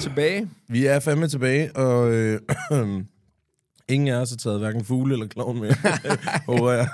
Tilbage. 0.00 0.48
Vi 0.68 0.86
er 0.86 1.00
fandme 1.00 1.28
tilbage, 1.28 1.76
og 1.76 2.10
øh, 2.12 2.40
ingen 3.88 4.08
af 4.08 4.14
os 4.20 4.30
har 4.30 4.36
taget 4.36 4.58
hverken 4.58 4.84
fugle 4.84 5.12
eller 5.14 5.26
klovn 5.26 5.60
med, 5.60 5.72
håber 6.56 6.72
jeg. 6.72 6.88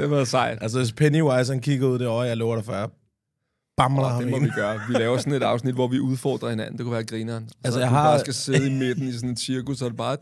Det 0.00 0.10
været 0.10 0.28
sejt. 0.28 0.58
Altså, 0.60 0.78
hvis 0.78 0.92
Pennywise 0.92 1.52
han 1.52 1.60
kigger 1.60 1.88
ud 1.88 1.98
det 1.98 2.06
øje, 2.06 2.28
jeg 2.28 2.36
lover 2.36 2.54
dig 2.56 2.64
for, 2.64 2.72
jeg 2.72 2.88
bamler 3.76 4.02
Og 4.02 4.10
ham 4.10 4.22
det 4.22 4.30
må 4.30 4.36
ind. 4.36 4.44
vi 4.44 4.50
gøre. 4.56 4.80
Vi 4.88 4.94
laver 4.94 5.18
sådan 5.18 5.32
et 5.32 5.42
afsnit, 5.42 5.74
hvor 5.74 5.88
vi 5.88 5.98
udfordrer 5.98 6.50
hinanden. 6.50 6.76
Det 6.78 6.84
kunne 6.84 6.92
være 6.92 7.04
grineren. 7.04 7.48
Så 7.48 7.54
Altså, 7.64 7.80
jeg 7.80 7.88
har- 7.88 8.10
bare 8.10 8.20
skal 8.20 8.34
sidde 8.34 8.66
i 8.66 8.70
midten 8.70 9.08
i 9.08 9.12
sådan 9.12 9.30
et 9.30 9.38
cirkus, 9.38 9.82
er 9.82 9.86
det 9.88 9.96
bare... 9.96 10.16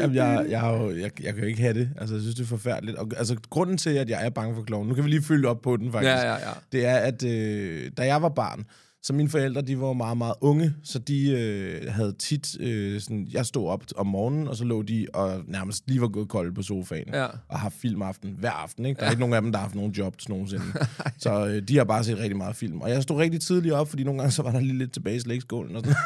Jamen, 0.00 0.16
jeg, 0.16 0.46
jeg, 0.48 0.60
har 0.60 0.72
jo, 0.72 0.90
jeg, 0.90 1.10
jeg 1.22 1.34
kan 1.34 1.42
jo 1.42 1.48
ikke 1.48 1.60
have 1.60 1.74
det. 1.74 1.90
Altså, 1.98 2.14
jeg 2.14 2.22
synes, 2.22 2.34
det 2.36 2.42
er 2.42 2.48
forfærdeligt. 2.48 2.96
Og, 2.98 3.10
altså, 3.16 3.36
grunden 3.50 3.76
til, 3.76 3.90
at 3.90 4.10
jeg 4.10 4.26
er 4.26 4.30
bange 4.30 4.54
for 4.54 4.62
klovn, 4.62 4.88
nu 4.88 4.94
kan 4.94 5.04
vi 5.04 5.10
lige 5.10 5.22
følge 5.22 5.48
op 5.48 5.60
på 5.62 5.76
den, 5.76 5.92
faktisk. 5.92 6.10
Ja, 6.10 6.20
ja, 6.20 6.32
ja. 6.34 6.52
Det 6.72 6.86
er, 6.86 6.96
at 6.96 7.24
øh, 7.24 7.90
da 7.96 8.06
jeg 8.06 8.22
var 8.22 8.28
barn, 8.28 8.64
så 9.06 9.12
mine 9.12 9.28
forældre, 9.28 9.62
de 9.62 9.80
var 9.80 9.92
meget, 9.92 10.18
meget 10.18 10.34
unge, 10.40 10.74
så 10.82 10.98
de 10.98 11.30
øh, 11.30 11.92
havde 11.92 12.12
tit, 12.12 12.60
øh, 12.60 13.00
sådan, 13.00 13.28
jeg 13.32 13.46
stod 13.46 13.68
op 13.68 13.84
om 13.96 14.06
morgenen, 14.06 14.48
og 14.48 14.56
så 14.56 14.64
lå 14.64 14.82
de 14.82 15.06
og 15.14 15.42
nærmest 15.46 15.88
lige 15.88 16.00
var 16.00 16.08
gået 16.08 16.28
kold 16.28 16.54
på 16.54 16.62
sofaen, 16.62 17.08
Ja. 17.12 17.26
og 17.48 17.58
har 17.58 17.68
filmaften 17.68 18.34
hver 18.38 18.50
aften, 18.50 18.86
ikke? 18.86 18.98
Der 18.98 19.06
er 19.06 19.10
ikke 19.10 19.20
nogen 19.20 19.34
af 19.34 19.42
dem, 19.42 19.52
der 19.52 19.58
har 19.58 19.64
haft 19.64 19.74
nogen 19.74 19.92
jobs 19.92 20.28
nogensinde. 20.28 20.64
så 21.18 21.46
øh, 21.46 21.62
de 21.62 21.76
har 21.76 21.84
bare 21.84 22.04
set 22.04 22.18
rigtig 22.18 22.36
meget 22.36 22.56
film. 22.56 22.80
Og 22.80 22.90
jeg 22.90 23.02
stod 23.02 23.16
rigtig 23.16 23.40
tidligt 23.40 23.74
op, 23.74 23.88
fordi 23.88 24.04
nogle 24.04 24.20
gange 24.20 24.32
så 24.32 24.42
var 24.42 24.52
der 24.52 24.60
lige 24.60 24.78
lidt 24.78 24.92
tilbage 24.92 25.16
i 25.16 25.20
slægskålen 25.20 25.76
og 25.76 25.82
sådan 25.84 25.96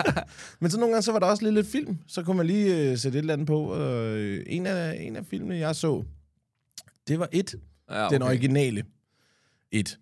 Men 0.60 0.70
så 0.70 0.78
nogle 0.78 0.92
gange 0.94 1.02
så 1.02 1.12
var 1.12 1.18
der 1.18 1.26
også 1.26 1.42
lige 1.44 1.54
lidt 1.54 1.66
film. 1.66 1.98
Så 2.06 2.22
kunne 2.22 2.36
man 2.36 2.46
lige 2.46 2.90
øh, 2.90 2.98
sætte 2.98 3.18
et 3.18 3.22
eller 3.22 3.32
andet 3.32 3.46
på. 3.46 3.62
Og, 3.62 3.80
øh, 4.16 4.44
en, 4.46 4.66
af, 4.66 4.96
en 5.00 5.16
af 5.16 5.26
filmene, 5.26 5.56
jeg 5.56 5.76
så, 5.76 6.02
det 7.08 7.18
var 7.18 7.28
et. 7.32 7.54
Ja, 7.90 8.08
Den 8.10 8.22
okay. 8.22 8.30
originale. 8.34 8.84
Et. 9.72 9.98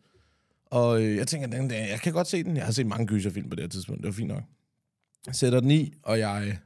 Og 0.70 1.02
øh, 1.02 1.16
jeg 1.16 1.26
tænker, 1.26 1.48
den, 1.48 1.70
jeg 1.70 2.00
kan 2.02 2.12
godt 2.12 2.26
se 2.26 2.44
den. 2.44 2.56
Jeg 2.56 2.64
har 2.64 2.72
set 2.72 2.86
mange 2.86 3.06
gyserfilm 3.06 3.48
på 3.50 3.56
det 3.56 3.62
her 3.64 3.68
tidspunkt. 3.68 4.02
Det 4.02 4.06
var 4.08 4.12
fint 4.12 4.28
nok. 4.28 4.42
Jeg 5.26 5.34
sætter 5.34 5.60
den 5.60 5.70
i, 5.70 5.92
og 6.02 6.18
jeg 6.18 6.58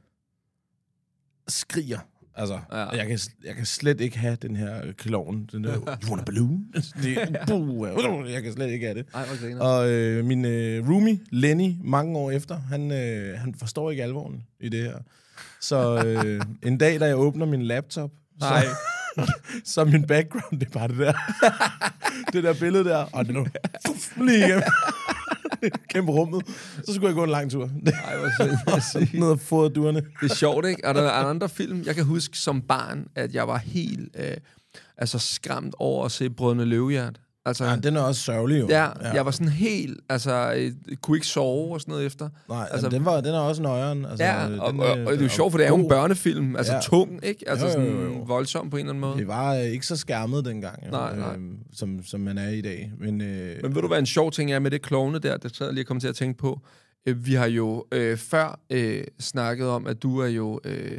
skriger. 1.47 1.99
Altså, 2.35 2.59
Ja. 2.71 2.77
jeg, 2.89 3.07
kan, 3.07 3.19
jeg 3.45 3.55
kan 3.55 3.65
slet 3.65 4.01
ikke 4.01 4.17
have 4.17 4.35
den 4.41 4.55
her 4.55 4.91
klovn. 4.91 5.49
Den 5.51 5.63
der, 5.63 5.79
you 6.03 6.09
want 6.09 6.21
a 6.21 6.23
balloon? 6.23 6.65
Det, 7.03 7.39
buh, 7.47 8.31
jeg 8.33 8.43
kan 8.43 8.53
slet 8.53 8.69
ikke 8.71 8.85
have 8.85 8.97
det. 8.97 9.05
Ej, 9.13 9.25
griner. 9.41 9.61
Og 9.61 9.89
øh, 9.89 10.25
min 10.25 10.45
øh, 10.45 10.89
roomie, 10.89 11.19
Lenny, 11.29 11.75
mange 11.83 12.17
år 12.17 12.31
efter, 12.31 12.55
han, 12.59 12.91
øh, 12.91 13.39
han 13.39 13.55
forstår 13.55 13.91
ikke 13.91 14.03
alvoren 14.03 14.43
i 14.59 14.69
det 14.69 14.83
her. 14.83 14.97
Så 15.61 16.03
øh, 16.05 16.41
en 16.63 16.77
dag, 16.77 16.99
da 16.99 17.05
jeg 17.05 17.17
åbner 17.17 17.45
min 17.45 17.61
laptop, 17.61 18.11
Nej. 18.39 18.63
så 18.65 18.67
er 19.77 19.83
min 19.83 20.07
background, 20.07 20.59
det 20.59 20.67
er 20.67 20.71
bare 20.71 20.87
det 20.87 20.97
der. 20.97 21.13
det 22.33 22.43
der 22.43 22.53
billede 22.53 22.83
der, 22.83 23.05
og 23.13 23.25
det 23.25 23.33
nu 23.33 23.47
fuff, 23.87 24.17
lige 24.17 24.37
igennem. 24.37 24.63
Kæmpe 25.89 26.11
rummet. 26.11 26.47
Så 26.85 26.93
skulle 26.93 27.07
jeg 27.07 27.15
gå 27.15 27.23
en 27.23 27.29
lang 27.29 27.51
tur. 27.51 27.69
Ej, 28.05 28.17
hvor 28.17 28.79
synd. 28.91 29.19
Ned 29.19 29.27
og 29.27 29.39
fodre 29.39 29.69
duerne. 29.69 30.01
Det 30.21 30.31
er 30.31 30.35
sjovt, 30.35 30.65
ikke? 30.65 30.87
Og 30.87 30.95
der 30.95 31.01
er 31.01 31.11
andre 31.11 31.49
film, 31.49 31.83
jeg 31.85 31.95
kan 31.95 32.03
huske 32.03 32.37
som 32.37 32.61
barn, 32.61 33.07
at 33.15 33.33
jeg 33.33 33.47
var 33.47 33.57
helt 33.57 34.15
øh, 34.19 34.37
altså 34.97 35.19
skræmt 35.19 35.75
over 35.77 36.05
at 36.05 36.11
se 36.11 36.29
Brødrene 36.29 36.65
Løvehjert. 36.65 37.19
Altså, 37.45 37.65
Ja, 37.65 37.75
den 37.75 37.95
er 37.97 38.01
også 38.01 38.21
sørgelig 38.21 38.59
jo. 38.59 38.67
ja, 38.69 38.83
ja, 39.01 39.13
jeg 39.13 39.25
var 39.25 39.31
sådan 39.31 39.47
helt, 39.49 39.99
altså, 40.09 40.53
øh, 40.57 40.71
kunne 41.01 41.17
ikke 41.17 41.27
sove 41.27 41.73
og 41.73 41.81
sådan 41.81 41.91
noget 41.91 42.05
efter. 42.05 42.29
Nej, 42.49 42.67
altså, 42.71 42.89
den, 42.89 43.05
var, 43.05 43.21
den 43.21 43.33
er 43.33 43.39
også 43.39 43.61
nøjeren. 43.61 44.05
Altså, 44.05 44.25
Ja, 44.25 44.49
den, 44.49 44.59
og, 44.59 44.73
øh, 44.73 44.79
og, 44.79 44.89
og, 44.91 45.11
det 45.13 45.19
er 45.19 45.23
jo 45.23 45.29
sjovt, 45.29 45.51
for 45.51 45.57
det 45.57 45.65
er 45.65 45.69
jo 45.69 45.75
en 45.75 45.87
børnefilm, 45.89 46.55
altså 46.55 46.73
ja. 46.73 46.79
Tung, 46.81 47.19
ikke? 47.25 47.49
Altså 47.49 47.65
Jo, 47.65 47.71
jo, 47.71 47.77
sådan 47.79 47.91
jo, 48.07 48.13
jo. 48.13 48.19
voldsom 48.23 48.69
på 48.69 48.77
en 48.77 48.79
eller 48.79 48.89
anden 48.91 49.01
måde. 49.01 49.17
Det 49.17 49.27
var 49.27 49.53
øh, 49.55 49.61
ikke 49.63 49.85
så 49.85 49.95
skærmet 49.95 50.45
dengang, 50.45 50.85
jo, 50.85 50.91
Nej, 50.91 51.15
nej. 51.17 51.35
Øh, 51.35 51.39
som, 51.73 52.03
som 52.03 52.19
man 52.19 52.37
er 52.37 52.49
i 52.49 52.61
dag. 52.61 52.91
Men, 52.99 53.21
øh, 53.21 53.55
Men 53.63 53.75
ved 53.75 53.81
du, 53.81 53.87
hvad 53.87 53.99
en 53.99 54.05
sjov 54.05 54.31
ting 54.31 54.51
er 54.51 54.59
med 54.59 54.71
det 54.71 54.81
klovne 54.81 55.19
der? 55.19 55.37
Det 55.37 55.55
sad 55.55 55.65
jeg 55.67 55.73
lige 55.73 55.83
og 55.83 55.87
kom 55.87 55.99
til 55.99 56.07
at 56.07 56.15
tænke 56.15 56.37
på. 56.37 56.61
Øh, 57.07 57.25
Vi 57.25 57.33
har 57.33 57.47
jo 57.47 57.85
øh, 57.91 58.17
før 58.17 58.59
øh, 58.69 59.03
snakket 59.19 59.67
om, 59.67 59.87
at 59.87 60.03
du 60.03 60.19
er 60.19 60.27
jo 60.27 60.59
øh, 60.63 60.97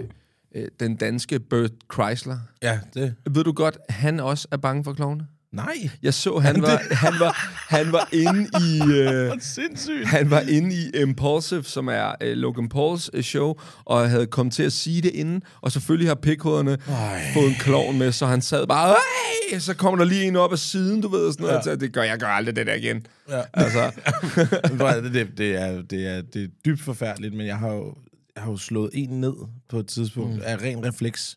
øh, 0.55 0.69
den 0.81 0.97
danske 0.97 1.41
Bert 1.41 1.71
Chrysler. 1.95 2.39
ja, 2.63 2.81
det... 2.95 3.15
Ved 3.31 3.45
du 3.45 3.53
godt, 3.53 3.79
han 3.89 4.21
også 4.21 4.49
er 4.51 4.57
bange 4.57 4.85
for 4.85 4.93
klovne? 4.93 5.27
Nej, 5.55 5.91
Jeg 6.03 6.15
så, 6.15 6.39
han 6.39 6.63
var, 6.63 6.83
han 6.91 7.13
var, 7.21 7.51
han 7.69 7.93
var 7.93 8.09
inde 8.13 8.49
i... 8.61 8.81
Øh, 9.05 9.33
sindssygt. 9.41 10.07
han 10.09 10.31
var 10.31 10.41
inde 10.41 10.75
i 10.77 11.01
Impulsive, 11.01 11.65
som 11.65 11.89
er 11.89 12.13
øh, 12.21 12.37
Logan 12.37 12.69
Pauls 12.69 13.11
øh, 13.13 13.23
show, 13.23 13.55
og 13.85 14.11
havde 14.11 14.27
kommet 14.27 14.55
til 14.55 14.63
at 14.63 14.73
sige 14.73 15.03
det 15.03 15.11
inden, 15.15 15.43
og 15.61 15.73
selvfølgelig 15.73 16.09
har 16.09 16.15
pikhoderne 16.15 16.79
fået 17.35 17.49
en 17.49 17.55
klovn 17.61 17.99
med, 17.99 18.13
så 18.13 18.27
han 18.27 18.43
sad 18.43 18.67
bare, 18.67 18.89
Ej! 19.53 19.59
så 19.59 19.75
kommer 19.75 19.99
der 19.99 20.05
lige 20.05 20.25
en 20.25 20.37
op 20.37 20.53
af 20.53 20.59
siden, 20.59 21.01
du 21.01 21.09
ved, 21.09 21.27
og 21.27 21.33
sådan 21.33 21.47
noget, 21.47 21.67
Ja. 21.67 21.71
ja. 21.71 21.77
det 21.77 21.93
gør 21.93 22.03
jeg 22.03 22.19
gør 22.19 22.27
aldrig 22.27 22.57
det 22.57 22.67
der 22.67 22.75
igen. 22.75 23.07
Ja. 23.31 23.43
Altså, 23.55 23.91
det, 25.03 25.13
det, 25.15 25.29
det, 25.39 25.55
er, 25.57 25.83
det, 25.83 26.07
er, 26.07 26.23
det 26.23 26.43
er 26.45 26.49
dybt 26.65 26.81
forfærdeligt, 26.81 27.35
men 27.35 27.47
jeg 27.47 27.57
har 27.59 27.73
jo, 27.73 27.95
jeg 28.37 28.43
har 28.43 28.51
jo 28.51 28.57
slået 28.57 28.91
en 28.95 29.21
ned 29.21 29.35
på 29.69 29.79
et 29.79 29.87
tidspunkt 29.87 30.35
mm. 30.35 30.43
af 30.45 30.57
ren 30.63 30.85
refleks. 30.87 31.37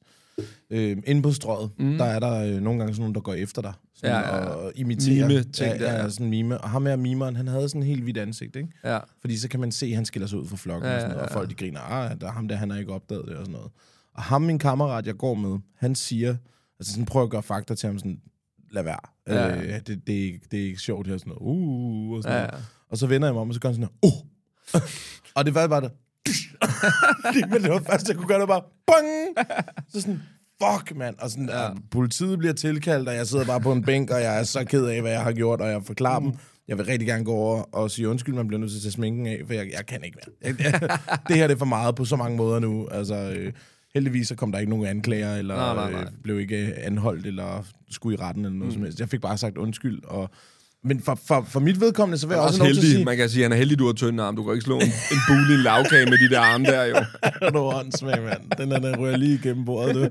Øh, 0.69 0.97
inde 1.05 1.21
på 1.21 1.31
strøget, 1.31 1.71
mm. 1.79 1.97
der 1.97 2.05
er 2.05 2.19
der 2.19 2.43
øh, 2.43 2.61
nogle 2.61 2.79
gange 2.79 2.93
sådan 2.93 3.01
nogen, 3.01 3.15
der 3.15 3.21
går 3.21 3.33
efter 3.33 3.61
dig. 3.61 3.73
Sådan, 3.95 4.11
Ja, 4.15 4.19
ja, 4.19 4.35
ja. 4.35 4.43
Og 4.49 4.71
imiterer. 4.75 5.27
Mime-ting 5.27 5.71
ja, 5.71 5.77
der, 5.85 5.91
ja, 5.93 6.01
ja. 6.03 6.09
sådan 6.09 6.29
mime. 6.29 6.57
Og 6.57 6.69
ham 6.69 6.85
her 6.85 6.95
mimeren, 6.95 7.35
han 7.35 7.47
havde 7.47 7.69
sådan 7.69 7.81
en 7.81 7.87
helt 7.87 8.03
hvidt 8.03 8.17
ansigt, 8.17 8.55
ikke? 8.55 8.69
ja. 8.83 8.99
Fordi 9.21 9.37
så 9.37 9.47
kan 9.49 9.59
man 9.59 9.71
se, 9.71 9.85
at 9.85 9.95
han 9.95 10.05
skiller 10.05 10.27
sig 10.27 10.39
ud 10.39 10.47
fra 10.47 10.55
flokken, 10.57 10.89
Ja, 10.89 10.89
ja, 10.91 10.95
og, 10.95 11.01
sådan 11.01 11.15
noget, 11.15 11.21
ja, 11.21 11.25
og 11.29 11.33
ja. 11.33 11.39
folk 11.39 11.49
de 11.49 11.55
griner, 11.55 11.79
ah, 11.79 12.21
der 12.21 12.27
er 12.27 12.31
ham 12.31 12.47
der, 12.47 12.55
han 12.55 12.69
har 12.69 12.77
ikke 12.77 12.91
opdaget 12.93 13.25
det, 13.27 13.35
og 13.35 13.45
sådan 13.45 13.53
noget. 13.53 13.71
Og 14.13 14.23
ham, 14.23 14.41
min 14.41 14.59
kammerat, 14.59 15.07
jeg 15.07 15.15
går 15.17 15.33
med, 15.33 15.59
han 15.75 15.95
siger, 15.95 16.35
altså 16.79 16.91
sådan 16.93 17.05
prøver 17.05 17.23
at 17.23 17.29
gøre 17.29 17.43
fakta 17.43 17.75
til 17.75 17.87
ham 17.87 17.97
sådan, 17.99 18.19
lad 18.71 18.83
være. 18.83 18.99
Ja. 19.27 19.55
Øh, 19.55 19.79
det, 19.87 20.07
det, 20.07 20.17
er 20.19 20.23
ikke, 20.23 20.39
det 20.51 20.59
er 20.61 20.65
ikke 20.65 20.79
sjovt 20.81 21.07
her, 21.07 21.17
sådan 21.17 21.33
noget, 21.39 21.41
uh, 21.41 22.11
og 22.17 22.23
sådan 22.23 22.37
Ja, 22.37 22.41
noget. 22.43 22.53
ja. 22.59 22.63
Og 22.89 22.97
så 22.97 23.07
vender 23.07 23.27
jeg 23.27 23.33
mig 23.33 23.41
om, 23.41 23.47
og 23.47 23.53
så 23.53 23.59
gør 23.59 23.69
han 23.69 23.75
sådan 23.75 23.89
noget, 24.03 24.13
uh. 24.73 24.81
og 25.35 25.45
det 25.45 25.53
var 25.55 25.67
bare 25.67 25.81
det. 25.81 25.91
Men 27.51 27.63
det 27.63 27.71
var 27.71 27.81
først, 27.91 28.07
jeg 28.07 28.15
kunne 28.17 28.27
gøre 28.27 28.39
det 28.39 28.47
bare, 28.47 28.61
bang! 28.87 29.47
Så 29.89 30.01
sådan, 30.01 30.21
fuck, 30.63 30.95
mand. 30.95 31.15
Og 31.19 31.29
sådan, 31.29 31.49
ja. 31.49 31.69
politiet 31.91 32.39
bliver 32.39 32.53
tilkaldt, 32.53 33.09
og 33.09 33.15
jeg 33.15 33.27
sidder 33.27 33.45
bare 33.45 33.61
på 33.61 33.71
en 33.71 33.83
bænk, 33.83 34.09
og 34.09 34.21
jeg 34.21 34.39
er 34.39 34.43
så 34.43 34.63
ked 34.63 34.85
af, 34.85 35.01
hvad 35.01 35.11
jeg 35.11 35.21
har 35.21 35.31
gjort, 35.31 35.61
og 35.61 35.69
jeg 35.69 35.83
forklarer 35.83 36.19
dem. 36.19 36.33
Jeg 36.67 36.77
vil 36.77 36.85
rigtig 36.85 37.07
gerne 37.07 37.25
gå 37.25 37.31
over 37.31 37.61
og 37.61 37.91
sige 37.91 38.09
undskyld, 38.09 38.35
man 38.35 38.47
bliver 38.47 38.59
nødt 38.59 38.71
til 38.71 38.77
at 38.77 38.81
tage 38.81 38.91
sminken 38.91 39.27
af, 39.27 39.41
for 39.47 39.53
jeg, 39.53 39.69
jeg 39.77 39.85
kan 39.85 40.03
ikke 40.03 40.17
mere. 40.25 40.35
Jeg, 40.49 40.73
jeg, 40.73 40.89
det 41.27 41.35
her 41.35 41.47
det 41.47 41.53
er 41.53 41.57
for 41.57 41.65
meget 41.65 41.95
på 41.95 42.05
så 42.05 42.15
mange 42.15 42.37
måder 42.37 42.59
nu. 42.59 42.87
Altså, 42.91 43.15
øh, 43.15 43.53
heldigvis 43.93 44.27
så 44.27 44.35
kom 44.35 44.51
der 44.51 44.59
ikke 44.59 44.69
nogen 44.69 44.85
anklager, 44.85 45.35
eller 45.35 45.55
Nej, 45.55 45.75
nej, 45.75 45.91
nej. 45.91 46.01
Øh, 46.01 46.07
blev 46.23 46.39
ikke 46.39 46.73
anholdt, 46.75 47.25
eller 47.25 47.63
skulle 47.89 48.17
i 48.17 48.21
retten, 48.21 48.45
eller 48.45 48.57
noget 48.57 48.73
mm. 48.73 48.73
som 48.73 48.83
helst. 48.83 48.99
Jeg 48.99 49.09
fik 49.09 49.21
bare 49.21 49.37
sagt 49.37 49.57
undskyld, 49.57 50.03
og 50.03 50.29
men 50.87 51.01
for, 51.01 51.19
for, 51.25 51.45
for 51.49 51.59
mit 51.59 51.81
vedkommende, 51.81 52.17
så 52.17 52.27
vil 52.27 52.33
jeg 52.33 52.41
er 52.41 52.47
også, 52.47 52.53
også 52.53 52.63
lov 52.63 52.65
til 52.65 52.71
at 52.71 52.83
heldig. 52.83 52.91
sige... 52.91 53.05
Man 53.05 53.17
kan 53.17 53.29
sige, 53.29 53.41
at 53.41 53.45
han 53.45 53.51
er 53.51 53.57
heldig, 53.57 53.79
du 53.79 53.85
har 53.85 53.93
tynde 53.93 54.23
arm. 54.23 54.35
Du 54.35 54.43
kan 54.43 54.53
ikke 54.53 54.63
slå 54.65 54.75
en, 54.75 54.81
en 54.85 55.19
bule 55.27 55.51
i 55.51 55.53
en 55.53 55.63
lavkage 55.63 56.05
med 56.05 56.17
de 56.17 56.29
der 56.29 56.39
arme 56.39 56.65
der, 56.65 56.83
jo. 56.83 56.95
Er 57.47 57.49
du 57.49 57.59
åndssvag, 57.59 58.23
mand? 58.23 58.41
Den 58.57 58.71
der, 58.71 58.79
den 58.79 58.99
ryger 58.99 59.17
lige 59.17 59.33
igennem 59.33 59.65
bordet, 59.65 59.95
du. 59.95 60.01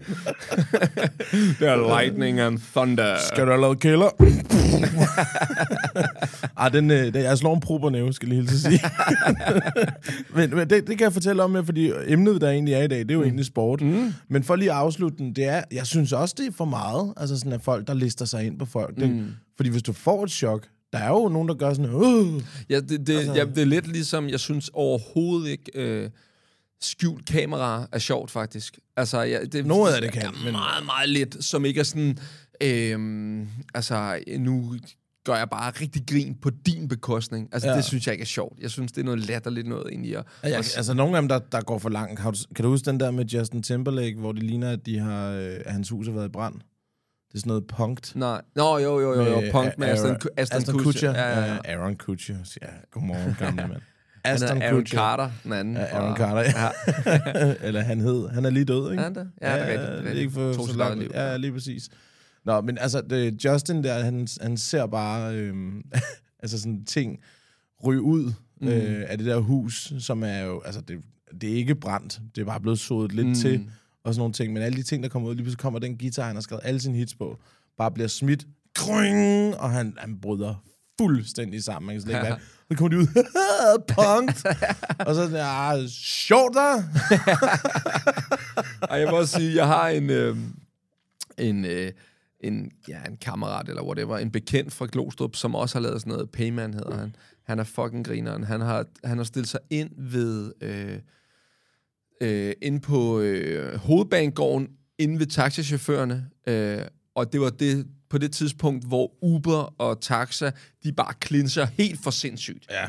Det 1.61 1.69
er 1.69 2.01
lightning 2.01 2.41
and 2.41 2.59
thunder. 2.75 3.17
Skal 3.33 3.47
du 3.47 3.51
have 3.51 3.61
lavet 3.61 3.81
kælder? 3.81 4.09
Ej, 6.59 6.69
den, 6.77 6.91
øh, 6.91 7.15
den, 7.15 7.23
jeg 7.23 7.39
slår 7.39 7.55
en 7.55 7.61
prober 7.61 7.91
næve, 7.91 8.13
skal 8.13 8.29
jeg 8.29 8.37
lige 8.37 8.51
hilse 8.51 8.63
sige. 8.63 8.81
men 10.35 10.51
men 10.51 10.71
det, 10.71 10.87
det 10.87 10.99
kan 10.99 11.01
jeg 11.01 11.13
fortælle 11.13 11.43
om, 11.43 11.65
fordi 11.65 11.93
emnet, 12.07 12.41
der 12.41 12.51
egentlig 12.51 12.75
er 12.75 12.83
i 12.83 12.89
dag, 12.89 12.99
det 12.99 13.11
er 13.11 13.15
jo 13.15 13.21
mm. 13.21 13.25
egentlig 13.25 13.47
sport. 13.47 13.81
Mm. 13.81 14.13
Men 14.29 14.45
for 14.45 14.57
lige 14.57 14.71
at 14.71 14.77
afslutte 14.77 15.19
den, 15.19 15.33
det 15.33 15.45
er, 15.45 15.63
jeg 15.73 15.87
synes 15.87 16.13
også, 16.13 16.35
det 16.39 16.47
er 16.47 16.53
for 16.57 16.65
meget, 16.65 17.13
altså 17.17 17.39
sådan, 17.39 17.53
at 17.53 17.63
folk, 17.63 17.87
der 17.87 17.95
lister 17.95 18.25
sig 18.25 18.47
ind 18.47 18.59
på 18.59 18.65
folk. 18.65 18.97
Det, 18.97 19.27
Fordi 19.57 19.69
hvis 19.71 19.83
du 19.83 19.93
får 19.93 20.25
et 20.25 20.31
chok, 20.31 20.67
Der 20.93 20.99
er 20.99 21.09
jo 21.09 21.29
nogen, 21.29 21.49
der 21.49 21.55
gør 21.55 21.75
sådan, 21.75 21.91
uh, 21.95 22.43
Ja, 22.71 22.81
det, 22.81 23.07
det, 23.07 23.17
altså... 23.19 23.35
ja, 23.35 23.45
det 23.45 23.59
er 23.59 23.65
lidt 23.65 23.87
ligesom, 23.87 24.29
jeg 24.29 24.41
synes 24.41 24.71
overhovedet 24.73 25.49
ikke, 25.49 25.71
øh, 25.75 26.11
skjult 26.81 27.27
kamera 27.27 27.87
er 27.93 27.99
sjovt, 27.99 28.31
faktisk. 28.31 28.79
Altså, 28.97 29.21
ja, 29.21 29.45
det, 29.45 29.67
Noget 29.67 29.95
af 29.95 30.01
det 30.03 30.13
kan, 30.13 30.31
men- 30.45 30.53
meget, 30.53 30.85
meget 30.87 31.09
lidt, 31.09 31.45
som 31.45 31.65
ikke 31.65 31.81
er 31.81 31.85
sådan, 31.85 32.19
øh, 32.63 33.47
altså, 33.75 34.19
nu 34.39 34.77
gør 35.25 35.37
jeg 35.37 35.49
bare 35.51 35.73
rigtig 35.81 36.03
grin 36.11 36.35
på 36.43 36.51
din 36.67 36.89
bekostning. 36.89 37.49
Altså, 37.53 37.69
Ja. 37.71 37.77
det 37.77 37.85
synes 37.85 38.07
jeg 38.07 38.13
ikke 38.13 38.23
er 38.23 38.27
sjovt. 38.27 38.59
Jeg 38.61 38.71
synes, 38.71 38.93
det 38.93 39.01
er 39.01 39.05
noget 39.05 39.21
latterligt 39.29 39.67
noget 39.67 39.87
egentlig. 39.91 40.17
At, 40.17 40.25
Ja, 40.43 40.49
jeg, 40.49 40.57
altså, 40.57 40.95
nogle 40.95 41.17
af 41.17 41.23
dem, 41.23 41.29
der, 41.29 41.39
der 41.39 41.61
går 41.61 41.79
for 41.79 41.89
langt. 41.89 42.21
Kan 42.21 42.33
du, 42.33 42.39
kan 42.57 42.63
du 42.63 42.69
huske 42.69 42.85
den 42.91 43.01
der 43.01 43.11
med 43.11 43.25
Justin 43.25 43.63
Timberlake, 43.63 44.17
hvor 44.17 44.33
det 44.33 44.43
ligner, 44.43 44.71
at, 44.71 44.87
de 44.87 44.99
har, 44.99 45.31
øh, 45.31 45.57
hans 45.67 45.89
hus 45.89 46.07
har 46.07 46.15
været 46.15 46.27
i 46.29 46.33
brand? 46.33 46.55
Det 47.37 47.41
er 47.41 47.43
sådan 47.43 47.51
noget 47.51 47.67
punkt. 47.67 48.13
nej. 48.17 48.43
Nå, 48.55 48.79
jo, 48.79 49.01
jo, 49.01 49.15
jo, 49.15 49.23
jo, 49.23 49.43
punk 49.53 49.79
med 49.79 49.89
Aston, 49.89 50.17
Aston, 50.37 50.59
Aston 50.59 50.79
Kutcher. 50.79 50.83
Kutcher. 50.83 51.11
Ja, 51.11 51.41
ja, 51.41 51.55
ja. 51.55 51.59
Aaron 51.65 51.97
Kutcher. 51.97 52.37
Ja, 52.63 52.67
godmorgen, 52.91 53.37
gamle 53.39 53.69
mand. 53.69 53.81
Han 54.25 54.35
Aston 54.35 54.63
er 54.63 54.67
Aaron 54.67 54.81
Kutcher. 54.81 54.99
Carter, 54.99 55.31
den 55.45 55.53
anden. 55.53 55.77
Ja, 55.77 55.85
Aaron 55.85 56.17
Carter, 56.17 56.41
ja. 56.41 56.71
Eller 57.67 57.81
han 57.81 58.01
hed. 58.01 58.29
Han 58.29 58.45
er 58.45 58.51
lige 58.51 58.65
død, 58.65 58.91
ikke? 58.91 59.03
Han 59.03 59.15
det? 59.15 59.31
Ja, 59.41 59.55
det 59.55 59.63
er 59.63 59.67
rigtigt, 59.67 59.89
det 59.89 59.95
er 59.95 59.97
rigtigt. 59.97 60.19
ikke 60.19 60.33
for 60.33 60.53
Tog 60.53 60.69
så 60.69 60.77
langt. 60.77 60.99
liv. 60.99 61.11
Ja, 61.15 61.37
lige 61.37 61.53
præcis. 61.53 61.89
Nå, 62.45 62.61
men 62.61 62.79
altså, 62.79 63.01
det, 63.11 63.45
Justin 63.45 63.85
der, 63.85 64.05
han, 64.05 64.29
han 64.41 64.57
ser 64.57 64.87
bare, 64.87 65.35
øhm, 65.35 65.83
altså 66.43 66.61
sådan 66.61 66.85
ting 66.85 67.19
ryge 67.85 68.03
ud 68.03 68.33
mm. 68.61 68.69
øh, 68.69 69.05
af 69.09 69.19
det 69.19 69.27
der 69.27 69.39
hus, 69.39 69.93
som 69.99 70.23
er 70.23 70.39
jo, 70.39 70.63
altså 70.65 70.81
det, 70.81 71.01
det 71.41 71.51
er 71.51 71.55
ikke 71.55 71.75
brændt, 71.75 72.21
det 72.35 72.41
er 72.41 72.47
bare 72.47 72.61
blevet 72.61 72.79
sodet 72.79 73.13
lidt 73.13 73.27
mm. 73.27 73.35
til, 73.35 73.71
og 74.07 74.15
sådan 74.15 74.21
nogle 74.21 74.33
ting, 74.33 74.53
men 74.53 74.63
alle 74.63 74.79
de 74.79 74.83
ting, 74.83 75.03
der 75.03 75.09
kommer 75.09 75.29
ud, 75.29 75.35
lige 75.35 75.45
pludselig 75.45 75.61
kommer 75.61 75.79
den 75.79 75.99
guitar, 75.99 76.27
han 76.27 76.37
har 76.37 76.41
skrevet 76.43 76.63
alle 76.65 76.81
sine 76.81 76.97
hits 76.97 77.15
på, 77.15 77.39
bare 77.79 77.91
bliver 77.91 78.09
smidt, 78.09 78.47
kring, 78.75 79.57
og 79.57 79.71
han, 79.71 79.95
han 79.99 80.21
bryder 80.21 80.55
fuldstændig 81.01 81.65
sammen. 81.65 81.87
Man 81.87 81.95
kan 81.95 82.03
slet 82.03 82.15
ikke 82.15 82.27
være. 82.27 82.39
Så 82.71 82.77
kommer 82.77 82.89
de 82.89 82.99
ud, 82.99 83.07
punkt. 83.97 84.47
og 85.09 85.15
så, 85.15 85.37
ja, 85.37 85.87
sjovt 85.89 86.55
der. 86.55 86.83
Ej, 88.91 88.99
jeg 88.99 89.11
må 89.11 89.19
også 89.19 89.37
sige, 89.37 89.55
jeg 89.57 89.67
har 89.67 89.89
en, 89.89 90.11
øh, 90.11 90.37
en, 91.39 91.65
øh, 91.65 91.93
en, 92.41 92.71
ja, 92.89 92.99
en 93.09 93.17
kammerat 93.17 93.69
eller 93.69 93.83
whatever, 93.83 94.19
en 94.19 94.31
bekendt 94.31 94.73
fra 94.73 94.87
Glostrup, 94.93 95.37
som 95.37 95.55
også 95.55 95.75
har 95.75 95.83
lavet 95.83 96.01
sådan 96.01 96.13
noget, 96.13 96.31
Payman 96.31 96.75
hedder 96.75 96.97
han. 96.97 97.17
Han 97.45 97.59
er 97.59 97.65
fucking 97.65 98.07
grineren. 98.07 98.45
Han 98.45 98.61
har, 98.61 98.85
han 99.05 99.19
har 99.19 99.25
stillet 99.25 99.49
sig 99.49 99.61
ind 99.71 99.91
ved, 99.99 100.53
øh, 100.61 100.99
øh, 102.21 102.53
ind 102.63 102.81
på 102.81 103.21
øh, 103.21 103.77
hovedbanegården, 103.79 104.69
inde 104.99 105.19
ved 105.19 105.27
taxichaufførerne, 105.27 106.27
øh, 106.49 106.79
og 107.15 107.33
det 107.33 107.41
var 107.41 107.51
det, 107.51 107.87
på 108.11 108.19
det 108.19 108.33
tidspunkt, 108.33 108.87
hvor 108.87 109.13
Uber 109.23 109.75
og 109.79 110.01
Taxa, 110.01 110.51
de 110.85 110.93
bare 110.93 111.15
klinser 111.21 111.67
helt 111.73 112.03
for 112.03 112.11
sindssygt. 112.11 112.67
Ja. 112.71 112.85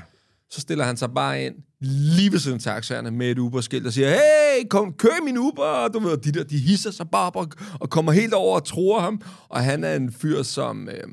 Så 0.50 0.62
stiller 0.62 0.86
han 0.86 0.98
sig 0.98 1.10
bare 1.14 1.44
ind 1.44 1.56
lige 1.80 2.32
ved 2.32 2.40
siden 2.40 2.56
af 2.56 2.62
taxaerne 2.62 3.12
med 3.12 3.32
et 3.32 3.40
Uber-skilt 3.40 3.88
og 3.88 3.94
siger, 3.94 4.10
hey, 4.10 4.68
kom, 4.70 4.94
kør 4.94 5.24
min 5.26 5.38
Uber. 5.38 5.64
Og 5.64 5.94
Du 5.94 6.00
ved, 6.00 6.18
de 6.18 6.32
der, 6.32 6.44
de 6.44 6.58
hisser 6.58 6.92
sig 6.92 7.10
bare 7.10 7.28
op 7.28 7.36
og, 7.36 7.48
og 7.80 7.90
kommer 7.90 8.12
helt 8.12 8.34
over 8.34 8.56
og 8.56 8.66
tror 8.66 9.00
ham. 9.00 9.22
Og 9.50 9.64
han 9.64 9.84
er 9.84 9.96
en 9.96 10.12
fyr, 10.12 10.44
som... 10.44 10.90
Øh, 10.90 11.08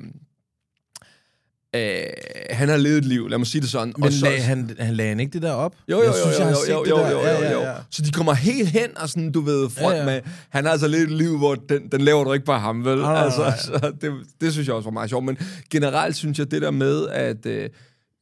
øh, 1.75 2.05
han 2.50 2.69
har 2.69 2.76
levet 2.76 2.99
et 2.99 3.05
liv, 3.05 3.29
lad 3.29 3.38
mig 3.38 3.47
sige 3.47 3.62
det 3.62 3.71
sådan. 3.71 3.94
Men 3.97 4.05
og 4.05 4.12
så, 4.12 4.25
lag, 4.25 4.44
han, 4.44 4.76
han 4.79 4.94
lagde 4.94 5.09
han 5.09 5.21
ikke 5.21 5.32
det 5.32 5.43
der 5.43 5.53
op? 5.53 5.75
jo, 5.88 5.97
jo, 5.97 6.05
jo, 6.05 6.12
synes, 6.12 6.59
jo, 6.71 6.85
jo, 6.88 6.99
jo, 6.99 7.11
jo, 7.11 7.21
jo, 7.21 7.62
jo. 7.62 7.73
Så 7.91 8.03
de 8.03 8.11
kommer 8.11 8.32
helt 8.32 8.69
hen 8.69 8.99
og 8.99 9.09
sådan, 9.09 9.32
du 9.32 9.41
ved, 9.41 9.71
front 9.71 9.94
Ja, 9.94 9.99
ja. 9.99 10.05
med... 10.05 10.21
Han 10.49 10.65
har 10.65 10.73
altså 10.73 10.88
lidt 10.88 11.03
et 11.03 11.11
liv, 11.11 11.38
hvor 11.38 11.55
den, 11.55 11.88
den 11.93 12.00
laver 12.00 12.25
du 12.25 12.32
ikke 12.32 12.47
bare 12.47 12.61
ham, 12.61 12.85
vel? 12.85 12.99
Nej, 12.99 13.25
altså, 13.25 13.41
nej. 13.41 13.56
så 13.59 13.93
det, 14.00 14.12
det 14.41 14.53
synes 14.53 14.67
jeg 14.67 14.76
også 14.76 14.87
var 14.87 14.93
meget 14.93 15.11
sjovt. 15.11 15.25
Men 15.25 15.38
generelt 15.71 16.17
synes 16.17 16.38
jeg, 16.38 16.50
det 16.50 16.62
der 16.62 16.71
med, 16.71 17.09
at... 17.09 17.47
Øh, 17.47 17.71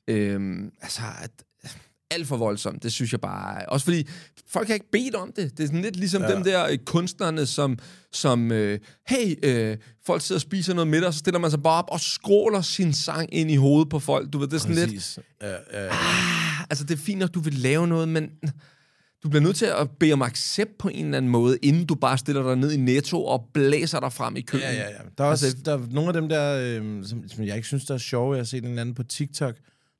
øh, 0.08 0.40
altså, 0.82 1.02
at 1.22 1.31
alt 2.14 2.26
for 2.26 2.37
voldsomt, 2.37 2.82
det 2.82 2.93
synes 2.93 3.12
jeg 3.12 3.20
bare... 3.20 3.67
Også 3.69 3.85
fordi, 3.85 4.09
folk 4.49 4.67
har 4.67 4.75
ikke 4.75 4.91
bedt 4.93 5.14
om 5.14 5.32
det. 5.37 5.56
Det 5.56 5.62
er 5.62 5.67
sådan 5.67 5.82
lidt 5.82 5.97
ligesom 5.97 6.23
ja. 6.23 6.35
dem 6.35 6.44
der 6.44 6.67
øh, 6.67 6.79
kunstnerne, 6.79 7.47
som... 7.47 7.79
som 8.12 8.53
øh, 8.53 8.79
hey, 9.09 9.37
øh, 9.43 9.76
folk 10.06 10.23
sidder 10.23 10.37
og 10.37 10.41
spiser 10.41 10.75
noget 10.75 10.88
middag, 10.88 11.06
og 11.06 11.12
så 11.12 11.19
stiller 11.19 11.41
man 11.41 11.50
sig 11.50 11.62
bare 11.62 11.79
op 11.79 11.88
og 11.88 12.00
skråler 12.00 12.61
sin 12.62 12.93
sang 12.93 13.35
ind 13.35 13.50
i 13.50 13.56
hovedet 13.56 13.88
på 13.88 13.99
folk. 13.99 14.32
Du 14.32 14.38
ved, 14.38 14.49
det 14.49 14.55
er 14.55 14.59
sådan 14.61 14.75
lidt... 14.75 14.87
Præcis. 14.91 15.19
Ja, 15.43 15.50
ja, 15.50 15.85
ja. 15.85 15.93
Altså, 16.70 16.85
det 16.85 16.94
er 16.94 17.03
fint, 17.03 17.23
at 17.23 17.35
du 17.35 17.41
vil 17.41 17.55
lave 17.55 17.87
noget, 17.88 18.09
men 18.09 18.31
du 19.23 19.29
bliver 19.29 19.43
nødt 19.43 19.56
til 19.56 19.67
at 19.67 19.91
bede 20.00 20.12
om 20.12 20.23
accept 20.23 20.79
på 20.79 20.88
en 20.88 21.05
eller 21.05 21.17
anden 21.17 21.31
måde, 21.31 21.58
inden 21.62 21.87
du 21.87 21.94
bare 21.94 22.19
stiller 22.19 22.43
dig 22.43 22.56
ned 22.56 22.73
i 22.73 22.76
netto 22.76 23.25
og 23.25 23.44
blæser 23.55 24.00
dig 24.00 24.12
frem 24.12 24.37
i 24.37 24.41
køen. 24.41 24.62
Ja, 24.62 24.73
ja, 24.73 24.81
ja. 24.91 24.97
Der 25.19 25.25
er 25.25 25.29
også 25.29 25.47
Altså- 25.47 25.62
der 25.65 25.73
er 25.79 25.81
nogle 25.91 26.08
af 26.08 26.12
dem 26.15 26.29
der, 26.29 26.58
øh, 26.82 27.05
som, 27.05 27.29
som 27.29 27.44
jeg 27.44 27.56
ikke 27.56 27.69
synes, 27.69 27.85
der 27.85 27.94
er 27.94 27.99
sjove. 27.99 28.35
Jeg 28.35 28.41
har 28.41 28.44
set 28.44 28.65
en 28.65 28.69
eller 28.69 28.81
anden 28.81 28.94
på 28.94 29.03
TikTok, 29.03 29.56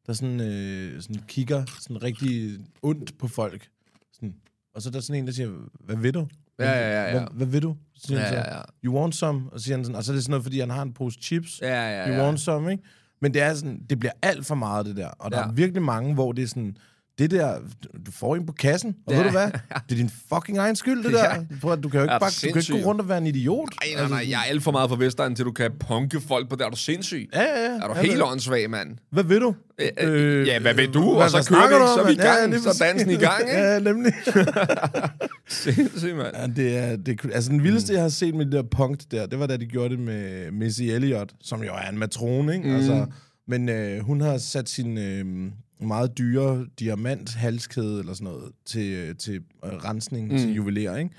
der 0.06 0.12
sådan, 0.12 0.40
øh, 0.40 1.02
sådan 1.02 1.22
kigger 1.28 1.64
sådan 1.81 2.02
rigtig 2.02 2.58
ondt 2.82 3.19
på 3.19 3.28
folk. 3.28 3.69
Sådan. 4.12 4.34
Og 4.75 4.82
så 4.82 4.88
er 4.88 4.90
der 4.90 5.00
sådan 5.00 5.20
en, 5.22 5.26
der 5.26 5.32
siger, 5.32 5.50
hvad 5.81 5.96
vil 5.96 6.14
du? 6.14 6.26
Ja, 6.58 6.70
ja, 6.70 6.90
ja, 6.90 7.04
ja. 7.04 7.19
Hvad, 7.19 7.28
hvad 7.32 7.46
vil 7.46 7.62
du? 7.62 7.76
Så 7.94 8.06
siger 8.06 8.19
Ja, 8.20 8.25
han 8.26 8.34
så, 8.34 8.38
ja, 8.50 8.56
ja. 8.56 8.62
you 8.84 8.94
want 9.00 9.14
some? 9.14 9.43
Og 9.52 9.60
så 9.60 9.64
siger 9.64 9.76
han 9.76 9.84
sådan, 9.84 9.96
og 9.96 10.04
så 10.04 10.12
er 10.12 10.14
det 10.14 10.22
sådan 10.25 10.31
noget, 10.31 10.44
fordi 10.44 10.60
han 10.60 10.70
har 10.70 10.82
en 10.82 10.93
pose 10.93 11.19
chips. 11.22 11.60
Ja, 11.62 11.90
ja, 11.90 12.08
You 12.08 12.14
ja. 12.14 12.22
want 12.25 12.40
some, 12.40 12.72
ikke? 12.72 12.82
Men 13.20 13.34
det 13.34 13.43
er 13.43 13.54
sådan, 13.54 13.82
det 13.90 13.99
bliver 13.99 14.12
alt 14.22 14.46
for 14.46 14.54
meget, 14.54 14.87
det 14.87 14.96
der. 14.96 15.06
Og 15.08 15.31
der 15.31 15.38
Ja. 15.38 15.44
er 15.49 15.52
virkelig 15.52 15.82
mange, 15.82 16.14
hvor 16.14 16.32
det 16.32 16.43
er 16.43 16.48
sådan, 16.48 16.76
det 17.19 17.31
der, 17.31 17.59
du 18.06 18.11
får 18.12 18.37
en 18.37 18.47
på 18.47 18.53
kassen, 18.53 18.97
og 19.06 19.12
Ja. 19.12 19.19
ved 19.19 19.25
du 19.25 19.31
hvad? 19.31 19.50
Det 19.88 19.93
er 19.93 19.97
din 19.97 20.11
fucking 20.35 20.59
egen 20.59 20.76
skyld, 20.76 21.05
det 21.05 21.12
Ja. 21.12 21.17
der. 21.17 21.44
Prøv, 21.61 21.73
at 21.73 21.82
du 21.82 21.88
kan 21.88 21.99
jo 22.00 22.05
ikke, 22.05 22.17
bare, 22.20 22.31
du 22.31 22.35
kan 22.41 22.49
ikke 22.49 22.62
sindssyg? 22.62 22.82
gå 22.82 22.88
rundt 22.88 23.00
og 23.00 23.09
være 23.09 23.19
en 23.19 23.26
idiot. 23.26 23.69
Nej, 23.97 24.00
nej, 24.03 24.09
nej, 24.09 24.31
jeg 24.31 24.38
er 24.41 24.44
alt 24.50 24.62
for 24.62 24.73
meget 24.73 24.88
for 24.91 24.97
Vestegnen, 24.97 25.37
til 25.37 25.44
du 25.44 25.53
kan 25.53 25.70
punke 25.81 26.20
folk 26.20 26.49
på 26.50 26.56
der. 26.56 26.64
Er 26.67 26.70
du 26.70 26.76
sindssyg? 26.76 27.29
Ja, 27.35 27.41
ja, 27.43 27.47
ja. 27.49 27.79
Er 27.82 27.87
du 27.88 27.94
Ja, 27.97 28.00
helt 28.03 28.23
åndssvag, 28.23 28.70
mand? 28.70 28.88
Hvad 29.11 29.25
vil 29.25 29.41
du? 29.41 29.55
Øh, 30.00 30.47
ja, 30.47 30.59
hvad 30.61 30.75
vil 30.75 30.88
du? 30.94 31.14
hvad- 31.14 31.23
Og 31.25 31.31
så 31.31 31.49
kører 31.49 31.69
vi, 31.69 31.75
så 31.97 32.03
er 32.03 32.06
vi 32.06 32.12
i? 32.12 32.17
Ja, 32.17 32.35
gang, 32.37 32.50
lige 32.50 32.62
så 32.62 32.85
dansen 32.85 33.11
i 33.11 33.15
gang, 33.15 33.41
ikke? 33.41 33.53
Ja, 33.62 33.79
nemlig. 33.79 34.12
Sindssygt, 35.49 36.17
mand. 36.17 36.37
Ja, 36.37 36.47
det 36.47 36.76
er, 36.79 36.97
det, 36.97 37.20
altså, 37.32 37.50
den 37.50 37.62
vildeste, 37.62 37.93
jeg 37.93 38.03
har 38.03 38.08
set 38.08 38.35
med 38.35 38.44
det 38.44 38.53
der 38.53 38.62
punkt 38.62 39.11
der, 39.11 39.26
det 39.26 39.38
var, 39.38 39.47
da 39.47 39.56
de 39.56 39.67
gjorde 39.67 39.88
det 39.91 39.99
med 39.99 40.50
Missy 40.50 40.82
Elliott, 40.82 41.32
som 41.41 41.62
jo 41.62 41.73
er 41.75 41.88
en 41.91 41.99
matrone, 41.99 42.55
ikke? 42.56 42.69
Mm. 42.69 42.75
Altså, 42.76 43.06
men 43.49 43.69
øh, 43.69 44.00
hun 44.05 44.20
har 44.20 44.38
sat 44.38 44.69
sin 44.69 44.99
øh, 44.99 45.50
meget 45.82 46.19
dyre 46.19 46.67
diamant 46.79 47.34
halskæde 47.34 47.99
eller 47.99 48.14
sådan 48.14 48.25
noget 48.32 48.52
til, 48.64 49.17
til 49.17 49.34
øh, 49.64 49.73
rensning, 49.73 50.32
mm. 50.32 50.38
til 50.38 50.55
juveler, 50.55 50.96
ikke? 50.96 51.11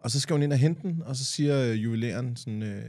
Og 0.00 0.10
så 0.10 0.20
skal 0.20 0.34
hun 0.34 0.42
ind 0.42 0.52
og 0.52 0.58
hente 0.58 0.82
den, 0.82 1.02
og 1.06 1.16
så 1.16 1.24
siger 1.24 1.70
øh, 1.70 1.84
juveleren 1.84 2.36
sådan, 2.36 2.62
øh, 2.62 2.82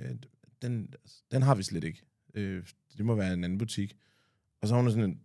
den, 0.61 0.87
den 1.31 1.41
har 1.41 1.55
vi 1.55 1.63
slet 1.63 1.83
ikke. 1.83 2.01
Øh, 2.35 2.63
det 2.97 3.05
må 3.05 3.15
være 3.15 3.33
en 3.33 3.43
anden 3.43 3.57
butik. 3.57 3.95
Og 4.61 4.67
så 4.67 4.75
er 4.75 4.81
hun 4.81 4.89
sådan 4.89 5.03
en, 5.03 5.19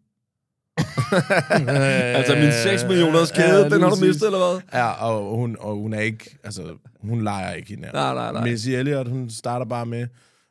Altså, 2.17 2.35
min 2.35 2.53
6 2.53 2.85
millioners 2.85 3.33
kæde, 3.37 3.63
Ja, 3.63 3.69
den 3.69 3.83
har 3.83 3.91
du 3.91 3.97
mistet, 4.01 4.27
eller 4.27 4.39
hvad? 4.39 4.81
Ja, 4.81 4.91
og 4.91 5.37
hun, 5.37 5.57
og 5.61 5.77
hun 5.77 5.93
er 5.95 6.01
ikke, 6.01 6.39
altså, 6.45 6.77
hun 7.01 7.25
leger 7.25 7.53
ikke 7.53 7.69
hende. 7.69 7.89
Nej, 7.93 8.15
nej, 8.15 8.33
nej. 8.33 8.45
Missy 8.45 8.69
Elliott, 8.69 9.09
hun 9.09 9.31
starter 9.31 9.67
bare 9.67 9.87
med 9.87 10.07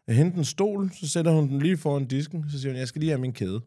at 0.08 0.16
hente 0.16 0.38
en 0.38 0.46
stol, 0.46 0.92
så 1.00 1.10
sætter 1.10 1.32
hun 1.32 1.50
den 1.50 1.60
lige 1.60 1.78
foran 1.78 2.06
disken, 2.06 2.46
så 2.52 2.60
siger 2.62 2.72
hun, 2.72 2.80
jeg 2.80 2.88
skal 2.88 3.00
lige 3.00 3.10
have 3.10 3.22
min 3.22 3.34
kæde. 3.34 3.62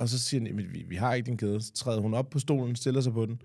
Og 0.00 0.08
så 0.08 0.18
siger 0.18 0.42
"Jamen, 0.46 0.64
vi, 0.72 0.84
vi 0.88 0.96
har 0.96 1.14
ikke 1.14 1.26
din 1.26 1.36
kæde. 1.36 1.60
Så 1.60 1.72
træder 1.72 2.00
hun 2.00 2.14
op 2.14 2.30
på 2.30 2.38
stolen, 2.38 2.76
stiller 2.76 3.00
sig 3.00 3.12
på 3.12 3.26
den. 3.26 3.40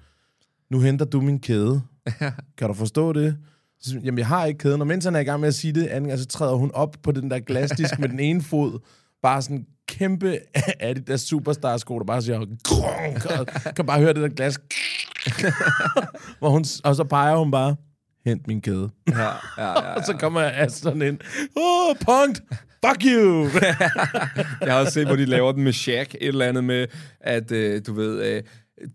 Nu 0.69 0.79
henter 0.79 1.05
du 1.05 1.21
min 1.21 1.39
kæde. 1.39 1.81
kan 2.57 2.67
du 2.67 2.73
forstå 2.73 3.13
det? 3.13 3.37
Så, 3.79 3.89
siger 3.89 4.01
Jamen, 4.03 4.19
jeg 4.19 4.27
har 4.27 4.45
ikke 4.45 4.57
kæden. 4.57 4.81
Og 4.81 4.87
mens 4.87 5.05
han 5.05 5.15
er 5.15 5.19
i 5.19 5.23
gang 5.23 5.39
med 5.39 5.47
at 5.47 5.55
sige 5.55 5.73
det, 5.73 5.87
anden 5.87 6.17
så 6.17 6.25
træder 6.25 6.53
hun 6.55 6.71
op 6.73 6.95
på 7.03 7.11
den 7.11 7.31
der 7.31 7.39
glasdisk 7.39 7.99
med 7.99 8.09
den 8.09 8.19
ene 8.19 8.41
fod. 8.41 8.79
Bare 9.21 9.41
sådan 9.41 9.65
kæmpe 9.87 10.37
Adidas 10.79 11.21
Superstar-sko, 11.21 11.99
der 11.99 12.05
bare 12.05 12.21
siger, 12.21 12.39
grunk, 12.63 13.75
kan 13.75 13.85
bare 13.85 13.99
høre 13.99 14.13
det 14.13 14.21
der 14.21 14.27
glas. 14.27 14.59
Hvor 16.39 16.49
hun, 16.49 16.65
og 16.83 16.95
så 16.95 17.03
peger 17.03 17.35
hun 17.37 17.51
bare, 17.51 17.75
hent 18.25 18.47
min 18.47 18.61
kæde. 18.61 18.89
Ja, 19.09 19.21
ja, 19.57 19.69
ja. 19.69 19.93
Og 19.93 20.03
så 20.05 20.13
kommer 20.19 20.41
Aston 20.41 21.01
ind. 21.01 21.17
Åh, 21.57 21.89
oh, 21.89 21.95
punkt! 21.95 22.41
Fuck 22.85 23.03
you! 23.05 23.49
Jeg 24.65 24.73
har 24.73 24.79
også 24.79 24.91
set, 24.93 25.07
hvor 25.07 25.15
de 25.15 25.25
laver 25.25 25.51
den 25.51 25.63
med 25.63 25.73
Shaq, 25.73 26.07
et 26.13 26.17
eller 26.27 26.45
andet 26.45 26.63
med, 26.63 26.87
at 27.21 27.51
øh, 27.51 27.81
du 27.87 27.93
ved, 27.93 28.23
øh, 28.25 28.43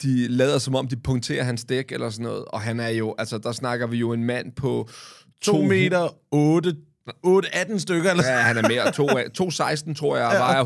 de 0.02 0.28
lader 0.28 0.58
som 0.58 0.74
om, 0.74 0.88
de 0.88 0.96
punkterer 0.96 1.44
hans 1.44 1.64
dæk 1.64 1.92
eller 1.92 2.10
sådan 2.10 2.24
noget, 2.24 2.44
og 2.44 2.60
han 2.60 2.80
er 2.80 2.88
jo, 2.88 3.14
altså 3.18 3.38
der 3.38 3.52
snakker 3.52 3.86
vi 3.86 3.96
jo 3.96 4.12
en 4.12 4.24
mand 4.24 4.52
på 4.56 4.88
2 5.42 5.62
meter 5.62 6.08
8, 6.30 6.74
8 7.22 7.48
18 7.54 7.80
stykker, 7.80 8.10
eller 8.10 8.24
Ja, 8.26 8.36
han 8.38 8.56
er 8.56 8.68
mere. 8.68 8.92
To- 8.92 9.08
2,16 9.88 9.94
tror 9.94 10.16
jeg, 10.16 10.26
og 10.26 10.32
vejer 10.38 10.62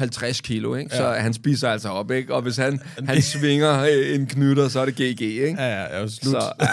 150 0.00 0.40
kilo, 0.40 0.74
ikke? 0.74 0.96
Så 0.96 1.10
han 1.10 1.32
spiser 1.34 1.68
altså 1.68 1.88
op, 1.88 2.10
ikke? 2.10 2.34
Og 2.34 2.42
hvis 2.42 2.56
han, 2.56 2.80
han 3.08 3.22
svinger 3.22 3.80
øh, 3.82 4.14
en 4.14 4.26
knytter, 4.26 4.68
så 4.68 4.80
er 4.80 4.84
det 4.84 4.94
GG, 4.94 5.20
ikke? 5.22 5.54
Ja, 5.58 5.66
ja, 5.80 5.86
er 5.90 6.00
jo 6.00 6.08
slut. 6.08 6.32
Så, 6.32 6.38
ja, 6.60 6.66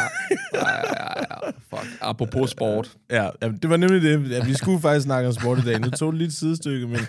ja, 0.54 0.68
ja, 0.70 1.20
ja, 1.20 1.50
fuck. 1.70 1.88
Apropos 2.02 2.50
sport. 2.50 2.92
Ja, 3.12 3.30
ja, 3.42 3.48
det 3.62 3.70
var 3.70 3.78
nemlig 3.78 4.02
det. 4.02 4.32
Ja, 4.32 4.44
vi 4.46 4.54
skulle 4.54 4.82
faktisk 4.82 5.04
snakke 5.04 5.28
om 5.28 5.34
sport 5.34 5.60
i 5.60 5.62
dag. 5.62 5.80
Nu 5.80 5.90
tog 5.90 6.12
det 6.12 6.18
lige 6.18 6.28
et 6.28 6.34
sidestykke, 6.34 6.88
men, 6.88 7.00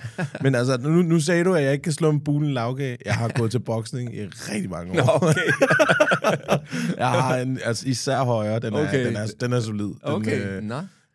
men 0.40 0.54
altså, 0.54 0.76
nu, 0.76 0.88
nu 0.88 1.20
sagde 1.20 1.44
du, 1.44 1.54
at 1.54 1.64
jeg 1.64 1.72
ikke 1.72 1.82
kan 1.82 1.92
slå 1.92 2.10
en 2.10 2.20
bulen 2.20 2.54
lavgag. 2.54 2.98
Jeg 3.04 3.14
har 3.14 3.28
gået 3.28 3.50
til 3.50 3.58
boksning 3.60 4.14
i 4.16 4.20
rigtig 4.26 4.70
mange 4.70 5.02
år. 5.02 5.06
Nå, 5.06 5.28
okay. 5.28 6.58
Jeg 6.98 7.08
har 7.08 7.36
en, 7.36 7.58
altså 7.64 7.88
især 7.88 8.24
højre, 8.24 8.58
den 8.58 8.74
er, 8.74 8.88
Okay. 8.88 9.06
den 9.06 9.16
er, 9.16 9.26
den 9.40 9.52
er 9.52 9.60
solid. 9.60 9.84
Den, 9.84 9.96
Okay, 10.02 10.56
øh. 10.56 10.62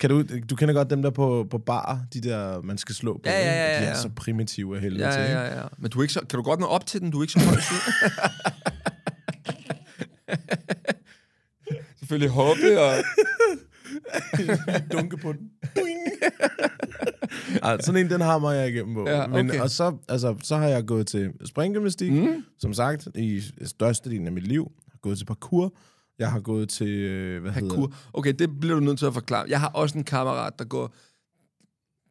Kan 0.04 0.10
du, 0.10 0.24
du 0.50 0.56
kender 0.56 0.74
godt 0.74 0.90
dem 0.90 1.02
der 1.02 1.10
på, 1.10 1.48
på 1.50 1.58
bar, 1.58 2.06
de 2.14 2.22
der, 2.22 2.62
man 2.62 2.78
skal 2.78 2.96
slå 2.96 3.14
på. 3.14 3.22
Ja, 3.26 3.32
ja, 3.32 3.46
ja, 3.46 3.66
ikke? 3.68 3.80
De 3.80 3.84
ja. 3.86 3.92
er 3.92 3.96
så 4.02 4.10
primitive 4.16 4.76
af 4.76 4.82
helvede 4.82 5.06
Ja, 5.06 5.12
til. 5.12 5.20
ja, 5.20 5.26
ikke? 5.28 5.40
ja, 5.40 5.62
ja. 5.62 5.68
Men 5.78 5.92
du 5.92 6.00
er 6.00 6.04
ikke 6.04 6.14
så, 6.14 6.20
kan 6.20 6.38
du 6.38 6.44
godt 6.44 6.60
nå 6.60 6.66
op 6.66 6.86
til 6.86 7.02
den? 7.02 7.12
Du 7.12 7.20
er 7.20 7.24
ikke 7.24 7.34
så 7.34 7.40
høj. 7.40 7.56
Selvfølgelig 12.00 12.30
hoppe 12.30 12.82
og... 12.82 12.94
dunke 14.92 15.18
på 15.18 15.34
den. 15.34 15.52
Ej, 17.64 17.78
sådan 17.82 18.06
en, 18.06 18.10
den 18.10 18.22
hammer 18.22 18.52
jeg 18.52 18.70
igennem 18.70 18.96
på. 18.96 19.10
Ja, 19.10 19.28
Men, 19.28 19.50
okay. 19.50 19.60
og 19.60 19.70
så, 19.70 19.98
altså, 20.10 20.36
så 20.44 20.58
har 20.58 20.68
jeg 20.68 20.86
gået 20.86 21.08
til 21.08 21.32
springgymnastik, 21.46 22.12
mm. 22.12 22.44
som 22.60 22.74
sagt, 22.74 23.08
i 23.16 23.42
størstedelen 23.66 24.28
af 24.28 24.34
mit 24.34 24.48
liv. 24.48 24.72
Jeg 24.86 24.92
har 24.92 25.00
gået 25.02 25.18
til 25.18 25.26
parkour. 25.26 25.74
Jeg 26.20 26.32
har 26.32 26.40
gået 26.40 26.70
til, 26.70 26.88
øh, 26.88 27.42
hvad 27.42 27.52
hedder 27.52 27.70
Parkour. 27.70 27.94
Okay, 28.14 28.34
det 28.40 28.60
bliver 28.60 28.76
du 28.76 28.82
nødt 28.82 29.00
til 29.00 29.06
at 29.06 29.14
forklare. 29.14 29.46
Jeg 29.50 29.60
har 29.60 29.70
også 29.70 29.98
en 29.98 30.04
kammerat, 30.04 30.60
der 30.60 30.66
går... 30.66 30.94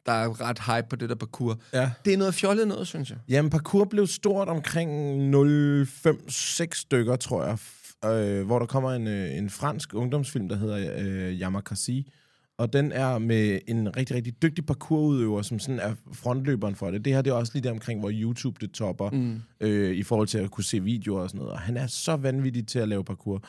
Der 0.05 0.11
er 0.11 0.41
ret 0.41 0.59
hype 0.59 0.87
på 0.89 0.95
det 0.95 1.09
der 1.09 1.15
parkour. 1.15 1.59
Ja. 1.73 1.91
Det 2.05 2.13
er 2.13 2.17
noget 2.17 2.33
fjollet 2.33 2.67
noget, 2.67 2.87
synes 2.87 3.09
jeg. 3.09 3.17
Jamen, 3.29 3.49
parkour 3.49 3.85
blev 3.85 4.07
stort 4.07 4.47
omkring 4.47 4.89
0,5-6 5.35 6.67
stykker, 6.73 7.15
tror 7.15 7.45
jeg. 7.45 7.57
Øh, 8.05 8.45
hvor 8.45 8.59
der 8.59 8.65
kommer 8.65 8.91
en, 8.91 9.07
øh, 9.07 9.37
en 9.37 9.49
fransk 9.49 9.93
ungdomsfilm, 9.93 10.49
der 10.49 10.55
hedder 10.55 10.93
øh, 10.99 11.41
Yamakasi. 11.41 12.11
Og 12.57 12.73
den 12.73 12.91
er 12.91 13.17
med 13.17 13.59
en 13.67 13.97
rigtig, 13.97 14.15
rigtig 14.15 14.41
dygtig 14.41 14.65
parkourudøver, 14.65 15.41
som 15.41 15.59
sådan 15.59 15.79
er 15.79 15.95
frontløberen 16.13 16.75
for 16.75 16.91
det. 16.91 17.05
Det 17.05 17.13
her 17.13 17.21
det 17.21 17.31
er 17.31 17.35
også 17.35 17.51
lige 17.55 17.63
der 17.63 17.71
omkring, 17.71 17.99
hvor 17.99 18.11
YouTube 18.13 18.57
det 18.61 18.71
topper, 18.71 19.09
mm. 19.09 19.41
øh, 19.59 19.95
i 19.95 20.03
forhold 20.03 20.27
til 20.27 20.37
at 20.37 20.51
kunne 20.51 20.63
se 20.63 20.83
videoer 20.83 21.21
og 21.21 21.29
sådan 21.29 21.39
noget. 21.39 21.53
Og 21.53 21.59
han 21.59 21.77
er 21.77 21.87
så 21.87 22.15
vanvittig 22.15 22.67
til 22.67 22.79
at 22.79 22.87
lave 22.87 23.03
parkour. 23.03 23.43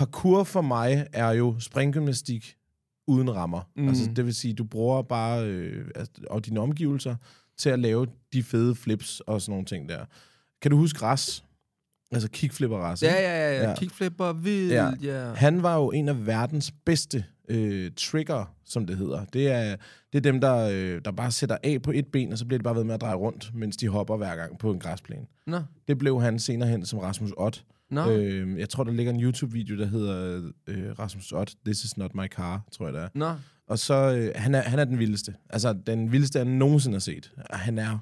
Parkour 0.00 0.44
for 0.44 0.60
mig 0.60 1.06
er 1.12 1.30
jo 1.30 1.54
springgymnastik 1.58 2.56
uden 3.06 3.34
rammer. 3.34 3.60
Mm. 3.76 3.88
Altså, 3.88 4.10
det 4.16 4.26
vil 4.26 4.34
sige, 4.34 4.54
du 4.54 4.64
bruger 4.64 5.02
bare 5.02 5.46
øh, 5.46 5.86
altså, 5.94 6.12
og 6.30 6.46
dine 6.46 6.60
omgivelser 6.60 7.16
til 7.58 7.70
at 7.70 7.78
lave 7.78 8.06
de 8.32 8.42
fede 8.42 8.74
flips 8.74 9.20
og 9.20 9.40
sådan 9.40 9.52
nogle 9.52 9.64
ting 9.64 9.88
der. 9.88 10.04
Kan 10.62 10.70
du 10.70 10.76
huske 10.76 11.02
Ras? 11.02 11.44
Altså 12.12 12.30
kickflipper 12.30 12.76
Ras. 12.78 13.02
Ja, 13.02 13.14
ja, 13.14 13.58
ja. 13.58 13.68
Ja. 13.68 13.74
Kickflipper, 13.74 14.32
vild, 14.32 14.70
ja. 14.70 14.90
ja. 15.02 15.32
Han 15.34 15.62
var 15.62 15.76
jo 15.76 15.90
en 15.90 16.08
af 16.08 16.26
verdens 16.26 16.72
bedste 16.84 17.24
øh, 17.48 17.90
trigger, 17.96 18.54
som 18.64 18.86
det 18.86 18.96
hedder. 18.96 19.24
Det 19.24 19.48
er, 19.50 19.76
det 20.12 20.18
er 20.18 20.22
dem, 20.22 20.40
der, 20.40 20.70
øh, 20.72 21.00
der 21.04 21.10
bare 21.12 21.32
sætter 21.32 21.56
af 21.62 21.82
på 21.82 21.90
et 21.94 22.06
ben, 22.06 22.32
og 22.32 22.38
så 22.38 22.46
bliver 22.46 22.58
det 22.58 22.64
bare 22.64 22.76
ved 22.76 22.84
med 22.84 22.94
at 22.94 23.00
dreje 23.00 23.14
rundt, 23.14 23.50
mens 23.54 23.76
de 23.76 23.88
hopper 23.88 24.16
hver 24.16 24.36
gang 24.36 24.58
på 24.58 24.70
en 24.70 24.78
græsplæne. 24.78 25.26
Nå, 25.46 25.60
Det 25.88 25.98
blev 25.98 26.20
han 26.20 26.38
senere 26.38 26.68
hen 26.68 26.86
som 26.86 26.98
Rasmus 26.98 27.30
Ott. 27.36 27.64
Nå. 27.90 28.10
Øh, 28.10 28.58
jeg 28.58 28.68
tror, 28.68 28.84
der 28.84 28.92
ligger 28.92 29.12
en 29.12 29.20
YouTube-video, 29.20 29.78
der 29.78 29.86
hedder 29.86 30.42
øh, 30.66 30.98
Rasmus 30.98 31.32
Ott, 31.32 31.54
This 31.64 31.84
is 31.84 31.96
not 31.96 32.14
my 32.14 32.26
car, 32.26 32.62
tror 32.72 32.86
jeg 32.86 32.94
det 32.94 33.02
er. 33.02 33.08
Nå. 33.14 33.34
Og 33.66 33.78
så, 33.78 33.94
øh, 33.94 34.32
han, 34.34 34.54
er, 34.54 34.62
han 34.62 34.78
er 34.78 34.84
den 34.84 34.98
vildeste. 34.98 35.34
Altså, 35.50 35.72
den 35.86 36.12
vildeste, 36.12 36.38
jeg 36.38 36.44
nogensinde 36.46 36.94
har 36.94 37.00
set. 37.00 37.32
Og 37.50 37.58
han 37.58 37.78
er 37.78 37.98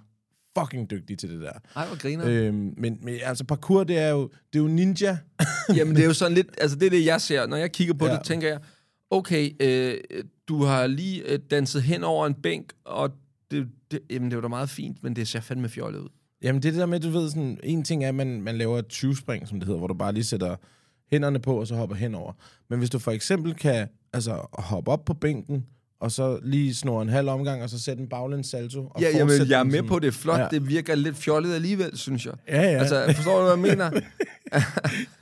fucking 0.58 0.90
dygtig 0.90 1.18
til 1.18 1.30
det 1.30 1.40
der. 1.40 1.52
Ej, 1.76 1.86
hvor 1.86 1.96
griner. 1.96 2.24
Øhm, 2.26 2.74
men, 2.76 2.98
men 3.02 3.14
altså, 3.22 3.44
parkour, 3.44 3.84
det 3.84 3.98
er 3.98 4.08
jo, 4.08 4.30
det 4.52 4.58
er 4.58 4.62
jo 4.62 4.68
ninja. 4.68 5.18
Jamen, 5.76 5.96
det 5.96 6.02
er 6.02 6.06
jo 6.06 6.14
sådan 6.14 6.34
lidt... 6.34 6.48
Altså, 6.58 6.76
det 6.76 6.86
er 6.86 6.90
det, 6.90 7.04
jeg 7.04 7.20
ser. 7.20 7.46
Når 7.46 7.56
jeg 7.56 7.72
kigger 7.72 7.94
på 7.94 8.06
ja. 8.06 8.12
det, 8.12 8.24
tænker 8.24 8.48
jeg, 8.48 8.60
okay, 9.10 9.50
øh, 9.60 10.24
du 10.48 10.64
har 10.64 10.86
lige 10.86 11.32
øh, 11.32 11.38
danset 11.50 11.82
hen 11.82 12.04
over 12.04 12.26
en 12.26 12.34
bænk, 12.34 12.72
og 12.84 13.10
det, 13.50 13.68
det, 13.90 14.00
jamen, 14.10 14.30
det 14.30 14.36
var 14.36 14.42
da 14.42 14.48
meget 14.48 14.70
fint, 14.70 15.02
men 15.02 15.16
det 15.16 15.28
ser 15.28 15.40
fandme 15.40 15.68
fjollet 15.68 15.98
ud. 15.98 16.08
Jamen, 16.42 16.62
det 16.62 16.68
er 16.68 16.72
det 16.72 16.80
der 16.80 16.86
med, 16.86 17.00
du 17.00 17.10
ved, 17.10 17.28
sådan, 17.30 17.60
en 17.62 17.84
ting 17.84 18.04
er, 18.04 18.08
at 18.08 18.14
man, 18.14 18.42
man 18.42 18.58
laver 18.58 18.78
et 18.78 18.84
20-spring, 18.92 19.48
som 19.48 19.58
det 19.60 19.66
hedder, 19.66 19.78
hvor 19.78 19.86
du 19.88 19.94
bare 19.94 20.12
lige 20.12 20.24
sætter 20.24 20.56
hænderne 21.10 21.38
på, 21.38 21.60
og 21.60 21.66
så 21.66 21.74
hopper 21.76 21.96
henover. 21.96 22.32
Men 22.70 22.78
hvis 22.78 22.90
du 22.90 22.98
for 22.98 23.10
eksempel 23.10 23.54
kan 23.54 23.88
altså, 24.12 24.46
hoppe 24.52 24.90
op 24.90 25.04
på 25.04 25.14
bænken, 25.14 25.66
og 26.00 26.12
så 26.12 26.38
lige 26.42 26.74
snore 26.74 27.02
en 27.02 27.08
halv 27.08 27.28
omgang, 27.28 27.62
og 27.62 27.70
så 27.70 27.78
sætte 27.82 28.02
en 28.02 28.08
baglæns 28.08 28.46
salto. 28.46 28.80
Og 28.86 29.00
Ja, 29.00 29.06
jamen, 29.06 29.48
jeg 29.48 29.60
er 29.60 29.64
med 29.64 29.72
sådan- 29.72 29.88
på 29.88 29.98
det. 29.98 30.06
er 30.06 30.12
Flot, 30.12 30.36
Ja. 30.38 30.42
ja. 30.42 30.48
det 30.48 30.68
virker 30.68 30.94
lidt 30.94 31.16
fjollet 31.16 31.54
alligevel, 31.54 31.98
synes 31.98 32.26
jeg. 32.26 32.34
Ja, 32.48 32.62
ja. 32.62 32.78
Altså, 32.78 33.12
forstår 33.16 33.36
du, 33.38 33.42
hvad 33.56 33.68
jeg 33.70 33.76
mener? 33.76 34.00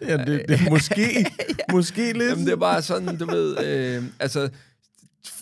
ja 0.08 0.16
det, 0.24 0.44
det 0.48 0.60
måske, 0.70 1.26
måske 1.72 2.12
lidt. 2.12 2.30
Jamen, 2.30 2.44
det 2.46 2.52
er 2.52 2.56
bare 2.56 2.82
sådan, 2.82 3.16
du 3.18 3.26
ved, 3.26 3.64
øh, 3.64 4.04
altså, 4.20 4.48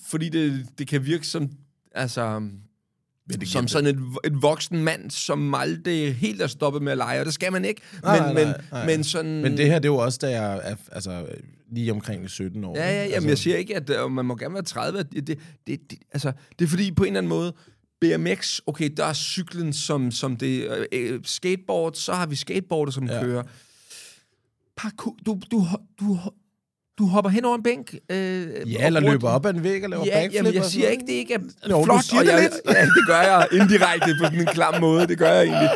fordi 0.07 0.29
det, 0.29 0.67
det 0.79 0.89
kan 0.89 1.07
virke 1.07 1.27
som, 1.27 1.51
altså, 1.95 2.41
det 3.29 3.49
som 3.49 3.69
sådan 3.69 3.91
et, 3.97 3.99
et 4.25 4.43
voksen 4.43 4.85
mand, 4.85 5.11
som 5.11 5.55
aldrig 5.55 6.15
helt 6.15 6.43
er 6.43 6.47
stoppet 6.47 6.83
med 6.83 6.93
at 6.93 6.99
lege, 6.99 7.21
og 7.21 7.27
det 7.27 7.35
skal 7.35 7.53
man 7.53 7.65
ikke. 7.65 7.81
Nej, 8.03 8.27
men, 8.27 8.35
nej, 8.35 8.45
men, 8.45 8.55
nej. 8.73 8.87
men 8.87 9.05
sådan... 9.05 9.43
Men 9.43 9.57
det 9.57 9.67
her, 9.67 9.79
det 9.79 9.89
er 9.89 9.93
jo 9.93 9.97
også, 9.97 10.19
da 10.23 10.31
jeg 10.31 10.61
er 10.65 10.77
altså, 10.93 11.27
lige 11.73 11.93
omkring 11.93 12.31
17 12.31 12.65
år. 12.65 12.77
Ja, 12.77 12.91
ja, 12.91 13.03
jamen, 13.03 13.15
altså, 13.15 13.29
jeg 13.29 13.39
siger 13.39 13.57
ikke, 13.57 13.77
at 13.77 13.91
øh, 13.91 14.11
man 14.11 14.25
må 14.25 14.37
gerne 14.37 14.55
være 14.55 14.63
30. 14.63 15.03
Det, 15.03 15.27
det, 15.27 15.39
det, 15.67 15.99
altså, 16.13 16.33
det 16.59 16.65
er 16.65 16.69
fordi, 16.69 16.93
på 16.93 17.05
en 17.05 17.07
eller 17.07 17.19
anden 17.19 17.29
måde, 17.29 17.53
BMX, 18.01 18.61
okay, 18.67 18.91
der 18.97 19.05
er 19.05 19.13
cyklen 19.13 19.73
som, 19.73 20.11
som 20.11 20.37
det, 20.37 20.69
øh, 20.71 20.87
øh, 20.93 21.21
skateboard, 21.25 21.93
så 21.95 22.13
har 22.13 22.27
vi 22.27 22.37
skateboarder, 22.37 22.93
som 22.93 23.07
Ja. 23.07 23.15
ja. 23.15 23.23
kører. 23.23 23.43
Parkour, 24.77 25.17
du, 25.27 25.41
du, 25.51 25.67
du, 26.01 26.19
du 26.99 27.07
hopper 27.07 27.31
hen 27.31 27.45
over 27.45 27.57
en 27.57 27.63
bænk. 27.63 27.95
Øh, 28.11 28.73
Ja, 28.73 28.87
eller 28.87 29.01
løber 29.01 29.29
op 29.29 29.47
ad 29.47 29.55
en 29.55 29.63
væg 29.63 29.85
og 29.85 29.91
laver 29.91 30.05
Ja, 30.07 30.13
backflip 30.21 30.35
jamen, 30.35 30.55
jeg 30.55 30.65
siger 30.65 30.89
ikke, 30.89 31.07
det 31.07 31.13
ikke 31.13 31.35
er 31.35 31.39
du 31.69 31.85
flot. 31.85 32.03
siger 32.03 32.21
og 32.21 32.27
det 32.27 32.41
lidt. 32.41 32.53
Ja, 32.77 32.83
det 32.85 33.07
gør 33.07 33.21
jeg 33.21 33.49
indirekte 33.53 34.15
på 34.21 34.25
sådan 34.25 34.41
en 34.41 34.47
klam 34.47 34.81
måde. 34.81 35.07
Det 35.07 35.19
gør 35.19 35.31
jeg 35.31 35.45
egentlig. 35.45 35.71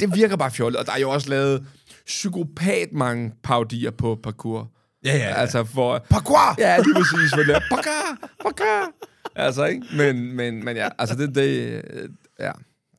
Det, 0.00 0.14
virker 0.14 0.36
bare 0.36 0.50
fjollet. 0.50 0.80
Og 0.80 0.86
der 0.86 0.92
er 0.92 0.98
jo 0.98 1.10
også 1.10 1.28
lavet 1.30 1.64
psykopat 2.06 2.88
mange 2.92 3.32
parodier 3.42 3.90
på 3.90 4.18
parkour. 4.22 4.70
Ja, 5.04 5.16
ja, 5.16 5.28
ja. 5.28 5.34
Altså 5.34 5.64
for... 5.64 6.04
Parkour! 6.10 6.54
Ja, 6.58 6.78
lige 6.78 6.94
præcis. 6.94 7.30
For 7.34 7.42
det 7.42 7.54
er 7.56 7.60
parkour, 7.70 8.28
parkour. 8.42 8.92
Altså, 9.36 9.64
ikke? 9.64 9.82
Men, 9.96 10.36
men, 10.36 10.64
men 10.64 10.76
ja, 10.76 10.88
altså 10.98 11.14
det, 11.16 11.34
det, 11.34 11.82
øh, 11.94 12.08
ja, 12.40 12.50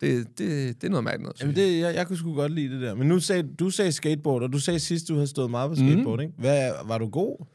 det, 0.01 0.27
det, 0.37 0.81
det 0.81 0.87
er 0.87 0.89
noget 0.91 1.03
mærkeligt 1.03 1.23
noget. 1.23 1.41
Jamen, 1.41 1.55
det, 1.55 1.79
jeg, 1.79 1.95
jeg 1.95 2.07
kunne 2.07 2.17
sgu 2.17 2.33
godt 2.33 2.51
lide 2.51 2.73
det 2.73 2.81
der. 2.81 2.95
Men 2.95 3.07
nu 3.07 3.19
sagde 3.19 3.43
du 3.59 3.69
sagde 3.69 3.91
skateboard, 3.91 4.43
og 4.43 4.53
du 4.53 4.59
sagde 4.59 4.79
sidst, 4.79 5.07
du 5.07 5.13
havde 5.13 5.27
stået 5.27 5.51
meget 5.51 5.69
på 5.69 5.75
skateboard, 5.75 6.19
mm. 6.19 6.23
ikke? 6.23 6.33
Hvad, 6.37 6.71
var 6.85 6.97
du 6.97 7.09
god? 7.09 7.45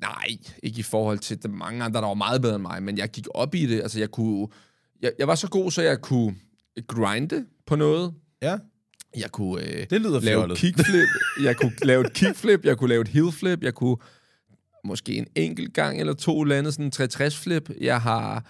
Nej, 0.00 0.36
ikke 0.62 0.78
i 0.78 0.82
forhold 0.82 1.18
til 1.18 1.42
de 1.42 1.48
mange 1.48 1.84
andre, 1.84 2.00
der 2.00 2.06
var 2.06 2.14
meget 2.14 2.42
bedre 2.42 2.54
end 2.54 2.62
mig, 2.62 2.82
men 2.82 2.98
jeg 2.98 3.08
gik 3.10 3.26
op 3.34 3.54
i 3.54 3.66
det. 3.66 3.80
Altså, 3.80 3.98
jeg 3.98 4.10
kunne... 4.10 4.48
Jeg, 5.02 5.12
jeg 5.18 5.28
var 5.28 5.34
så 5.34 5.48
god, 5.48 5.70
så 5.70 5.82
jeg 5.82 6.00
kunne 6.00 6.34
grinde 6.86 7.44
på 7.66 7.76
noget. 7.76 8.14
Ja, 8.42 8.58
Jeg 9.16 9.30
kunne 9.32 9.62
øh, 9.62 9.86
det 9.90 10.00
lyder 10.00 10.20
lave 10.20 10.20
et 10.20 10.40
fjollet. 10.40 10.58
kickflip. 10.58 11.08
Jeg 11.46 11.56
kunne 11.56 11.72
lave 11.82 12.06
et 12.06 12.12
kickflip. 12.12 12.64
Jeg 12.64 12.78
kunne 12.78 12.88
lave 12.88 13.00
et 13.02 13.08
heelflip. 13.08 13.62
Jeg 13.62 13.74
kunne 13.74 13.96
måske 14.84 15.14
en 15.16 15.26
enkelt 15.34 15.74
gang 15.74 16.00
eller 16.00 16.12
to 16.14 16.44
lande 16.44 16.72
sådan 16.72 16.84
en 16.84 16.90
360 16.90 17.38
flip. 17.38 17.70
Jeg 17.80 18.00
har 18.00 18.44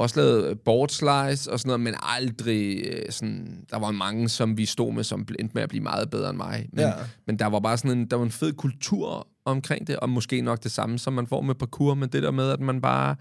også 0.00 0.20
lavet 0.20 0.60
board 0.60 0.88
slice 0.88 1.52
og 1.52 1.58
sådan 1.60 1.68
noget, 1.68 1.80
men 1.80 1.94
aldrig 2.02 2.84
øh, 2.86 3.02
sådan... 3.12 3.64
Der 3.70 3.78
var 3.78 3.90
mange, 3.90 4.28
som 4.28 4.56
vi 4.56 4.66
stod 4.66 4.92
med, 4.92 5.04
som 5.04 5.26
endte 5.38 5.54
med 5.54 5.62
at 5.62 5.68
blive 5.68 5.82
meget 5.82 6.10
bedre 6.10 6.30
end 6.30 6.36
mig. 6.36 6.68
Men, 6.72 6.80
Ja. 6.80 6.92
men 7.26 7.38
der 7.38 7.46
var 7.46 7.60
bare 7.60 7.76
sådan 7.78 7.98
en, 7.98 8.06
der 8.06 8.16
var 8.16 8.24
en 8.24 8.30
fed 8.30 8.52
kultur 8.52 9.26
omkring 9.44 9.86
det, 9.86 9.96
og 9.96 10.08
måske 10.08 10.40
nok 10.40 10.62
det 10.62 10.72
samme, 10.72 10.98
som 10.98 11.12
man 11.12 11.26
får 11.26 11.40
med 11.40 11.54
parkour, 11.54 11.94
men 11.94 12.08
det 12.08 12.22
der 12.22 12.30
med, 12.30 12.50
at 12.50 12.60
man 12.60 12.80
bare... 12.80 13.16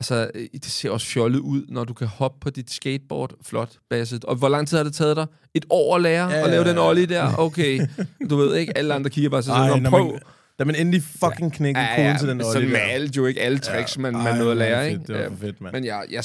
Altså, 0.00 0.30
øh, 0.34 0.46
det 0.52 0.64
ser 0.64 0.90
også 0.90 1.06
fjollet 1.06 1.38
ud, 1.38 1.62
når 1.68 1.84
du 1.84 1.94
kan 1.94 2.06
hoppe 2.06 2.40
på 2.40 2.50
dit 2.50 2.70
skateboard. 2.70 3.32
Flot, 3.42 3.72
basset. 3.90 4.24
Og 4.24 4.36
hvor 4.36 4.48
lang 4.48 4.68
tid 4.68 4.76
har 4.76 4.84
det 4.84 4.94
taget 4.94 5.16
dig? 5.16 5.26
Et 5.54 5.64
år 5.70 5.96
at 5.96 6.02
lære 6.02 6.30
Ja, 6.30 6.44
at 6.44 6.50
lave 6.50 6.62
ja, 6.62 6.68
den 6.70 6.78
ollie 6.78 7.06
der? 7.06 7.36
Okay. 7.38 7.86
Du 8.30 8.36
ved 8.36 8.56
ikke, 8.56 8.78
alle 8.78 8.94
andre 8.94 9.10
kigger 9.10 9.30
bare 9.30 9.42
så 9.42 9.52
Ej, 9.52 9.68
sådan, 9.68 9.82
når 9.82 9.90
prøv. 9.90 10.18
Da 10.58 10.64
man 10.64 10.74
endelig 10.74 11.02
fucking 11.02 11.52
knækker 11.52 11.80
ja, 11.80 11.96
koden 11.96 12.18
til 12.18 12.28
den 12.28 12.40
sådan 12.40 12.56
ollie 12.56 12.68
med 12.70 12.80
alt 12.80 13.16
jo 13.16 13.26
ikke 13.26 13.40
alle 13.40 13.58
tricks, 13.58 13.96
ja. 13.96 14.00
man, 14.02 14.12
man 14.12 14.38
nåede 14.38 14.50
at 14.50 14.50
er 14.50 14.54
lære, 14.54 14.84
fedt. 14.84 14.92
ikke? 14.92 15.06
Det 15.06 15.14
var 15.14 15.20
Ja. 15.22 15.28
for 15.28 15.36
fedt, 15.36 15.60
mand. 15.60 15.72
Men 15.74 15.84
jeg, 15.84 16.04
jeg, 16.10 16.24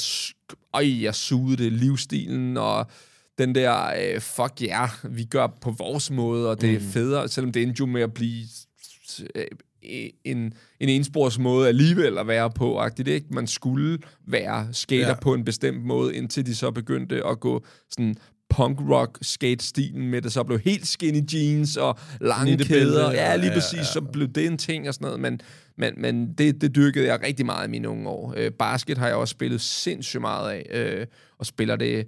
øj, 0.74 1.02
jeg 1.02 1.14
sugede 1.14 1.64
det, 1.64 1.72
livsstilen, 1.72 2.56
og 2.56 2.86
den 3.38 3.54
der, 3.54 3.86
øh, 4.14 4.20
fuck 4.20 4.52
ja, 4.62 4.66
yeah, 4.80 5.16
vi 5.16 5.24
gør 5.24 5.46
på 5.60 5.70
vores 5.70 6.10
måde, 6.10 6.50
og 6.50 6.60
det 6.60 6.70
er 6.74 6.80
Mm. 6.80 6.86
federe, 6.86 7.28
selvom 7.28 7.52
det 7.52 7.62
endte 7.62 7.80
jo 7.80 7.86
med 7.86 8.02
at 8.02 8.14
blive 8.14 8.44
øh, 9.34 9.44
en, 10.24 10.54
en 10.80 10.88
enspors 10.88 11.38
måde 11.38 11.68
alligevel 11.68 12.18
at 12.18 12.26
være 12.26 12.50
på, 12.50 12.78
agtigt, 12.78 13.08
ikke? 13.08 13.26
Man 13.30 13.46
skulle 13.46 13.98
være 14.26 14.68
skater 14.72 15.02
Ja. 15.02 15.08
ja. 15.08 15.14
på 15.14 15.34
en 15.34 15.44
bestemt 15.44 15.84
måde, 15.84 16.14
indtil 16.16 16.46
de 16.46 16.54
så 16.54 16.70
begyndte 16.70 17.26
at 17.26 17.40
gå 17.40 17.64
sådan 17.90 18.16
punk 18.50 18.78
rock 18.90 19.18
skate 19.22 19.64
stilen 19.64 20.08
med 20.08 20.22
det 20.22 20.32
så 20.32 20.42
blev 20.44 20.58
helt 20.58 20.86
skinny 20.86 21.22
jeans 21.34 21.76
og 21.76 21.98
lange 22.20 22.58
kæder. 22.58 23.12
Ja, 23.12 23.36
lige 23.36 23.48
ja, 23.48 23.54
præcis. 23.54 23.78
ja. 23.78 23.84
Så 23.84 24.00
blev 24.00 24.28
det 24.28 24.46
en 24.46 24.58
ting 24.58 24.88
og 24.88 24.94
sådan 24.94 25.04
noget, 25.06 25.20
men, 25.20 25.40
men, 25.78 25.94
men 25.96 26.34
det, 26.34 26.60
det 26.60 26.74
dyrkede 26.74 27.06
jeg 27.06 27.22
rigtig 27.22 27.46
meget 27.46 27.66
i 27.68 27.70
mine 27.70 27.88
unge 27.88 28.08
år. 28.08 28.34
Øh, 28.36 28.50
basket 28.50 28.98
har 28.98 29.06
jeg 29.06 29.16
også 29.16 29.32
spillet 29.32 29.60
sindssygt 29.60 30.20
meget 30.20 30.50
af, 30.52 30.66
øh, 31.00 31.06
og 31.38 31.46
spiller 31.46 31.76
det... 31.76 32.06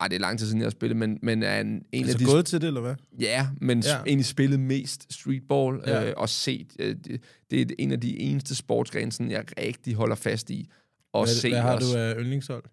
Ej, 0.00 0.08
det 0.08 0.16
er 0.16 0.20
lang 0.20 0.38
tid 0.38 0.46
siden, 0.46 0.60
jeg 0.60 0.66
har 0.66 0.70
spillet, 0.70 0.96
men, 0.96 1.18
men 1.22 1.42
er 1.42 1.60
en, 1.60 1.66
en 1.68 1.82
Altså 1.92 2.12
af 2.14 2.18
de... 2.18 2.24
gået 2.24 2.46
til 2.46 2.60
det, 2.60 2.66
eller 2.66 2.80
hvad? 2.80 2.94
Ja, 3.20 3.48
men 3.60 3.80
Ja. 3.80 3.90
ja. 3.90 4.02
egentlig 4.06 4.26
spillet 4.26 4.60
mest 4.60 5.12
streetball 5.14 5.80
Ja. 5.86 6.00
ja. 6.00 6.08
øh, 6.08 6.14
og 6.16 6.28
set. 6.28 6.66
Øh, 6.78 6.96
det, 7.04 7.20
det 7.50 7.60
er 7.60 7.74
en 7.78 7.92
af 7.92 8.00
de 8.00 8.18
eneste 8.20 8.54
sportsgrene, 8.54 9.12
jeg 9.30 9.44
rigtig 9.58 9.94
holder 9.94 10.16
fast 10.16 10.50
i. 10.50 10.68
Og 11.12 11.24
Hvad, 11.24 11.34
se 11.34 11.48
hvad 11.48 11.60
har 11.60 11.74
også. 11.74 11.92
du 11.92 11.98
af 11.98 12.14
yndlingshold? 12.18 12.64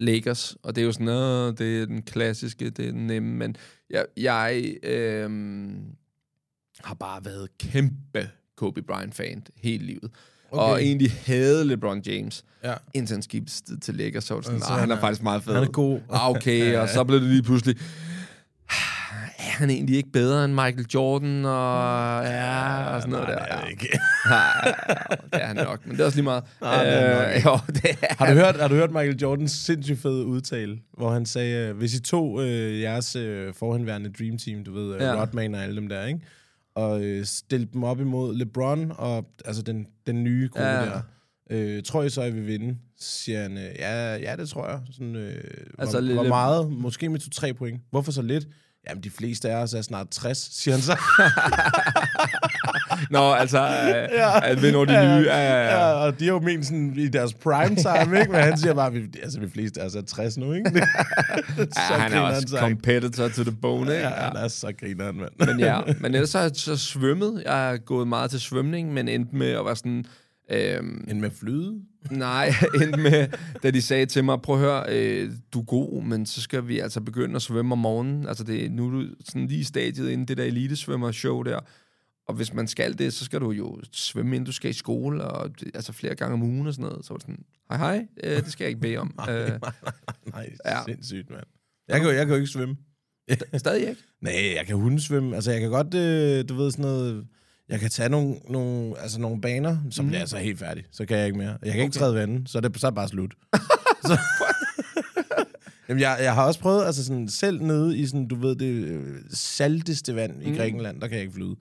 Lakers, 0.00 0.56
og 0.62 0.74
det 0.76 0.82
er 0.82 0.86
jo 0.86 0.92
sådan, 0.92 1.08
øh, 1.08 1.58
det 1.58 1.82
er 1.82 1.86
den 1.86 2.02
klassiske, 2.02 2.70
det 2.70 2.86
er 2.88 2.92
den 2.92 3.06
nemme, 3.06 3.28
men 3.36 3.56
jeg, 3.90 4.06
jeg 4.16 4.74
øh, 4.82 5.30
har 6.84 6.94
bare 6.94 7.24
været 7.24 7.48
kæmpe 7.58 8.28
Kobe 8.56 8.82
Bryant-fan 8.82 9.42
hele 9.56 9.84
livet. 9.86 10.10
okay. 10.50 10.62
og 10.72 10.82
egentlig 10.82 11.10
havde 11.26 11.64
LeBron 11.64 12.00
James, 12.06 12.44
Ja. 12.64 12.74
indtil 12.94 13.14
han 13.14 13.22
skiftede 13.22 13.80
til 13.80 13.94
Lakers, 13.94 14.24
så 14.24 14.34
var 14.34 14.40
det 14.40 14.46
sådan, 14.46 14.62
"Ah, 14.62 14.68
han 14.70 14.78
han 14.80 14.90
er 14.90 14.96
er- 14.96 15.00
faktisk 15.00 15.22
meget 15.22 15.42
fed. 15.44 15.54
han 15.54 15.62
er 15.62 15.66
god." 15.70 16.00
Ah, 16.10 16.30
okay, 16.30 16.76
og 16.80 16.88
så 16.88 17.04
blev 17.04 17.20
det 17.20 17.28
lige 17.28 17.42
pludselig, 17.42 17.76
er 19.46 19.58
han 19.58 19.70
egentlig 19.70 19.96
ikke 19.96 20.10
bedre 20.12 20.44
end 20.44 20.52
Michael 20.54 20.86
Jordan, 20.94 21.44
og 21.44 22.24
ja, 22.24 22.84
og 22.94 23.00
sådan 23.00 23.10
noget 23.10 23.28
Nej, 23.28 23.34
der. 23.38 23.44
det 23.44 23.52
er 23.52 23.56
Ja. 23.58 23.64
det 23.64 23.70
ikke. 23.70 23.88
Ja, 24.30 25.16
det 25.32 25.42
er 25.42 25.46
han 25.46 25.56
nok, 25.56 25.86
men 25.86 25.96
det 25.96 26.00
er 26.00 26.04
også 26.04 26.16
lige 26.16 26.24
meget. 26.24 26.44
Nej, 26.62 26.84
det 26.84 27.36
Øh, 27.36 27.44
jo, 27.44 27.58
det 27.66 27.84
er 28.02 28.14
Har 28.18 28.26
du, 28.26 28.32
hørt, 28.32 28.60
har 28.60 28.68
du 28.68 28.74
hørt 28.74 28.90
Michael 28.90 29.16
Jordans 29.16 29.52
sindssygt 29.52 29.98
fede 29.98 30.24
udtale, 30.26 30.78
hvor 30.98 31.10
han 31.12 31.26
sagde, 31.26 31.68
øh, 31.68 31.76
hvis 31.76 31.94
I 31.94 32.00
tog 32.02 32.42
øh, 32.42 32.80
jeres 32.80 33.16
øh, 33.16 33.54
forhenværende 33.54 34.12
Dream 34.18 34.38
Team, 34.38 34.64
du 34.64 34.72
ved, 34.72 34.94
øh, 34.94 35.00
Ja. 35.00 35.20
Rodman 35.22 35.54
og 35.54 35.62
alle 35.62 35.76
dem 35.76 35.88
der, 35.88 36.06
ikke? 36.06 36.20
og 36.74 37.04
øh, 37.04 37.24
stillede 37.24 37.70
dem 37.72 37.84
op 37.84 38.00
imod 38.00 38.34
LeBron 38.34 38.92
og 38.98 39.26
altså 39.44 39.62
den, 39.62 39.86
den 40.06 40.24
nye 40.24 40.48
gruppe 40.52 40.68
Ja. 40.68 40.84
der, 40.84 41.00
øh, 41.50 41.82
tror 41.82 42.02
I 42.02 42.10
så, 42.10 42.22
I 42.22 42.30
vil 42.30 42.46
vinde? 42.46 42.76
Siger 43.00 43.42
han, 43.42 43.58
øh, 43.58 43.64
ja, 43.78 44.16
ja, 44.16 44.36
det 44.36 44.48
tror 44.48 44.68
jeg. 44.68 44.80
Sådan, 44.92 45.16
øh, 45.16 45.44
Altså, 45.78 46.00
hvor, 46.00 46.14
hvor 46.14 46.28
meget? 46.28 46.72
Måske 46.72 47.08
med 47.08 47.20
2-3 47.50 47.52
point. 47.52 47.80
Hvorfor 47.90 48.12
så 48.12 48.22
lidt? 48.22 48.46
Jamen, 48.88 49.02
de 49.04 49.10
fleste 49.10 49.50
af 49.50 49.62
os 49.62 49.74
er 49.74 49.82
snart 49.82 50.06
60, 50.10 50.38
siger 50.52 50.74
han 50.74 50.82
så. 50.82 50.96
Nå, 53.10 53.32
altså, 53.32 53.58
øh, 53.58 54.48
at 54.50 54.62
vinde 54.62 54.76
over 54.76 54.84
de 54.86 54.92
nye. 54.92 55.26
Ja, 55.26 55.38
ja, 55.38 55.64
ja, 55.64 55.78
ja. 55.78 55.92
og 55.92 56.20
de 56.20 56.24
har 56.24 56.32
jo 56.32 56.40
ment 56.40 56.66
sådan 56.66 56.92
i 56.96 57.08
deres 57.08 57.34
prime 57.34 57.76
time, 57.76 58.20
ikke? 58.20 58.32
Men 58.32 58.40
han 58.40 58.58
siger 58.58 58.74
bare, 58.74 58.92
vi, 58.92 59.02
altså, 59.22 59.40
vi 59.40 59.48
fleste 59.50 59.80
er 59.80 59.84
altså 59.84 60.02
60 60.02 60.38
nu, 60.38 60.52
ikke? 60.52 60.70
Ja, 61.58 61.64
så 61.88 61.94
han 61.94 62.12
er 62.12 62.20
også 62.20 62.46
sagt. 62.48 62.60
competitor 62.62 63.28
to 63.28 63.42
the 63.42 63.56
bone, 63.62 63.92
ikke? 63.92 64.04
Ja, 64.08 64.14
han 64.14 64.36
er 64.36 64.48
så 64.48 64.72
grineren, 64.80 65.16
mand. 65.16 65.30
Men 65.46 65.60
ja, 65.60 65.80
men 66.00 66.14
ellers 66.14 66.30
så 66.30 66.38
har 66.38 66.44
jeg 66.44 66.52
så 66.54 66.76
svømmet. 66.76 67.42
Jeg 67.46 67.72
er 67.72 67.76
gået 67.76 68.08
meget 68.08 68.30
til 68.30 68.40
svømning, 68.40 68.92
men 68.92 69.08
endte 69.08 69.36
med 69.36 69.50
at 69.50 69.64
være 69.64 69.76
sådan... 69.76 70.04
Øhm, 70.50 71.04
End 71.08 71.20
med 71.20 71.30
flyde? 71.30 71.80
nej, 72.10 72.52
endte 72.82 72.98
med, 73.00 73.28
da 73.62 73.70
de 73.70 73.82
sagde 73.82 74.06
til 74.06 74.24
mig, 74.24 74.40
prøv 74.42 74.54
at 74.56 74.60
høre, 74.60 74.84
øh, 74.88 75.32
du 75.52 75.60
er 75.60 75.64
god, 75.64 76.02
men 76.02 76.26
så 76.26 76.40
skal 76.42 76.68
vi 76.68 76.78
altså 76.78 77.00
begynde 77.00 77.36
at 77.36 77.42
svømme 77.42 77.72
om 77.72 77.78
morgenen. 77.78 78.26
Altså 78.26 78.44
det, 78.44 78.64
er- 78.64 78.70
nu 78.70 78.86
er 78.86 78.90
du 78.90 79.06
sådan 79.24 79.46
lige 79.46 79.60
i 79.60 79.64
stadiet 79.64 80.10
inden 80.10 80.28
det 80.28 80.36
der 80.36 80.44
elitesvømmer-show 80.44 81.42
der. 81.42 81.60
Og 82.28 82.34
hvis 82.34 82.54
man 82.54 82.66
skal 82.68 82.98
det, 82.98 83.12
så 83.12 83.24
skal 83.24 83.40
du 83.40 83.50
jo 83.50 83.80
svømme, 83.92 84.36
inden 84.36 84.46
du 84.46 84.52
skal 84.52 84.70
i 84.70 84.74
skole, 84.74 85.24
og 85.24 85.50
altså 85.74 85.92
flere 85.92 86.14
gange 86.14 86.34
om 86.34 86.42
ugen 86.42 86.66
og 86.66 86.74
sådan 86.74 86.88
noget. 86.90 87.04
Så 87.06 87.12
var 87.12 87.16
det 87.18 87.22
sådan, 87.22 87.44
hej 87.70 87.78
hej, 87.78 88.06
øh, 88.24 88.36
det 88.44 88.52
skal 88.52 88.64
jeg 88.64 88.68
ikke 88.68 88.80
bede 88.80 88.96
om. 88.96 89.18
øh, 89.30 89.50
Nej, 90.32 90.50
Ja. 90.64 90.70
ja. 90.78 90.82
sindssygt, 90.86 91.30
mand. 91.30 91.44
Jeg 91.88 92.00
kan, 92.00 92.08
jeg 92.08 92.26
kan 92.26 92.28
jo 92.28 92.34
ikke 92.34 92.46
svømme. 92.46 92.76
stadig 93.56 93.88
ikke. 93.88 94.02
Nej, 94.22 94.52
jeg 94.56 94.66
kan 94.66 94.76
hundesvømme. 94.76 95.34
Altså, 95.34 95.50
jeg 95.52 95.60
kan 95.60 95.70
godt, 95.70 95.94
øh, 95.94 96.48
du 96.48 96.54
ved, 96.54 96.70
sådan 96.70 96.82
noget... 96.82 97.26
Jeg 97.70 97.80
kan 97.80 97.90
tage 97.90 98.08
nogle, 98.08 98.36
nogle, 98.48 98.98
altså 99.00 99.20
nogle 99.20 99.40
baner, 99.40 99.76
så 99.90 100.02
bliver 100.02 100.18
jeg 100.18 100.28
så 100.28 100.36
helt 100.36 100.58
færdig. 100.58 100.84
Så 100.92 101.06
kan 101.06 101.16
jeg 101.18 101.26
ikke 101.26 101.38
mere. 101.38 101.48
Jeg 101.62 101.72
kan 101.72 101.80
ikke 101.82 101.82
Okay. 101.84 101.98
træde 101.98 102.14
vandet, 102.14 102.50
så 102.50 102.58
er 102.58 102.62
det 102.62 102.80
så 102.80 102.86
er 102.86 102.90
det 102.90 102.94
bare 102.96 103.08
slut. 103.08 103.34
så, 104.08 104.18
Jamen, 105.88 106.00
jeg, 106.00 106.18
jeg 106.20 106.34
har 106.34 106.46
også 106.46 106.60
prøvet, 106.60 106.84
altså 106.84 107.04
sådan, 107.04 107.28
selv 107.28 107.62
nede 107.62 107.98
i 107.98 108.06
sådan, 108.06 108.28
du 108.28 108.34
ved, 108.34 108.56
det 108.56 108.66
øh, 108.66 109.16
salteste 109.32 110.14
vand 110.16 110.42
i 110.42 110.50
Mm. 110.50 110.56
Grækenland, 110.56 111.00
der 111.00 111.06
kan 111.08 111.14
jeg 111.14 111.22
ikke 111.22 111.34
flyde. 111.34 111.56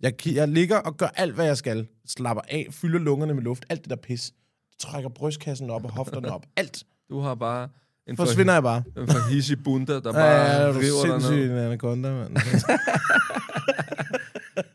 Jeg, 0.00 0.26
jeg 0.26 0.48
ligger 0.48 0.76
og 0.76 0.96
gør 0.96 1.06
alt, 1.16 1.34
hvad 1.34 1.44
jeg 1.46 1.56
skal. 1.56 1.86
Slapper 2.06 2.42
af, 2.48 2.66
fylder 2.70 2.98
lungerne 2.98 3.34
med 3.34 3.42
luft, 3.42 3.64
alt 3.68 3.82
det 3.82 3.90
der 3.90 3.96
pis. 3.96 4.32
Trækker 4.80 5.08
brystkassen 5.10 5.70
op 5.70 5.84
og 5.84 5.90
hofterne 5.90 6.32
op. 6.32 6.42
Alt. 6.56 6.82
Du 7.10 7.20
har 7.20 7.34
bare 7.34 7.68
en 8.06 8.16
Forsvinder 8.16 8.52
jeg 8.52 8.62
bare. 8.62 8.82
en 8.96 9.08
for 9.08 9.30
hissig 9.30 9.62
bunda, 9.64 9.92
der 9.92 10.00
Ja, 10.04 10.12
bare 10.12 10.24
ja, 10.24 10.52
er 10.52 10.72
du 10.72 10.78
river 10.78 11.18
dig 11.18 11.30
ned. 11.30 11.44
en 11.50 11.56
anaconda, 11.58 12.10
mand. 12.12 12.36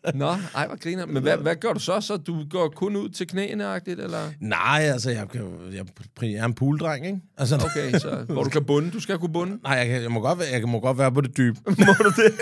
Nå, 0.14 0.36
ej, 0.56 0.68
hvor 0.68 0.76
griner. 0.76 1.06
Men 1.06 1.24
hvad, 1.24 1.38
hvad 1.38 1.56
gør 1.56 1.74
du 1.74 1.80
så? 1.80 2.02
Så 2.02 2.18
du 2.18 2.46
går 2.50 2.70
kun 2.70 2.96
ud 2.96 3.10
til 3.10 3.26
knæene-agtigt, 3.26 4.02
eller? 4.02 4.20
Nej, 4.40 4.82
altså, 4.94 5.10
jeg, 5.10 5.28
jeg, 5.34 5.86
jeg 6.22 6.34
er 6.34 6.46
en 6.46 6.54
pooldreng, 6.54 7.06
ikke? 7.06 7.20
Altså, 7.38 7.56
Okay, 7.56 8.00
så 8.00 8.10
hvor 8.34 8.44
du 8.44 8.50
kan 8.50 8.66
bunde. 8.66 8.92
Du 8.92 9.00
skal 9.00 9.18
kunne 9.18 9.34
bunde. 9.34 9.60
Nej, 9.64 9.74
jeg, 9.74 10.02
jeg, 10.02 10.12
må 10.12 10.20
godt 10.20 10.40
være, 10.40 10.48
jeg 10.52 10.70
må 10.70 10.80
godt 10.80 10.98
være 10.98 11.12
på 11.12 11.22
det 11.22 11.38
dybe. 11.38 11.60
Må 11.88 11.94
du 12.04 12.12
det? 12.22 12.34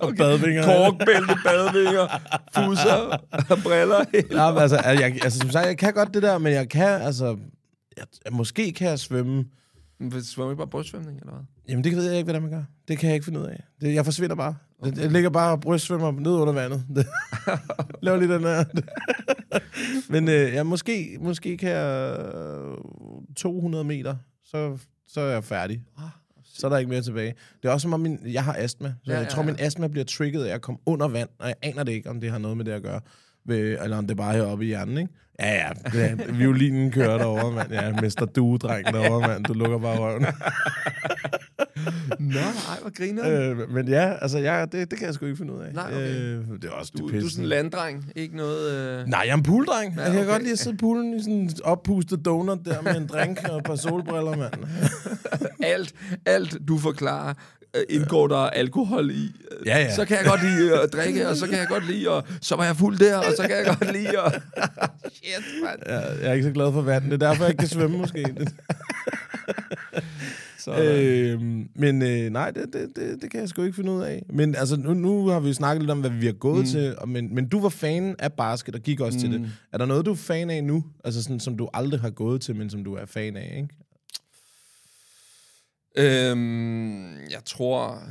Og 0.00 0.14
badevinger. 0.16 0.64
Korkbælte, 0.64 1.34
badevinger, 1.44 2.08
fusser, 2.54 3.18
briller. 3.62 4.04
Ja, 4.30 4.50
men 4.52 4.62
altså, 4.62 4.80
jeg, 4.84 5.18
altså, 5.22 5.38
som 5.38 5.50
sagt, 5.50 5.66
jeg 5.66 5.78
kan 5.78 5.92
godt 5.92 6.14
det 6.14 6.22
der, 6.22 6.38
men 6.38 6.52
jeg 6.52 6.68
kan, 6.68 7.02
altså... 7.02 7.36
Jeg, 7.96 8.32
måske 8.32 8.72
kan 8.72 8.88
jeg 8.88 8.98
svømme. 8.98 9.44
Men 10.00 10.24
Svømmer 10.24 10.52
I 10.52 10.56
bare 10.56 10.66
brystsvømning, 10.66 11.18
eller 11.20 11.32
hvad? 11.32 11.42
Jamen, 11.68 11.84
det 11.84 11.96
ved 11.96 12.04
jeg 12.04 12.16
ikke, 12.16 12.24
hvordan 12.24 12.42
man 12.42 12.50
gør. 12.50 12.62
Det 12.88 12.98
kan 12.98 13.08
jeg 13.08 13.14
ikke 13.14 13.24
finde 13.24 13.40
ud 13.40 13.44
af. 13.44 13.62
Det, 13.80 13.94
jeg 13.94 14.04
forsvinder 14.04 14.36
bare. 14.36 14.54
Okay. 14.82 14.96
Jeg 15.02 15.10
ligger 15.10 15.30
bare 15.30 15.52
og 15.52 15.60
brystsvømmer 15.60 16.12
ned 16.12 16.30
under 16.32 16.52
vandet. 16.52 16.84
Det, 16.96 17.06
laver 18.02 18.18
lige 18.18 18.34
den 18.34 18.42
her. 18.42 18.64
men 20.12 20.28
øh, 20.28 20.52
ja, 20.54 20.62
måske, 20.62 21.18
måske 21.20 21.56
kan 21.56 21.70
jeg 21.70 22.16
øh, 22.34 22.76
200 23.36 23.84
meter, 23.84 24.16
så, 24.44 24.78
så 25.08 25.20
er 25.20 25.32
jeg 25.32 25.44
færdig. 25.44 25.82
Så 26.54 26.66
er 26.66 26.70
der 26.70 26.78
ikke 26.78 26.90
mere 26.90 27.02
tilbage. 27.02 27.34
Det 27.62 27.68
er 27.68 27.72
også 27.72 27.82
som 27.82 27.92
om, 27.92 28.00
min, 28.00 28.18
jeg 28.26 28.44
har 28.44 28.56
astma. 28.58 28.88
Så 28.88 28.94
Ja, 29.06 29.12
ja, 29.12 29.18
jeg 29.18 29.24
ja, 29.24 29.30
tror, 29.30 29.42
ja. 29.42 29.46
min 29.46 29.56
astma 29.58 29.86
bliver 29.88 30.04
trigget 30.04 30.44
af 30.44 30.54
at 30.54 30.60
komme 30.62 30.78
under 30.86 31.08
vand, 31.08 31.28
og 31.38 31.46
jeg 31.48 31.54
aner 31.62 31.82
det 31.82 31.92
ikke, 31.92 32.10
om 32.10 32.20
det 32.20 32.30
har 32.30 32.38
noget 32.38 32.56
med 32.56 32.64
det 32.64 32.72
at 32.72 32.82
gøre. 32.82 33.00
Ved, 33.46 33.78
eller 33.82 33.96
om 33.96 34.06
det 34.06 34.16
bare 34.16 34.34
er 34.34 34.36
heroppe 34.44 34.64
i 34.64 34.66
hjernen, 34.68 34.98
ikke? 34.98 35.12
Ja, 35.40 35.54
ja, 35.54 35.70
er- 35.94 36.32
violinen 36.32 36.90
kører 36.90 37.18
derovre, 37.18 37.52
mand. 37.52 37.72
Ja, 37.72 38.00
Mester 38.00 38.26
Due-dreng 38.26 38.84
derovre, 38.92 39.28
mand. 39.28 39.44
Du 39.44 39.52
lukker 39.52 39.78
bare 39.78 39.98
røven. 39.98 40.26
Nå, 42.18 42.38
ej, 42.38 42.78
hvor 42.80 42.90
griner 42.96 43.50
øh, 43.50 43.70
men 43.70 43.88
ja, 43.88 44.12
altså, 44.22 44.38
ja, 44.38 44.64
det, 44.72 44.90
det 44.90 44.98
kan 44.98 45.06
jeg 45.06 45.14
sgu 45.14 45.26
ikke 45.26 45.36
finde 45.36 45.52
ud 45.52 45.62
af. 45.62 45.74
Nej, 45.74 45.92
okay. 45.92 46.16
øh, 46.16 46.44
det 46.62 46.64
er 46.64 46.70
også 46.70 46.92
du, 46.98 47.10
det 47.10 47.20
du 47.20 47.26
er 47.26 47.30
sådan 47.30 47.44
en 47.44 47.48
landdreng, 47.48 48.12
ikke 48.16 48.36
noget... 48.36 48.70
Øh... 48.72 49.06
Nej, 49.06 49.20
jeg 49.20 49.30
er 49.30 49.34
en 49.34 49.42
pooldreng. 49.42 49.94
Ja, 49.96 50.02
Jeg 50.02 50.12
kan 50.12 50.20
okay. 50.20 50.30
godt 50.30 50.42
lide 50.42 50.52
at 50.52 50.58
sidde 50.58 50.74
i 50.74 50.78
poolen 50.78 51.14
i 51.14 51.20
sådan 51.20 51.34
en 51.34 51.50
oppustet 51.64 52.24
donut 52.24 52.58
der 52.64 52.82
med 52.82 52.96
en 52.96 53.06
drink 53.06 53.40
og 53.50 53.58
et 53.58 53.64
par 53.64 53.76
solbriller, 53.76 54.36
mand. 54.36 54.52
alt, 55.72 55.94
alt 56.26 56.58
du 56.68 56.78
forklarer, 56.78 57.34
øh, 57.76 57.82
indgår 57.88 58.28
der 58.28 58.36
alkohol 58.36 59.10
i. 59.10 59.32
Ja, 59.66 59.78
ja. 59.78 59.94
Så 59.94 60.04
kan 60.04 60.16
jeg 60.16 60.26
godt 60.26 60.42
lide 60.42 60.80
at 60.80 60.92
drikke, 60.92 61.28
og 61.28 61.36
så 61.36 61.46
kan 61.46 61.58
jeg 61.58 61.66
godt 61.68 61.86
lide, 61.86 62.08
og 62.08 62.24
så 62.40 62.56
var 62.56 62.64
jeg 62.64 62.76
fuld 62.76 62.98
der, 62.98 63.16
og 63.16 63.32
så 63.36 63.42
kan 63.42 63.56
jeg 63.56 63.66
godt 63.66 63.92
lide, 63.92 64.22
og... 64.22 64.32
Shit, 65.14 65.44
mand. 65.64 65.80
Ja, 65.86 65.98
jeg 65.98 66.30
er 66.30 66.32
ikke 66.32 66.44
så 66.44 66.52
glad 66.52 66.72
for 66.72 66.82
vand. 66.82 67.04
Det 67.04 67.12
er 67.12 67.28
derfor, 67.28 67.44
jeg 67.44 67.50
ikke 67.50 67.60
kan 67.60 67.68
svømme, 67.68 67.98
måske. 67.98 68.26
Så, 70.64 70.82
øh, 70.82 71.40
men 71.74 72.02
øh, 72.02 72.30
nej, 72.30 72.50
det, 72.50 72.72
det, 72.72 72.96
det, 72.96 73.22
det 73.22 73.30
kan 73.30 73.40
jeg 73.40 73.48
sgu 73.48 73.62
ikke 73.62 73.76
finde 73.76 73.92
ud 73.92 74.02
af. 74.02 74.22
Men 74.32 74.54
altså, 74.54 74.76
nu, 74.76 74.94
nu 74.94 75.26
har 75.26 75.40
vi 75.40 75.48
jo 75.48 75.54
snakket 75.54 75.82
lidt 75.82 75.90
om, 75.90 76.00
hvad 76.00 76.10
vi 76.10 76.26
har 76.26 76.32
gået 76.32 76.58
mm. 76.58 76.66
til, 76.66 76.94
og, 76.98 77.08
men, 77.08 77.34
men 77.34 77.48
du 77.48 77.60
var 77.60 77.68
fan 77.68 78.16
af 78.18 78.32
basket 78.32 78.74
og 78.74 78.80
gik 78.80 79.00
også 79.00 79.18
mm. 79.18 79.20
til 79.20 79.32
det. 79.32 79.50
Er 79.72 79.78
der 79.78 79.86
noget, 79.86 80.06
du 80.06 80.10
er 80.10 80.16
fan 80.16 80.50
af 80.50 80.64
nu, 80.64 80.84
altså 81.04 81.22
sådan, 81.22 81.40
som 81.40 81.56
du 81.56 81.68
aldrig 81.74 82.00
har 82.00 82.10
gået 82.10 82.40
til, 82.40 82.56
men 82.56 82.70
som 82.70 82.84
du 82.84 82.94
er 82.94 83.06
fan 83.06 83.36
af, 83.36 83.54
ikke? 83.56 83.68
Øhm, 85.96 87.12
jeg 87.30 87.44
tror, 87.44 88.02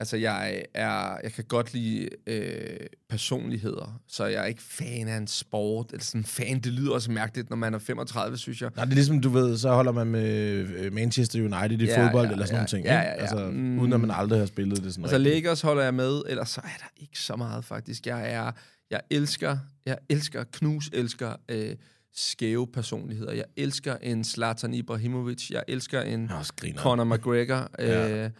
altså 0.00 0.16
jeg 0.16 0.62
er, 0.74 1.16
jeg 1.22 1.32
kan 1.32 1.44
godt 1.44 1.72
lide 1.74 2.08
øh, 2.26 2.76
personligheder, 3.08 4.00
så 4.08 4.24
jeg 4.26 4.42
er 4.42 4.46
ikke 4.46 4.62
fan 4.62 5.08
af 5.08 5.16
en 5.16 5.26
sport, 5.26 5.86
eller 5.90 6.04
sådan 6.04 6.24
fan, 6.24 6.60
det 6.60 6.72
lyder 6.72 6.92
også 6.92 7.10
mærkeligt, 7.10 7.50
når 7.50 7.56
man 7.56 7.74
er 7.74 7.78
35, 7.78 8.36
synes 8.38 8.62
jeg. 8.62 8.70
Nej, 8.76 8.84
det 8.84 8.90
er 8.92 8.94
ligesom, 8.94 9.20
du 9.20 9.28
ved, 9.28 9.58
så 9.58 9.72
holder 9.72 9.92
man 9.92 10.06
med 10.06 10.26
øh, 10.26 10.92
Manchester 10.92 11.38
United 11.38 11.80
i 11.80 11.84
Ja, 11.84 12.06
fodbold, 12.06 12.26
ja, 12.26 12.32
eller 12.32 12.46
sådan 12.46 12.54
ja, 12.54 12.58
nogle 12.58 12.68
ting, 12.68 12.84
ja, 12.84 12.94
ja, 12.94 13.00
ja. 13.00 13.10
Altså, 13.10 13.50
Mm. 13.50 13.78
uden 13.78 13.92
at 13.92 14.00
man 14.00 14.10
aldrig 14.10 14.38
har 14.38 14.46
spillet 14.46 14.82
det 14.84 14.92
sådan 14.94 15.04
Altså 15.04 15.16
rigtigt. 15.16 15.34
Lakers 15.34 15.60
holder 15.60 15.82
jeg 15.82 15.94
med, 15.94 16.22
ellers 16.28 16.50
så 16.50 16.60
er 16.64 16.78
der 16.78 16.88
ikke 16.96 17.18
så 17.18 17.36
meget 17.36 17.64
faktisk. 17.64 18.06
Jeg 18.06 18.32
er, 18.32 18.52
jeg 18.90 19.00
elsker, 19.10 19.58
jeg 19.86 19.98
elsker, 20.08 20.44
knus 20.52 20.90
elsker 20.92 21.32
øh, 21.48 21.74
skæve 22.14 22.66
personligheder. 22.66 23.32
Jeg 23.32 23.44
elsker 23.56 23.96
en 24.02 24.24
Zlatan 24.24 24.74
Ibrahimovic. 24.74 25.50
Jeg 25.50 25.62
elsker 25.68 26.00
en. 26.02 26.30
Conor 26.76 27.04
McGregor. 27.04 27.68
Øh, 27.78 27.88
Ja. 27.88 28.30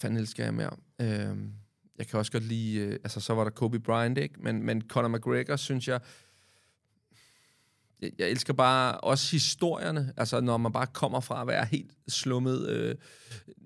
Fanden 0.00 0.18
elsker 0.18 0.44
jeg 0.44 0.54
mere? 0.54 0.70
Øh, 1.00 1.36
jeg 1.98 2.06
kan 2.06 2.18
også 2.18 2.32
godt 2.32 2.44
lide, 2.44 2.78
øh, 2.78 2.92
altså 2.92 3.20
så 3.20 3.34
var 3.34 3.44
der 3.44 3.50
Kobe 3.50 3.80
Bryant, 3.80 4.18
ikke? 4.18 4.34
Men, 4.38 4.62
men 4.62 4.82
Conor 4.88 5.08
McGregor, 5.08 5.56
synes 5.56 5.88
jeg, 5.88 6.00
jeg, 8.00 8.10
jeg 8.18 8.28
elsker 8.28 8.52
bare 8.52 9.00
også 9.00 9.30
historierne, 9.30 10.12
altså 10.16 10.40
når 10.40 10.56
man 10.56 10.72
bare 10.72 10.86
kommer 10.86 11.20
fra 11.20 11.40
at 11.40 11.46
være 11.46 11.64
helt 11.64 11.90
slummet 12.08 12.68
øh, 12.68 12.94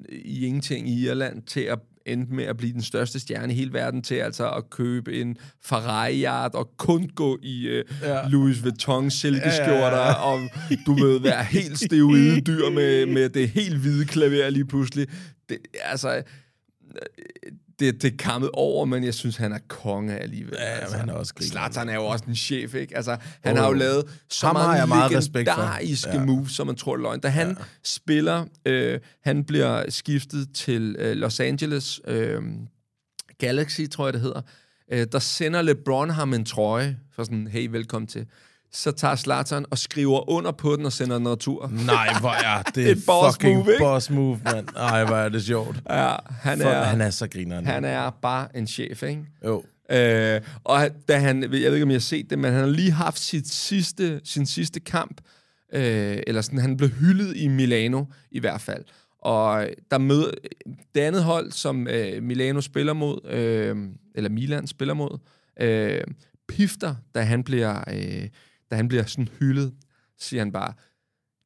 i 0.08 0.46
ingenting 0.46 0.88
i 0.88 1.06
Irland, 1.06 1.42
til 1.42 1.60
at 1.60 1.78
ende 2.06 2.34
med 2.34 2.44
at 2.44 2.56
blive 2.56 2.72
den 2.72 2.82
største 2.82 3.20
stjerne 3.20 3.52
i 3.52 3.56
hele 3.56 3.72
verden, 3.72 4.02
til 4.02 4.14
altså 4.14 4.50
at 4.50 4.70
købe 4.70 5.20
en 5.20 5.36
ferrari 5.64 6.24
og 6.54 6.70
kun 6.76 7.08
gå 7.14 7.38
i 7.42 7.66
øh, 7.66 7.84
ja. 8.02 8.28
Louis 8.28 8.62
Vuitton 8.62 9.10
silkeskjorter, 9.10 9.96
Ja, 9.96 10.02
ja, 10.02 10.08
ja. 10.08 10.14
og 10.14 10.40
du 10.86 10.94
ved, 10.94 11.20
være 11.20 11.44
helt 11.44 11.78
steroide 11.78 12.40
dyr 12.40 12.70
med, 12.70 13.06
med 13.06 13.28
det 13.28 13.48
helt 13.48 13.78
hvide 13.78 14.04
klaver 14.04 14.50
lige 14.50 14.66
pludselig. 14.66 15.06
Det, 15.48 15.58
altså, 15.82 16.22
det, 17.80 18.02
det 18.02 18.12
er 18.12 18.16
kammet 18.16 18.50
over, 18.52 18.85
men 18.85 19.04
jeg 19.04 19.14
synes, 19.14 19.37
han 19.37 19.52
er 19.52 19.58
konge 19.68 20.18
alligevel. 20.18 20.56
Ja, 20.61 20.87
men 20.90 20.98
han 21.00 21.08
er 21.08 21.12
også 21.12 21.35
griner. 21.35 21.50
Zlatan 21.50 21.88
er 21.88 21.94
jo 21.94 22.04
også 22.04 22.24
en 22.28 22.37
chef, 22.37 22.74
ikke? 22.74 22.96
Altså, 22.96 23.16
han 23.40 23.56
Åh. 23.56 23.62
har 23.62 23.68
jo 23.68 23.74
lavet 23.74 24.04
så 24.30 24.46
Ham 24.46 24.56
har 24.56 24.66
mange 24.66 24.87
meget 24.87 25.30
legendariske 25.35 26.11
Ja. 26.12 26.24
moves, 26.24 26.52
som 26.52 26.66
man 26.66 26.76
tror 26.76 26.96
løgn. 26.96 27.20
Da 27.20 27.28
han 27.28 27.48
ja. 27.48 27.64
spiller, 27.85 28.44
øh, 28.66 29.00
han 29.24 29.44
bliver 29.44 29.90
skiftet 29.90 30.48
til 30.54 30.96
øh, 30.98 31.16
Los 31.16 31.40
Angeles 31.40 32.00
øh, 32.06 32.42
Galaxy, 33.38 33.80
tror 33.92 34.06
jeg 34.06 34.12
det 34.12 34.20
hedder, 34.20 34.42
øh, 34.92 35.06
der 35.12 35.18
sender 35.18 35.62
LeBron 35.62 36.11
ham 36.11 36.35
en 36.35 36.44
trøje, 36.44 36.98
for 37.14 37.24
sådan, 37.24 37.46
hey, 37.46 37.68
velkommen 37.70 38.06
til. 38.06 38.26
Så 38.72 38.92
tager 38.92 39.16
Zlatan 39.16 39.64
og 39.70 39.78
skriver 39.78 40.30
under 40.30 40.50
på 40.52 40.76
den 40.76 40.87
og 40.87 40.92
sender 40.92 41.18
den 41.18 41.28
retur. 41.28 41.68
Nej, 41.87 42.08
hvor 42.20 42.30
er 42.30 42.62
det 42.74 42.90
Et 42.90 42.98
boss 43.06 43.37
fucking 43.37 43.56
move, 43.58 43.72
ikke? 43.72 43.85
boss 43.85 44.11
move, 44.11 44.40
mand. 44.44 44.68
Ej, 44.76 45.04
hvor 45.04 45.16
er 45.16 45.28
det 45.28 45.44
sjovt. 45.44 45.76
Ja, 45.90 46.14
han 46.30 46.61
For, 46.61 46.68
er, 46.68 46.85
han 46.85 47.00
er 47.00 47.11
så 47.11 47.28
grineren. 47.28 47.66
han 47.66 47.85
er 47.85 48.11
bare 48.11 48.56
en 48.56 48.66
chef, 48.66 49.02
ikke? 49.02 49.22
Jo. 49.44 49.62
Øh, 49.90 50.40
og 50.64 50.88
da 51.08 51.18
han, 51.18 51.42
jeg 51.42 51.50
ved 51.50 51.58
ikke, 51.72 51.82
om 51.82 51.90
jeg 51.90 51.94
har 51.94 52.00
set 52.00 52.30
det, 52.30 52.38
men 52.38 52.52
han 52.52 52.61
har 52.61 52.68
lige 52.70 52.90
haft 52.90 53.18
sit 53.18 53.48
sidste, 53.48 54.20
sin 54.24 54.46
sidste 54.46 54.80
kamp, 54.80 55.20
øh, 55.72 56.18
eller 56.26 56.40
sådan, 56.40 56.58
han 56.58 56.76
blev 56.76 56.90
hyldet 56.90 57.37
i 57.37 57.48
Milano 57.48 58.04
i 58.30 58.40
hvert 58.40 58.61
fald. 58.61 58.85
Og 59.22 59.66
der 59.90 59.98
møder 59.98 60.30
det 60.94 61.00
andet 61.00 61.22
hold, 61.24 61.52
som 61.52 61.88
øh, 61.88 62.22
Milano 62.22 62.61
spiller 62.61 62.92
mod, 62.92 63.26
øh, 63.30 63.76
eller 64.14 64.30
Milan 64.30 64.66
spiller 64.66 64.94
mod, 64.94 65.18
øh, 65.61 66.00
pifter, 66.48 66.94
da 67.14 67.20
han 67.22 67.44
bliver, 67.44 67.85
øh, 67.92 68.28
da 68.72 68.76
han 68.76 68.88
bliver 68.88 69.04
sådan 69.06 69.28
hyldet, 69.38 69.72
siger 70.18 70.40
han 70.40 70.52
bare, 70.52 70.72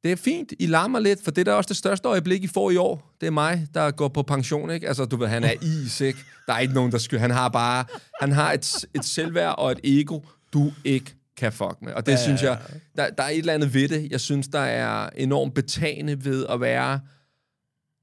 det 0.04 0.12
er 0.12 0.16
fint, 0.16 0.52
I 0.58 0.66
larmer 0.66 0.98
lidt, 0.98 1.24
for 1.24 1.30
det 1.30 1.40
er 1.40 1.44
da 1.44 1.52
også 1.52 1.68
det 1.68 1.76
største 1.76 2.08
øjeblik, 2.08 2.44
I 2.44 2.46
får 2.46 2.70
i 2.70 2.76
år. 2.76 3.16
Det 3.20 3.26
er 3.26 3.30
mig, 3.30 3.66
der 3.74 3.90
går 3.90 4.08
på 4.08 4.22
pension, 4.22 4.70
ikke? 4.70 4.88
Altså, 4.88 5.04
du 5.04 5.16
ved, 5.16 5.26
han 5.26 5.44
er 5.44 5.52
is, 5.62 6.00
ikke? 6.00 6.18
Der 6.46 6.52
er 6.52 6.58
ikke 6.58 6.74
nogen, 6.74 6.92
der 6.92 6.98
skyder. 6.98 7.20
Han 7.20 7.30
har 7.30 7.48
bare, 7.48 7.84
han 8.20 8.32
har 8.32 8.52
et, 8.52 8.84
et 8.94 9.04
selvværd 9.04 9.54
og 9.58 9.72
et 9.72 9.80
ego, 9.84 10.20
du 10.52 10.72
ikke 10.84 11.14
kan 11.36 11.52
fuck 11.52 11.82
med. 11.82 11.92
Og 11.92 12.06
det 12.06 12.12
ja, 12.12 12.22
synes 12.22 12.42
jeg, 12.42 12.58
der, 12.96 13.10
der 13.10 13.22
er 13.22 13.28
et 13.28 13.38
eller 13.38 13.52
andet 13.52 13.74
ved 13.74 13.88
det. 13.88 14.10
Jeg 14.10 14.20
synes, 14.20 14.48
der 14.48 14.58
er 14.58 15.10
enormt 15.16 15.54
betagende 15.54 16.24
ved 16.24 16.46
at 16.46 16.60
være 16.60 17.00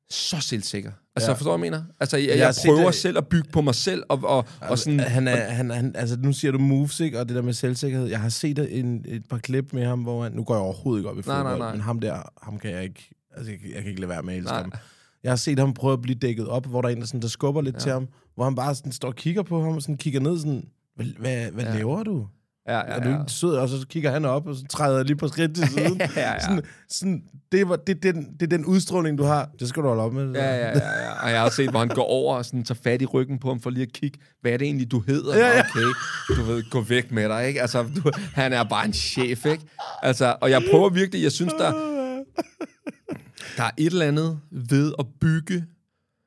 så 0.10 0.40
selvsikker. 0.42 0.92
Altså, 1.16 1.32
Ja. 1.32 1.36
forstår 1.38 1.52
du, 1.52 1.58
hvad 1.58 1.68
jeg 1.68 1.72
mener? 1.72 1.84
Altså, 2.00 2.18
jeg, 2.18 2.28
Jeg 2.28 2.38
jeg, 2.38 2.54
prøver 2.66 2.86
det- 2.86 2.96
selv 2.96 3.18
at 3.18 3.28
bygge 3.28 3.50
på 3.52 3.62
mig 3.62 3.76
selv, 3.76 4.04
og, 4.10 4.20
og, 4.24 4.46
og 4.62 4.80
sådan... 4.80 5.00
Han 5.00 5.28
er, 5.28 5.36
han, 5.36 5.70
han, 5.70 5.96
altså, 5.96 6.18
nu 6.20 6.34
siger 6.34 6.52
du 6.52 6.58
moves, 6.60 7.00
ikke? 7.00 7.20
Og 7.20 7.28
det 7.28 7.36
der 7.36 7.42
med 7.42 7.54
selvsikkerhed. 7.54 8.08
Jeg 8.08 8.20
har 8.22 8.30
set 8.30 8.80
en, 8.80 9.06
et 9.08 9.24
par 9.30 9.38
klip 9.38 9.74
med 9.74 9.86
ham, 9.86 10.00
hvor 10.02 10.24
han... 10.24 10.32
Nu 10.32 10.44
går 10.44 10.54
jeg 10.54 10.62
overhovedet 10.62 11.00
ikke 11.00 11.10
op 11.10 11.18
i 11.18 11.22
Nej, 11.26 11.36
fodbold, 11.38 11.44
nej, 11.44 11.68
nej. 11.68 11.72
men 11.72 11.82
ham 11.82 12.00
der, 12.00 12.22
ham 12.44 12.60
kan 12.60 12.72
jeg 12.72 12.84
ikke... 12.84 13.10
Altså, 13.38 13.52
jeg, 13.52 13.60
jeg 13.74 13.82
kan 13.82 13.90
ikke 13.90 14.02
lade 14.02 14.10
være 14.10 14.24
med 14.24 14.34
at 14.34 14.38
elske 14.38 14.52
Nej. 14.52 14.62
ham. 14.62 14.72
Jeg 15.24 15.32
har 15.32 15.36
set 15.36 15.60
ham 15.60 15.74
prøve 15.74 15.94
at 15.94 16.02
blive 16.02 16.16
dækket 16.16 16.48
op, 16.48 16.66
hvor 16.66 16.82
der 16.82 16.90
er 16.90 16.94
en, 16.94 17.00
der, 17.00 17.06
sådan, 17.08 17.22
der 17.22 17.28
skubber 17.28 17.62
lidt 17.62 17.76
ja. 17.76 17.80
til 17.80 17.92
ham, 17.92 18.08
hvor 18.36 18.44
han 18.44 18.56
bare 18.56 18.76
sådan, 18.76 18.92
står 18.92 19.08
og 19.08 19.16
kigger 19.16 19.44
på 19.44 19.64
ham, 19.64 19.74
og 19.76 19.82
sådan 19.82 19.98
kigger 19.98 20.20
ned 20.20 20.38
sådan, 20.40 20.64
hvad, 20.96 21.06
hvad, 21.20 21.52
hvad 21.52 21.64
ja. 21.64 21.74
laver 21.76 22.04
du? 22.04 22.28
Ja, 22.68 22.74
Er 22.74 22.94
ja, 22.94 23.00
du 23.00 23.10
ja. 23.10 23.20
ikke 23.20 23.32
sød? 23.32 23.56
Og 23.56 23.70
så 23.70 23.86
kigger 23.90 24.12
han 24.12 24.26
op, 24.26 24.48
og 24.48 24.56
så 24.56 24.64
træder 24.70 24.98
jeg 24.98 25.06
lige 25.06 25.16
på 25.18 25.28
skridt 25.28 25.56
til 25.56 25.68
siden. 25.74 26.02
Ja, 26.16 26.32
ja. 26.34 26.40
Sådan, 26.40 26.62
sådan, 26.90 27.24
det, 27.52 27.70
var, 27.70 27.76
det, 27.76 28.04
det, 28.04 28.16
det 28.40 28.42
er 28.54 28.58
den 28.58 28.66
udstråling, 28.66 29.18
du 29.18 29.24
har. 29.24 29.50
Det 29.60 29.70
skal 29.70 29.84
du 29.84 29.88
holde 29.88 30.04
op 30.04 30.14
med. 30.14 30.32
Ja, 30.32 30.56
ja, 30.56 30.68
ja, 30.68 30.68
ja. 30.70 31.24
Og 31.24 31.30
jeg 31.30 31.40
har 31.40 31.46
også 31.46 31.56
set, 31.56 31.70
hvor 31.70 31.80
han 31.80 31.88
går 31.88 32.04
over 32.04 32.36
og 32.36 32.46
sådan, 32.46 32.64
tager 32.64 32.80
fat 32.84 33.02
i 33.02 33.06
ryggen 33.06 33.40
på 33.40 33.48
ham 33.48 33.60
for 33.60 33.70
lige 33.70 33.84
at 33.84 33.94
kigge, 33.94 34.20
hvad 34.42 34.52
er 34.52 34.58
det 34.58 34.66
egentlig, 34.66 34.92
du 34.92 35.00
hedder? 35.08 35.38
Ja, 35.38 35.48
ja. 35.48 35.60
Okay, 35.60 35.88
du 36.36 36.44
ved, 36.44 36.70
gå 36.70 36.82
væk 36.82 37.12
med 37.12 37.30
dig, 37.30 37.48
ikke? 37.48 37.62
Altså, 37.62 37.84
du, 37.84 38.12
han 38.34 38.54
er 38.54 38.64
bare 38.64 38.86
en 38.86 38.94
chef, 38.94 39.46
ikke? 39.46 39.64
Altså, 40.02 40.36
og 40.42 40.50
jeg 40.50 40.64
prøver 40.72 40.90
virkelig, 40.90 41.24
jeg 41.24 41.32
synes, 41.32 41.54
der, 41.54 41.72
der 43.58 43.64
er 43.64 43.72
et 43.78 43.86
eller 43.94 44.06
andet 44.06 44.40
ved 44.52 44.94
at 45.00 45.06
bygge 45.22 45.66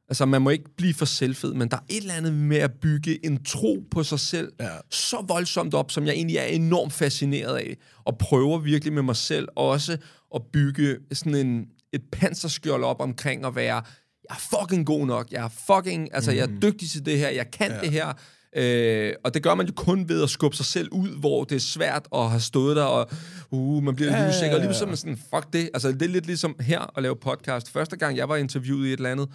Altså, 0.08 0.26
man 0.26 0.42
må 0.42 0.50
ikke 0.50 0.64
blive 0.76 0.94
for 0.94 1.04
selvfed, 1.04 1.54
men 1.54 1.68
der 1.68 1.76
er 1.76 1.80
et 1.88 1.96
eller 1.96 2.14
andet 2.14 2.34
med 2.34 2.56
at 2.56 2.72
bygge 2.72 3.26
en 3.26 3.44
tro 3.44 3.84
på 3.90 4.02
sig 4.02 4.20
selv 4.20 4.52
Ja. 4.60 4.68
så 4.90 5.24
voldsomt 5.28 5.74
op, 5.74 5.90
som 5.90 6.06
jeg 6.06 6.14
egentlig 6.14 6.36
er 6.36 6.44
enormt 6.44 6.92
fascineret 6.92 7.56
af, 7.56 7.76
og 8.04 8.18
prøver 8.18 8.58
virkelig 8.58 8.92
med 8.92 9.02
mig 9.02 9.16
selv 9.16 9.48
også 9.56 9.96
at 10.34 10.42
bygge 10.52 10.96
sådan 11.12 11.34
en, 11.34 11.66
et 11.92 12.02
panserskjold 12.12 12.84
op 12.84 13.00
omkring 13.00 13.44
at 13.44 13.56
være, 13.56 13.82
jeg 14.30 14.36
er 14.36 14.58
fucking 14.60 14.86
god 14.86 15.06
nok, 15.06 15.32
jeg 15.32 15.44
er 15.44 15.48
fucking, 15.74 16.14
altså 16.14 16.32
jeg 16.32 16.42
er 16.42 16.60
dygtig 16.62 16.90
til 16.90 17.06
det 17.06 17.18
her, 17.18 17.28
jeg 17.28 17.50
kan 17.50 17.70
ja. 17.70 17.80
det 17.80 17.90
her, 17.90 18.12
Øh, 18.56 19.12
og 19.24 19.34
det 19.34 19.42
gør 19.42 19.54
man 19.54 19.66
jo 19.66 19.72
kun 19.76 20.08
ved 20.08 20.22
at 20.22 20.30
skubbe 20.30 20.56
sig 20.56 20.66
selv 20.66 20.88
ud, 20.92 21.08
hvor 21.08 21.44
det 21.44 21.56
er 21.56 21.60
svært 21.60 22.08
at 22.14 22.30
have 22.30 22.40
stået 22.40 22.76
der, 22.76 22.82
og 22.82 23.10
uh, 23.50 23.82
man 23.82 23.96
bliver 23.96 24.10
lidt 24.10 24.20
Ja, 24.22 24.28
usikker. 24.28 24.56
Og 24.56 24.62
lige 24.62 24.74
så 24.74 24.86
man 24.86 24.96
sådan, 24.96 25.16
fuck 25.34 25.52
det. 25.52 25.70
Altså, 25.74 25.92
det 25.92 26.02
er 26.02 26.06
lidt 26.08 26.26
ligesom 26.26 26.56
her 26.60 26.96
at 26.96 27.02
lave 27.02 27.16
podcast. 27.16 27.70
Første 27.70 27.96
gang, 27.96 28.16
jeg 28.16 28.28
var 28.28 28.36
interviewet 28.36 28.86
i 28.86 28.92
et 28.92 28.96
eller 28.96 29.10
andet, 29.10 29.28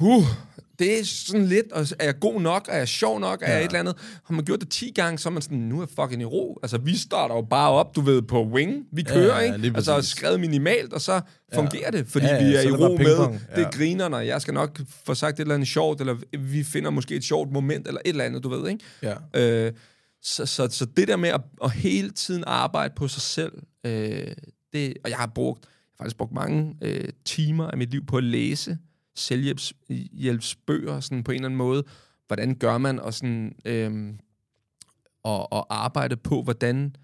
uh, 0.00 0.24
det 0.78 1.00
er 1.00 1.04
sådan 1.04 1.46
lidt, 1.46 1.72
og 1.72 1.86
er 1.98 2.04
jeg 2.04 2.18
god 2.20 2.40
nok, 2.40 2.68
er 2.70 2.76
jeg 2.76 2.88
sjov 2.88 3.20
nok, 3.20 3.42
er 3.42 3.46
ja. 3.46 3.52
jeg 3.52 3.60
et 3.64 3.66
eller 3.66 3.80
andet. 3.80 3.94
Har 4.24 4.34
man 4.34 4.44
gjort 4.44 4.60
det 4.60 4.68
10 4.68 4.92
gange, 4.94 5.18
så 5.18 5.28
er 5.28 5.32
man 5.32 5.42
sådan, 5.42 5.58
nu 5.58 5.76
er 5.76 5.82
jeg 5.82 5.88
fucking 5.88 6.22
i 6.22 6.24
ro. 6.24 6.58
Altså, 6.62 6.78
vi 6.78 6.96
starter 6.96 7.34
jo 7.34 7.42
bare 7.42 7.70
op, 7.70 7.96
du 7.96 8.00
ved, 8.00 8.22
på 8.22 8.46
wing. 8.46 8.86
Vi 8.92 9.02
kører, 9.02 9.42
ja, 9.42 9.54
ikke? 9.54 9.72
Altså, 9.74 10.02
skrevet 10.02 10.40
minimalt, 10.40 10.92
og 10.92 11.00
så 11.00 11.20
fungerer 11.54 11.90
det, 11.90 12.06
fordi 12.06 12.26
Ja, 12.26 12.34
ja, 12.34 12.48
vi 12.48 12.54
er 12.54 12.60
i 12.62 12.70
ro 12.70 12.96
med. 12.96 13.06
pingpong, 13.06 13.40
Det 13.56 13.62
ja. 13.62 13.70
griner, 13.70 14.08
når 14.08 14.20
jeg 14.20 14.42
skal 14.42 14.54
nok 14.54 14.80
få 15.04 15.14
sagt 15.14 15.36
et 15.36 15.40
eller 15.40 15.54
andet 15.54 15.68
sjovt, 15.68 16.00
eller 16.00 16.16
vi 16.38 16.64
finder 16.64 16.90
måske 16.90 17.14
et 17.14 17.24
sjovt 17.24 17.52
moment, 17.52 17.86
eller 17.86 18.00
et 18.04 18.08
eller 18.08 18.24
andet, 18.24 18.42
du 18.42 18.48
ved, 18.48 18.68
ikke? 18.70 18.84
Ja. 19.34 19.66
Øh, 19.66 19.72
så, 20.22 20.46
så, 20.46 20.68
så 20.70 20.86
det 20.96 21.08
der 21.08 21.16
med 21.16 21.28
at, 21.28 21.40
at 21.64 21.72
hele 21.72 22.10
tiden 22.10 22.44
arbejde 22.46 22.94
på 22.96 23.08
sig 23.08 23.22
selv, 23.22 23.52
øh, 23.86 24.26
det, 24.72 24.94
og 25.04 25.10
jeg 25.10 25.18
har 25.18 25.26
brugt, 25.34 25.64
jeg 25.64 25.68
har 25.98 26.04
faktisk 26.04 26.16
brugt 26.16 26.32
mange 26.32 26.74
øh, 26.82 27.08
timer 27.24 27.66
af 27.66 27.78
mit 27.78 27.90
liv 27.90 28.06
på 28.06 28.16
at 28.16 28.24
læse 28.24 28.78
selvhjælpsbøger 29.14 31.00
sådan 31.00 31.24
på 31.24 31.30
en 31.30 31.34
eller 31.34 31.48
anden 31.48 31.58
måde. 31.58 31.84
Hvordan 32.26 32.54
gør 32.54 32.78
man, 32.78 33.00
og 33.00 33.14
sådan, 33.14 33.56
øhm, 33.64 34.18
og, 35.22 35.52
og 35.52 35.84
arbejde 35.84 36.16
på, 36.16 36.42
hvordan 36.42 36.96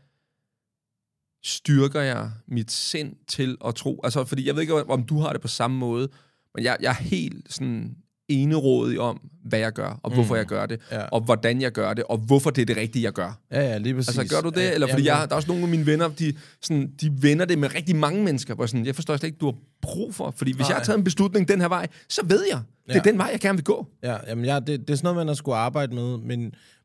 styrker 1.43 2.01
jeg 2.01 2.31
mit 2.47 2.71
sind 2.71 3.17
til 3.27 3.57
at 3.65 3.75
tro. 3.75 4.01
Altså, 4.05 4.25
fordi 4.25 4.47
jeg 4.47 4.55
ved 4.55 4.63
ikke, 4.63 4.75
om 4.75 5.05
du 5.05 5.19
har 5.19 5.33
det 5.33 5.41
på 5.41 5.49
samme 5.49 5.79
måde, 5.79 6.09
men 6.55 6.65
jeg, 6.65 6.77
jeg 6.81 6.91
er 6.91 7.03
helt 7.03 7.53
sådan 7.53 7.97
enerådig 8.29 9.01
om, 9.01 9.21
hvad 9.45 9.59
jeg 9.59 9.73
gør, 9.73 10.01
og 10.03 10.13
hvorfor 10.15 10.35
Mm. 10.35 10.39
jeg 10.39 10.47
gør 10.47 10.67
det, 10.67 10.81
Ja. 10.93 11.03
og 11.05 11.21
hvordan 11.21 11.61
jeg 11.61 11.73
gør 11.73 11.95
det, 11.95 12.05
og 12.05 12.19
hvorfor 12.19 12.51
det 12.51 12.63
er 12.63 12.67
det 12.67 12.77
rigtige, 12.77 13.03
jeg 13.03 13.13
gør. 13.13 13.39
Ja, 13.53 13.61
ja, 13.61 13.79
lige 13.79 13.95
præcis. 13.95 14.19
Altså, 14.19 14.35
gør 14.37 14.43
du 14.43 14.49
det? 14.49 14.63
Ja, 14.63 14.75
Eller 14.75 14.87
fordi 14.87 15.03
jamen, 15.03 15.21
jeg, 15.21 15.29
der 15.29 15.35
er 15.35 15.37
også 15.37 15.49
nogle 15.49 15.63
af 15.63 15.69
mine 15.69 15.87
venner, 15.87 16.09
de, 16.09 16.33
sådan, 16.63 16.91
de 17.01 17.13
vender 17.23 17.45
det 17.45 17.59
med 17.59 17.75
rigtig 17.75 17.97
mange 17.97 18.25
mennesker, 18.25 18.55
hvor 18.55 18.67
sådan, 18.67 18.87
jeg 18.87 18.95
forstår 18.95 19.17
slet 19.17 19.27
ikke, 19.29 19.39
du 19.39 19.47
har 19.47 19.55
brug 19.83 20.15
for. 20.15 20.31
Fordi 20.37 20.53
hvis 20.53 20.59
Nej. 20.65 20.69
jeg 20.69 20.77
har 20.77 20.85
taget 20.85 20.99
en 20.99 21.05
beslutning 21.05 21.49
den 21.49 21.61
her 21.61 21.69
vej, 21.69 21.87
så 22.09 22.21
ved 22.27 22.45
jeg, 22.51 22.61
det 22.87 22.97
er 22.97 23.01
Ja. 23.05 23.11
den 23.11 23.19
vej, 23.19 23.29
jeg 23.33 23.41
gerne 23.41 23.57
vil 23.59 23.65
gå. 23.65 23.87
Ja, 24.03 24.17
jamen 24.29 24.45
ja, 24.45 24.55
det, 24.61 24.67
det 24.67 24.91
er 24.91 24.95
sådan 24.95 25.05
noget, 25.05 25.17
man 25.17 25.27
har 25.29 25.35
skulle 25.35 25.57
arbejde 25.57 25.95
med, 25.95 26.19
men, 26.19 26.41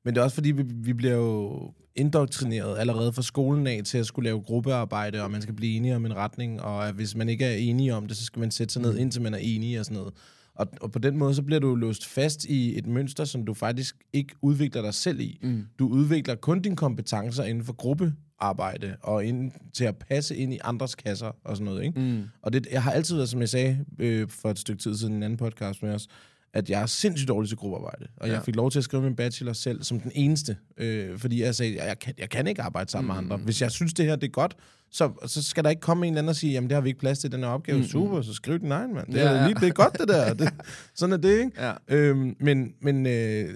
men 0.06 0.14
det 0.14 0.18
er 0.18 0.22
også 0.24 0.36
fordi, 0.36 0.52
vi, 0.52 0.64
vi 0.68 0.94
bliver 0.94 1.14
jo 1.16 1.62
indoktrineret 1.96 2.78
allerede 2.80 3.14
fra 3.14 3.22
skolen 3.22 3.68
af 3.68 3.82
til 3.86 3.98
at 3.98 4.06
skulle 4.06 4.24
lave 4.30 4.42
gruppearbejde, 4.42 5.24
og 5.24 5.32
man 5.32 5.42
skal 5.42 5.54
blive 5.56 5.76
enige 5.78 5.96
om 5.96 6.06
en 6.06 6.16
retning, 6.16 6.62
og 6.62 6.88
at 6.88 6.94
hvis 6.94 7.16
man 7.16 7.30
ikke 7.30 7.46
er 7.46 7.56
enige 7.56 7.96
om 7.96 8.08
det, 8.08 8.18
så 8.18 8.26
skal 8.26 8.40
man 8.40 8.52
sætte 8.52 8.74
sig 8.74 8.82
ned, 8.82 8.98
indtil 8.98 9.22
man 9.22 9.34
er 9.34 9.38
enige 9.38 9.80
og 9.80 9.86
sådan 9.86 9.98
noget. 9.98 10.14
Og, 10.56 10.68
og 10.82 10.92
på 10.92 11.00
den 11.00 11.18
måde, 11.18 11.36
så 11.36 11.42
bliver 11.42 11.60
du 11.60 11.76
låst 11.76 12.06
fast 12.06 12.46
i 12.46 12.78
et 12.78 12.88
mønster, 12.88 13.26
som 13.26 13.46
du 13.46 13.54
faktisk 13.54 13.96
ikke 14.14 14.36
udvikler 14.42 14.82
dig 14.82 14.94
selv 14.94 15.20
i. 15.20 15.40
Mm. 15.42 15.66
Du 15.80 15.88
udvikler 15.88 16.36
kun 16.36 16.62
dine 16.62 16.76
kompetencer 16.76 17.44
inden 17.44 17.64
for 17.64 17.74
gruppearbejde, 17.74 18.96
og 19.02 19.26
inden, 19.26 19.54
til 19.74 19.86
at 19.86 19.98
passe 19.98 20.36
ind 20.36 20.54
i 20.54 20.60
andres 20.64 20.96
kasser 20.96 21.32
og 21.44 21.58
sådan 21.58 21.66
noget. 21.66 21.84
Ikke? 21.84 22.00
Mm. 22.00 22.24
Og 22.42 22.54
det, 22.54 22.68
jeg 22.72 22.84
har 22.84 22.92
altid 22.92 23.16
været, 23.16 23.30
som 23.30 23.40
jeg 23.40 23.50
sagde 23.50 23.86
øh, 24.00 24.28
for 24.30 24.50
et 24.50 24.60
stykke 24.60 24.82
tid 24.82 24.96
siden 24.96 25.14
i 25.14 25.16
en 25.18 25.24
anden 25.24 25.38
podcast 25.38 25.84
med 25.84 25.94
os, 25.94 26.08
at 26.54 26.70
jeg 26.70 26.82
er 26.82 26.86
sindssygt 26.86 27.28
dårlig 27.28 27.50
til 27.50 27.58
gruppearbejde. 27.58 28.08
Og 28.18 28.28
ja. 28.28 28.34
jeg 28.34 28.44
fik 28.44 28.56
lov 28.56 28.72
til 28.72 28.80
at 28.80 28.84
skrive 28.84 29.04
min 29.04 29.16
bachelor 29.16 29.54
selv 29.54 29.84
som 29.84 30.00
den 30.00 30.12
eneste, 30.16 30.58
øh, 30.78 31.20
fordi 31.20 31.42
jeg 31.42 31.56
sagde, 31.56 31.82
at 31.82 31.88
jeg 31.88 32.00
kan, 32.00 32.14
jeg 32.18 32.30
kan 32.30 32.48
ikke 32.48 32.62
arbejde 32.62 32.92
sammen 32.92 33.08
mm. 33.08 33.14
med 33.14 33.24
andre. 33.24 33.46
Hvis 33.46 33.62
jeg 33.62 33.72
synes, 33.72 33.94
det 33.94 34.06
her 34.06 34.16
det 34.16 34.28
er 34.28 34.32
godt, 34.32 34.56
så, 34.92 35.12
så 35.26 35.44
skal 35.44 35.64
der 35.64 35.70
ikke 35.70 35.80
komme 35.80 36.08
en 36.08 36.18
anden 36.18 36.30
og 36.30 36.36
sige, 36.36 36.54
jamen 36.54 36.70
det 36.70 36.76
har 36.76 36.82
vi 36.82 36.90
ikke 36.90 37.00
plads 37.00 37.20
til 37.20 37.32
den 37.32 37.40
her 37.40 37.48
opgave. 37.48 37.78
Mm. 37.78 37.84
Super, 37.84 38.22
så 38.22 38.34
skriv 38.34 38.60
din 38.60 38.72
egen, 38.72 38.94
mand. 38.94 39.08
Det, 39.08 39.16
Ja, 39.16 39.24
er, 39.24 39.36
ja. 39.36 39.48
lige, 39.48 39.60
det 39.60 39.68
er 39.68 39.74
godt, 39.74 40.00
det 40.00 40.08
der. 40.08 40.34
Det, 40.44 40.50
sådan 40.96 41.14
er 41.14 41.18
det, 41.18 41.40
ikke? 41.40 41.52
Ja. 41.58 41.74
Øhm, 41.88 42.36
men 42.40 42.74
men 42.82 43.06
øh, 43.06 43.50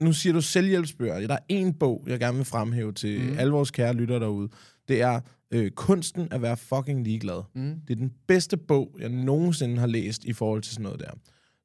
nu 0.00 0.12
siger 0.12 0.32
du 0.32 0.40
selvhjælpsbøger. 0.40 1.26
Der 1.26 1.34
er 1.34 1.38
en 1.48 1.74
bog, 1.74 2.04
jeg 2.06 2.18
gerne 2.18 2.36
vil 2.36 2.44
fremhæve 2.44 2.92
til 2.92 3.20
mm. 3.20 3.38
alle 3.38 3.52
vores 3.52 3.70
kære 3.70 3.94
lyttere 3.94 4.20
derude. 4.20 4.48
Det 4.88 5.02
er 5.02 5.20
øh, 5.50 5.70
Kunsten 5.70 6.28
at 6.30 6.42
være 6.42 6.56
fucking 6.56 7.04
ligeglad. 7.04 7.42
Mm. 7.54 7.74
Det 7.88 7.94
er 7.94 7.98
den 7.98 8.12
bedste 8.26 8.56
bog, 8.56 8.96
jeg 9.00 9.08
nogensinde 9.08 9.78
har 9.78 9.86
læst 9.86 10.24
i 10.24 10.32
forhold 10.32 10.62
til 10.62 10.72
sådan 10.72 10.82
noget 10.82 11.00
der. 11.00 11.10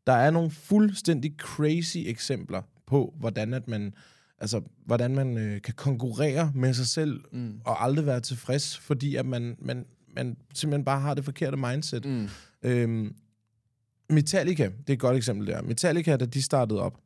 Der 0.07 0.13
er 0.13 0.31
nogle 0.31 0.51
fuldstændig 0.51 1.35
crazy 1.37 1.97
eksempler 1.97 2.61
på, 2.87 3.13
hvordan 3.19 3.53
at 3.53 3.67
man 3.67 3.93
altså, 4.41 4.61
hvordan 4.85 5.15
man 5.15 5.37
øh, 5.37 5.61
kan 5.61 5.73
konkurrere 5.73 6.51
med 6.55 6.73
sig 6.73 6.87
selv 6.87 7.21
mm. 7.31 7.61
og 7.65 7.83
aldrig 7.83 8.05
være 8.05 8.19
tilfreds, 8.19 8.77
fordi 8.77 9.15
at 9.15 9.25
man, 9.25 9.55
man, 9.59 9.85
man 10.15 10.37
simpelthen 10.53 10.85
bare 10.85 10.99
har 10.99 11.13
det 11.13 11.25
forkerte 11.25 11.57
mindset. 11.57 12.05
Mm. 12.05 12.29
Øhm, 12.63 13.15
Metallica, 14.09 14.63
det 14.63 14.89
er 14.89 14.93
et 14.93 14.99
godt 14.99 15.17
eksempel 15.17 15.47
der. 15.47 15.61
Metallica, 15.61 16.17
da 16.17 16.25
de 16.25 16.41
startede 16.41 16.81
op, 16.81 16.97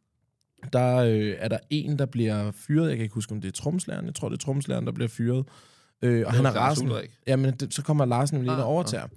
der 0.73 0.95
øh, 0.97 1.35
er 1.39 1.47
der 1.47 1.57
en, 1.69 1.99
der 1.99 2.05
bliver 2.05 2.51
fyret. 2.51 2.89
Jeg 2.89 2.97
kan 2.97 3.03
ikke 3.03 3.15
huske, 3.15 3.31
om 3.31 3.41
det 3.41 3.47
er 3.47 3.51
tromslæren. 3.51 4.05
Jeg 4.05 4.15
tror, 4.15 4.29
det 4.29 4.35
er 4.35 4.45
tromslæren, 4.45 4.85
der 4.85 4.91
bliver 4.91 5.07
fyret. 5.07 5.45
Øh, 6.01 6.23
og 6.27 6.33
han 6.33 6.45
er 6.45 6.51
rasende. 6.51 6.91
Ulrik. 6.91 7.11
Jamen, 7.27 7.53
det, 7.53 7.73
så 7.73 7.81
kommer 7.81 8.05
Larsen 8.05 8.41
lige 8.41 8.51
Ah, 8.51 8.59
og 8.59 8.65
overtager. 8.65 9.07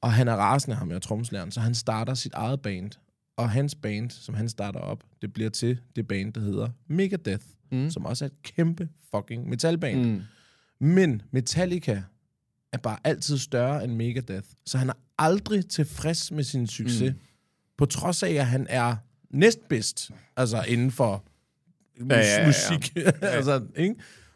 Og 0.00 0.12
han 0.12 0.28
er 0.28 0.34
rasende, 0.34 0.76
ham 0.76 0.90
her 0.90 0.98
tromslæren, 0.98 1.50
så 1.50 1.60
han 1.60 1.74
starter 1.74 2.14
sit 2.14 2.34
eget 2.34 2.62
band. 2.62 2.90
Og 3.36 3.50
hans 3.50 3.74
band, 3.74 4.10
som 4.10 4.34
han 4.34 4.48
starter 4.48 4.80
op, 4.80 5.04
det 5.22 5.32
bliver 5.32 5.50
til 5.50 5.80
det 5.96 6.08
band, 6.08 6.32
der 6.32 6.40
hedder 6.40 6.68
Megadeth, 6.86 7.44
mm. 7.72 7.90
som 7.90 8.06
også 8.06 8.24
er 8.24 8.26
et 8.26 8.42
kæmpe 8.42 8.88
fucking 9.14 9.48
metalband. 9.48 10.04
Mm. 10.04 10.22
Men 10.78 11.22
Metallica 11.30 12.02
er 12.72 12.78
bare 12.78 12.98
altid 13.04 13.38
større 13.38 13.84
end 13.84 13.92
Megadeth, 13.94 14.48
så 14.66 14.78
han 14.78 14.88
er 14.88 14.94
aldrig 15.18 15.68
tilfreds 15.68 16.32
med 16.32 16.44
sin 16.44 16.66
succes, 16.66 17.12
mm. 17.12 17.20
på 17.76 17.86
trods 17.86 18.22
af, 18.22 18.30
at 18.30 18.46
han 18.46 18.66
er 18.70 18.96
næstbedst, 19.30 20.10
altså 20.36 20.62
inden 20.62 20.90
for 20.90 21.24
mus- 22.00 22.10
ja, 22.10 22.18
ja, 22.18 22.40
ja. 22.40 22.46
musik. 22.46 22.96
altså, 23.22 23.66
ikke? 23.76 23.94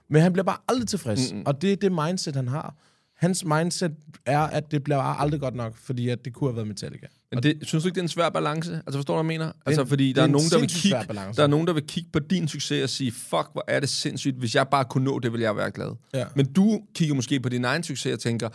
Men 0.08 0.22
han 0.22 0.32
bliver 0.32 0.44
bare 0.44 0.58
aldrig 0.68 0.88
tilfreds. 0.88 1.32
Mm. 1.32 1.42
Og 1.46 1.62
det 1.62 1.72
er 1.72 1.76
det 1.76 1.92
mindset, 1.92 2.36
han 2.36 2.48
har. 2.48 2.74
Hans 3.14 3.44
mindset 3.44 3.94
er, 4.26 4.40
at 4.40 4.70
det 4.70 4.84
bliver 4.84 4.98
aldrig 4.98 5.40
godt 5.40 5.54
nok, 5.54 5.76
fordi 5.76 6.08
at 6.08 6.24
det 6.24 6.32
kunne 6.32 6.50
have 6.50 6.56
været 6.56 6.68
Metallica. 6.68 7.06
Men 7.32 7.42
det, 7.42 7.58
synes 7.62 7.84
du 7.84 7.88
ikke, 7.88 7.94
det 7.94 8.00
er 8.00 8.04
en 8.04 8.08
svær 8.08 8.28
balance? 8.28 8.74
Altså, 8.74 8.98
forstår 8.98 9.16
du, 9.16 9.22
hvad 9.22 9.34
jeg 9.34 9.40
mener? 9.40 9.52
Altså, 9.66 9.84
fordi 9.84 10.12
der 10.12 10.20
er 10.20 10.22
er, 10.22 10.26
en 10.26 10.32
nogen, 10.32 10.50
der 10.50 10.58
vil, 10.58 10.68
kigge, 10.68 10.98
der 11.36 11.42
er 11.42 11.46
nogen, 11.46 11.66
der 11.66 11.72
vil 11.72 11.86
kigge 11.86 12.10
på 12.12 12.18
din 12.18 12.48
succes 12.48 12.82
og 12.82 12.90
sige, 12.90 13.12
fuck, 13.12 13.48
hvor 13.52 13.64
er 13.68 13.80
det 13.80 13.88
sindssygt. 13.88 14.36
Hvis 14.36 14.54
jeg 14.54 14.68
bare 14.68 14.84
kunne 14.84 15.04
nå 15.04 15.18
det, 15.18 15.32
ville 15.32 15.44
jeg 15.44 15.56
være 15.56 15.70
glad. 15.70 15.96
Ja. 16.14 16.24
Men 16.34 16.52
du 16.52 16.80
kigger 16.94 17.14
måske 17.14 17.40
på 17.40 17.48
din 17.48 17.64
egen 17.64 17.82
succes 17.82 18.12
og 18.12 18.20
tænker, 18.20 18.48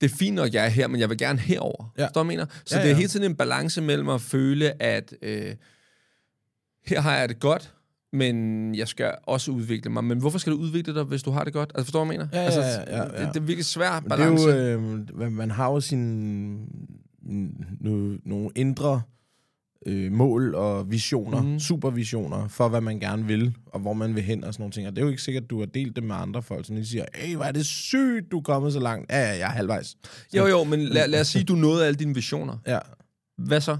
det 0.00 0.12
er 0.12 0.16
fint 0.16 0.36
nok, 0.36 0.54
jeg 0.54 0.64
er 0.64 0.68
her, 0.68 0.88
men 0.88 1.00
jeg 1.00 1.08
vil 1.08 1.18
gerne 1.18 1.38
herover. 1.38 1.92
Ja. 1.98 2.04
Forstår 2.04 2.22
du, 2.22 2.24
hvad 2.26 2.34
jeg 2.34 2.38
mener? 2.38 2.60
Så 2.64 2.76
Ja, 2.76 2.82
det 2.82 2.86
er 2.86 2.90
ja. 2.90 2.96
hele 2.96 3.08
tiden 3.08 3.26
en 3.26 3.36
balance 3.36 3.80
mellem 3.82 4.08
at 4.08 4.20
føle, 4.20 4.82
at 4.82 5.14
øh, 5.22 5.54
her 6.86 7.00
har 7.00 7.16
jeg 7.16 7.28
det 7.28 7.40
godt, 7.40 7.72
men 8.12 8.74
jeg 8.74 8.88
skal 8.88 9.14
også 9.26 9.50
udvikle 9.50 9.90
mig. 9.90 10.04
Men 10.04 10.18
hvorfor 10.18 10.38
skal 10.38 10.52
du 10.52 10.58
udvikle 10.58 10.94
dig, 10.94 11.02
hvis 11.04 11.22
du 11.22 11.30
har 11.30 11.44
det 11.44 11.52
godt? 11.52 11.72
Altså, 11.74 11.84
forstår 11.84 12.00
du, 12.00 12.04
hvad 12.06 12.14
jeg 12.16 12.28
mener? 12.32 12.40
Ja, 12.42 12.44
altså, 12.44 12.60
ja, 12.60 12.96
ja, 12.96 13.20
ja. 13.20 13.26
Det, 13.26 13.34
det 13.34 13.40
er 13.40 13.44
virkelig 13.44 13.64
svær 13.64 14.00
Men 14.00 14.08
balance. 14.08 14.48
Det 14.48 14.68
er 14.68 14.72
jo, 14.72 15.06
øh, 15.20 15.32
man 15.32 15.50
har 15.50 15.70
jo 15.70 15.80
sine 15.80 16.58
no, 17.80 18.16
nogle 18.24 18.50
indre 18.56 19.02
øh, 19.86 20.12
mål 20.12 20.54
og 20.54 20.90
visioner, 20.90 21.42
mm. 21.42 21.58
supervisioner 21.58 22.48
for, 22.48 22.68
hvad 22.68 22.80
man 22.80 23.00
gerne 23.00 23.26
vil, 23.26 23.54
og 23.66 23.80
hvor 23.80 23.92
man 23.92 24.14
vil 24.14 24.22
hen 24.22 24.44
og 24.44 24.54
sådan 24.54 24.62
nogle 24.62 24.72
ting. 24.72 24.86
Og 24.86 24.96
det 24.96 25.02
er 25.02 25.04
jo 25.04 25.10
ikke 25.10 25.22
sikkert, 25.22 25.44
at 25.44 25.50
du 25.50 25.58
har 25.58 25.66
delt 25.66 25.96
det 25.96 26.04
med 26.04 26.14
andre 26.14 26.42
folk, 26.42 26.66
så 26.66 26.74
de 26.74 26.86
siger, 26.86 27.04
hey, 27.14 27.36
hvor 27.36 27.44
er 27.44 27.52
det 27.52 27.66
sygt, 27.66 28.30
du 28.30 28.38
er 28.38 28.42
kommet 28.42 28.72
så 28.72 28.80
langt. 28.80 29.12
Ja, 29.12 29.18
ja, 29.18 29.28
jeg 29.28 29.40
er 29.40 29.52
halvvejs. 29.52 29.96
Jo, 30.36 30.46
jo, 30.46 30.64
men 30.64 30.80
lad, 30.80 31.08
lad 31.08 31.20
os 31.20 31.28
sige, 31.28 31.44
du 31.44 31.54
nåede 31.54 31.86
alle 31.86 31.96
dine 31.96 32.14
visioner. 32.14 32.58
Ja. 32.66 32.78
Hvad 33.38 33.60
så? 33.60 33.76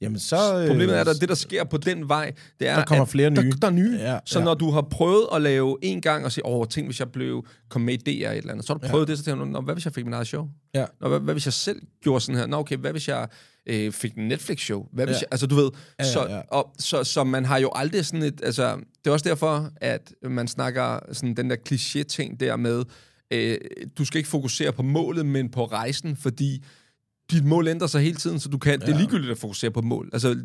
Jamen 0.00 0.18
så... 0.18 0.64
Problemet 0.68 0.96
er, 0.96 1.00
at 1.00 1.16
det, 1.20 1.28
der 1.28 1.34
sker 1.34 1.64
på 1.64 1.76
den 1.76 2.08
vej, 2.08 2.32
det 2.60 2.68
er, 2.68 2.76
Der 2.76 2.84
kommer 2.84 3.02
at 3.02 3.08
flere 3.08 3.30
nye. 3.30 3.50
Der, 3.50 3.56
der 3.56 3.66
er 3.66 3.70
nye. 3.70 3.96
Ja, 4.00 4.18
så 4.24 4.38
ja. 4.38 4.44
når 4.44 4.54
du 4.54 4.70
har 4.70 4.82
prøvet 4.82 5.26
at 5.34 5.42
lave 5.42 5.76
en 5.82 6.00
gang 6.00 6.24
og 6.24 6.32
sige, 6.32 6.46
åh, 6.46 6.66
tænk, 6.68 6.86
hvis 6.86 7.00
jeg 7.00 7.12
blev, 7.12 7.46
kom 7.68 7.82
med 7.82 7.94
i 7.94 7.96
DR 8.22 8.30
et 8.30 8.36
eller 8.36 8.52
andet, 8.52 8.66
så 8.66 8.72
har 8.72 8.78
du 8.78 8.88
prøvet 8.88 9.08
det, 9.08 9.18
så 9.18 9.24
tænker 9.24 9.44
du, 9.44 9.50
Nå, 9.50 9.60
hvad 9.60 9.74
hvis 9.74 9.84
jeg 9.84 9.92
fik 9.94 10.04
min 10.04 10.14
eget 10.14 10.26
show? 10.26 10.48
Ja. 10.74 10.84
Nå, 11.00 11.08
hvad, 11.08 11.20
hvad 11.20 11.34
hvis 11.34 11.46
jeg 11.46 11.52
selv 11.52 11.80
gjorde 12.02 12.20
sådan 12.20 12.38
her? 12.38 12.46
Nå, 12.46 12.56
okay, 12.56 12.76
hvad 12.76 12.90
hvis 12.92 13.08
jeg 13.08 13.28
øh, 13.66 13.92
fik 13.92 14.14
en 14.14 14.28
Netflix-show? 14.28 14.86
Hvad 14.92 15.06
hvis 15.06 15.14
Ja. 15.14 15.20
jeg, 15.20 15.28
altså, 15.30 15.46
du 15.46 15.54
ved, 15.54 15.70
Ja, 15.98 16.04
ja, 16.04 16.12
så, 16.12 16.26
ja. 16.28 16.40
Og, 16.48 16.70
så, 16.78 17.04
så 17.04 17.24
man 17.24 17.44
har 17.44 17.58
jo 17.58 17.70
aldrig 17.74 18.06
sådan 18.06 18.22
et, 18.22 18.40
altså, 18.42 18.76
det 19.04 19.06
er 19.06 19.10
også 19.10 19.28
derfor, 19.28 19.70
at 19.76 20.12
man 20.22 20.48
snakker 20.48 20.98
sådan 21.12 21.34
den 21.34 21.50
der 21.50 21.56
kliché-ting 21.70 22.40
der 22.40 22.56
med, 22.56 22.84
øh, 23.30 23.58
du 23.98 24.04
skal 24.04 24.18
ikke 24.18 24.30
fokusere 24.30 24.72
på 24.72 24.82
målet, 24.82 25.26
men 25.26 25.50
på 25.50 25.64
rejsen, 25.64 26.16
fordi 26.16 26.64
dit 27.30 27.44
mål 27.44 27.68
ændrer 27.68 27.86
sig 27.86 28.02
hele 28.02 28.16
tiden, 28.16 28.40
så 28.40 28.48
du 28.48 28.58
kan, 28.58 28.80
ja. 28.80 28.86
det 28.86 28.94
er 28.94 28.98
ligegyldigt 28.98 29.30
at 29.30 29.38
fokusere 29.38 29.70
på 29.70 29.80
mål. 29.80 30.10
Altså, 30.12 30.36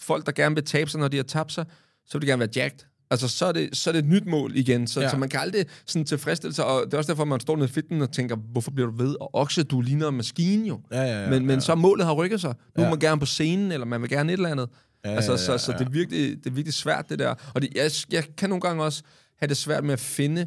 folk, 0.00 0.26
der 0.26 0.32
gerne 0.32 0.54
vil 0.54 0.64
tabe 0.64 0.90
sig, 0.90 1.00
når 1.00 1.08
de 1.08 1.16
har 1.16 1.24
tabt 1.24 1.52
sig, 1.52 1.64
så 2.06 2.18
vil 2.18 2.22
de 2.22 2.26
gerne 2.26 2.40
være 2.40 2.48
jacked. 2.56 2.78
Altså, 3.10 3.28
så 3.28 3.46
er 3.46 3.52
det, 3.52 3.76
så 3.76 3.90
er 3.90 3.92
det 3.92 3.98
et 3.98 4.08
nyt 4.08 4.26
mål 4.26 4.56
igen. 4.56 4.86
Så, 4.86 5.00
ja. 5.00 5.06
Ja. 5.06 5.10
så 5.10 5.16
man 5.16 5.28
kan 5.28 5.40
aldrig 5.40 5.66
sådan 5.86 6.06
tilfredsstille 6.06 6.54
sig, 6.54 6.64
og 6.64 6.84
det 6.86 6.94
er 6.94 6.98
også 6.98 7.12
derfor, 7.12 7.24
man 7.24 7.40
står 7.40 7.56
nede 7.56 7.68
i 7.68 7.72
fitten 7.72 8.02
og 8.02 8.12
tænker, 8.12 8.36
hvorfor 8.36 8.70
bliver 8.70 8.90
du 8.90 8.96
ved? 8.96 9.16
Og 9.20 9.34
okse, 9.34 9.62
du 9.62 9.80
ligner 9.80 10.08
en 10.08 10.16
maskine 10.16 10.68
jo. 10.68 10.80
Ja, 10.92 11.02
ja, 11.02 11.22
ja, 11.22 11.30
men, 11.30 11.46
men 11.46 11.56
ja. 11.56 11.60
så 11.60 11.74
målet 11.74 12.06
har 12.06 12.12
rykket 12.12 12.40
sig. 12.40 12.54
Nu 12.76 12.82
ja. 12.82 12.82
Ja. 12.82 12.90
man 12.90 12.98
gerne 12.98 13.20
på 13.20 13.26
scenen, 13.26 13.72
eller 13.72 13.86
man 13.86 14.02
vil 14.02 14.10
gerne 14.10 14.32
et 14.32 14.36
eller 14.36 14.50
andet. 14.50 14.68
Ja, 14.72 15.10
Ja, 15.10 15.14
altså, 15.14 15.32
ja, 15.32 15.38
så, 15.38 15.52
ja, 15.52 15.58
så 15.58 15.72
ja. 15.72 15.78
det, 15.78 15.86
er 15.86 15.90
virkelig, 15.90 16.44
det 16.44 16.46
er 16.46 16.54
virkelig 16.54 16.74
svært, 16.74 17.08
det 17.08 17.18
der. 17.18 17.34
Og 17.54 17.62
det, 17.62 17.74
jeg, 17.74 17.90
jeg 18.10 18.24
kan 18.36 18.48
nogle 18.48 18.60
gange 18.60 18.84
også 18.84 19.02
have 19.38 19.48
det 19.48 19.56
svært 19.56 19.84
med 19.84 19.92
at 19.92 20.00
finde, 20.00 20.46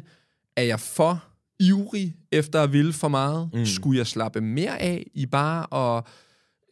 er 0.56 0.62
jeg 0.62 0.80
for 0.80 1.24
ivrig 1.60 2.16
efter 2.32 2.62
at 2.62 2.72
ville 2.72 2.92
for 2.92 3.08
meget? 3.08 3.50
Mm. 3.54 3.66
Skulle 3.66 3.98
jeg 3.98 4.06
slappe 4.06 4.40
mere 4.40 4.82
af 4.82 5.06
i 5.14 5.26
bare 5.26 5.96
at 5.98 6.04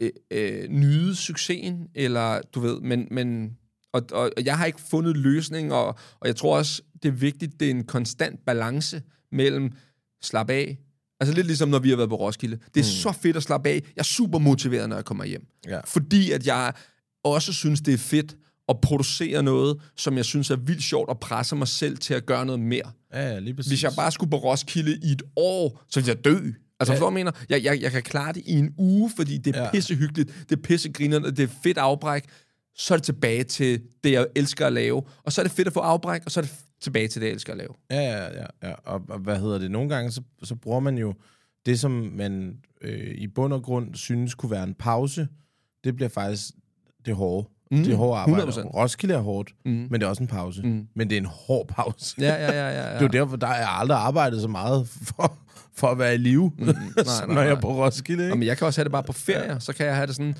øh, 0.01 0.11
øh, 0.31 0.69
nyde 0.69 1.17
succesen? 1.17 1.89
Eller, 1.95 2.41
du 2.55 2.61
ved, 2.61 2.81
men... 2.81 3.09
men 3.11 3.57
og, 3.93 4.03
og, 4.13 4.31
og 4.37 4.45
jeg 4.45 4.59
har 4.59 4.67
ikke 4.67 4.81
fundet 4.91 5.17
løsning, 5.17 5.73
og, 5.73 5.87
og 6.21 6.27
jeg 6.27 6.37
tror 6.37 6.59
også, 6.59 6.83
det 7.03 7.09
er 7.09 7.13
vigtigt, 7.13 7.61
det 7.61 7.67
er 7.67 7.71
en 7.71 7.85
konstant 7.85 8.45
balance 8.47 9.03
mellem 9.33 9.73
slap 10.23 10.51
af. 10.51 10.79
Altså 11.21 11.35
lidt 11.35 11.47
ligesom, 11.47 11.69
når 11.69 11.79
vi 11.79 11.91
har 11.91 11.97
været 11.97 12.09
på 12.09 12.17
Roskilde. 12.17 12.57
Det 12.57 12.81
er 12.81 12.85
mm. 12.85 13.13
så 13.13 13.13
fedt 13.13 13.37
at 13.37 13.43
slappe 13.43 13.69
af. 13.69 13.75
Jeg 13.75 13.83
er 13.97 14.03
super 14.03 14.39
motiveret, 14.39 14.89
når 14.89 14.97
jeg 14.97 15.05
kommer 15.05 15.25
hjem. 15.25 15.47
Ja. 15.69 15.81
Fordi 15.85 16.31
at 16.31 16.47
jeg 16.47 16.73
også 17.25 17.53
synes, 17.53 17.81
det 17.81 17.95
er 17.95 17.99
fedt 17.99 18.37
at 18.69 18.81
producere 18.81 19.43
noget, 19.43 19.81
som 19.97 20.17
jeg 20.17 20.25
synes 20.25 20.51
er 20.51 20.57
vildt 20.57 20.83
sjovt, 20.83 21.09
og 21.09 21.21
presse 21.21 21.57
mig 21.57 21.69
selv 21.69 21.97
til 21.99 22.15
at 22.15 22.27
gøre 22.27 22.47
noget 22.47 22.61
mere. 22.61 22.93
Ja, 23.15 23.33
ja, 23.33 23.39
lige 23.39 23.55
præcis. 23.55 23.71
Hvis 23.71 23.83
jeg 23.83 23.93
bare 23.97 24.13
skulle 24.13 24.31
på 24.31 24.37
Roskilde 24.37 24.99
i 25.03 25.13
et 25.13 25.23
år, 25.37 25.85
så 25.89 26.01
ville 26.01 26.09
jeg 26.09 26.25
dø. 26.25 26.51
Altså, 26.81 26.93
ja. 26.93 26.99
Hvad 26.99 27.07
jeg 27.07 27.13
mener? 27.13 27.33
Jeg, 27.49 27.65
jeg, 27.65 27.83
jeg 27.83 27.93
kan 27.93 28.03
klare 28.03 28.33
det 28.33 28.43
i 28.47 28.53
en 28.53 28.75
uge, 28.79 29.11
fordi 29.17 29.39
det 29.39 29.57
er 29.57 29.63
ja. 29.63 29.71
Pissehyggeligt, 29.71 30.47
det 30.51 30.59
er 30.59 30.63
pissegrinerende, 30.63 31.31
det 31.31 31.43
er 31.43 31.53
fedt 31.63 31.79
afbræk. 31.79 32.25
Så 32.77 32.95
er 32.95 32.99
det 32.99 33.05
tilbage 33.05 33.45
til 33.45 33.83
det, 34.05 34.13
jeg 34.13 34.27
elsker 34.35 34.67
at 34.67 34.73
lave. 34.73 35.03
Og 35.23 35.33
så 35.33 35.41
er 35.41 35.43
det 35.43 35.53
fedt 35.53 35.67
at 35.67 35.75
få 35.75 35.81
afbræk, 35.81 36.23
og 36.25 36.31
så 36.31 36.41
er 36.41 36.43
det 36.43 36.53
tilbage 36.81 37.09
til 37.09 37.21
det, 37.21 37.27
jeg 37.27 37.35
elsker 37.35 37.53
at 37.53 37.59
lave. 37.59 37.75
Ja, 37.91 38.01
ja, 38.01 38.41
ja. 38.41 38.47
ja. 38.63 38.73
Og, 38.73 39.03
og 39.09 39.19
hvad 39.19 39.41
hedder 39.41 39.59
det? 39.59 39.71
Nogle 39.71 39.89
gange, 39.89 40.11
så, 40.11 40.23
så 40.43 40.55
bruger 40.55 40.81
man 40.81 40.99
jo 40.99 41.15
det, 41.67 41.81
som 41.81 41.91
man 41.91 42.59
øh, 42.81 43.15
i 43.15 43.27
bund 43.27 43.53
og 43.53 43.63
grund 43.63 43.95
synes 43.95 44.35
kunne 44.35 44.51
være 44.51 44.65
en 44.65 44.75
pause. 44.75 45.29
Det 45.85 45.97
bliver 45.97 46.09
faktisk 46.09 46.51
det 47.07 47.15
hårde. 47.15 47.49
Mm, 47.79 47.85
det 47.85 47.97
hårde 47.97 48.21
arbejde. 48.21 48.47
100%. 48.47 48.61
Roskilde 48.75 49.15
er 49.15 49.19
hårdt, 49.19 49.55
mm. 49.65 49.87
men 49.91 49.93
det 49.93 50.03
er 50.03 50.07
også 50.07 50.23
en 50.23 50.29
pause. 50.29 50.63
Mm. 50.63 50.87
Men 50.97 51.11
det 51.11 51.17
er 51.17 51.21
en 51.21 51.29
hård 51.47 51.67
pause. 51.69 52.15
Ja, 52.19 52.35
ja, 52.35 52.53
ja, 52.53 52.69
ja. 52.69 52.87
ja. 52.87 52.93
Det 52.93 52.97
er 52.97 53.01
jo 53.01 53.09
derfor, 53.09 53.37
der 53.37 53.47
jeg 53.47 53.69
aldrig 53.71 53.99
arbejdet 53.99 54.41
så 54.41 54.49
meget 54.49 54.89
for, 54.89 55.39
for 55.77 55.87
at 55.87 55.99
være 55.99 56.15
i 56.15 56.19
live, 56.19 56.53
mm, 56.59 56.65
nej, 56.65 56.75
nej, 56.97 57.35
når 57.35 57.41
jeg 57.41 57.51
er 57.51 57.55
nej. 57.55 57.61
på 57.61 57.85
Roskilde. 57.85 58.23
Ikke? 58.23 58.29
Jamen, 58.29 58.47
jeg 58.47 58.59
kan 58.59 58.67
også 58.67 58.81
have 58.81 58.85
det 58.85 58.93
bare 58.93 59.03
på 59.03 59.13
ferie. 59.13 59.61
Så 59.61 59.73
kan 59.73 59.87
jeg 59.87 59.95
have 59.95 60.07
det 60.07 60.17
sådan, 60.17 60.35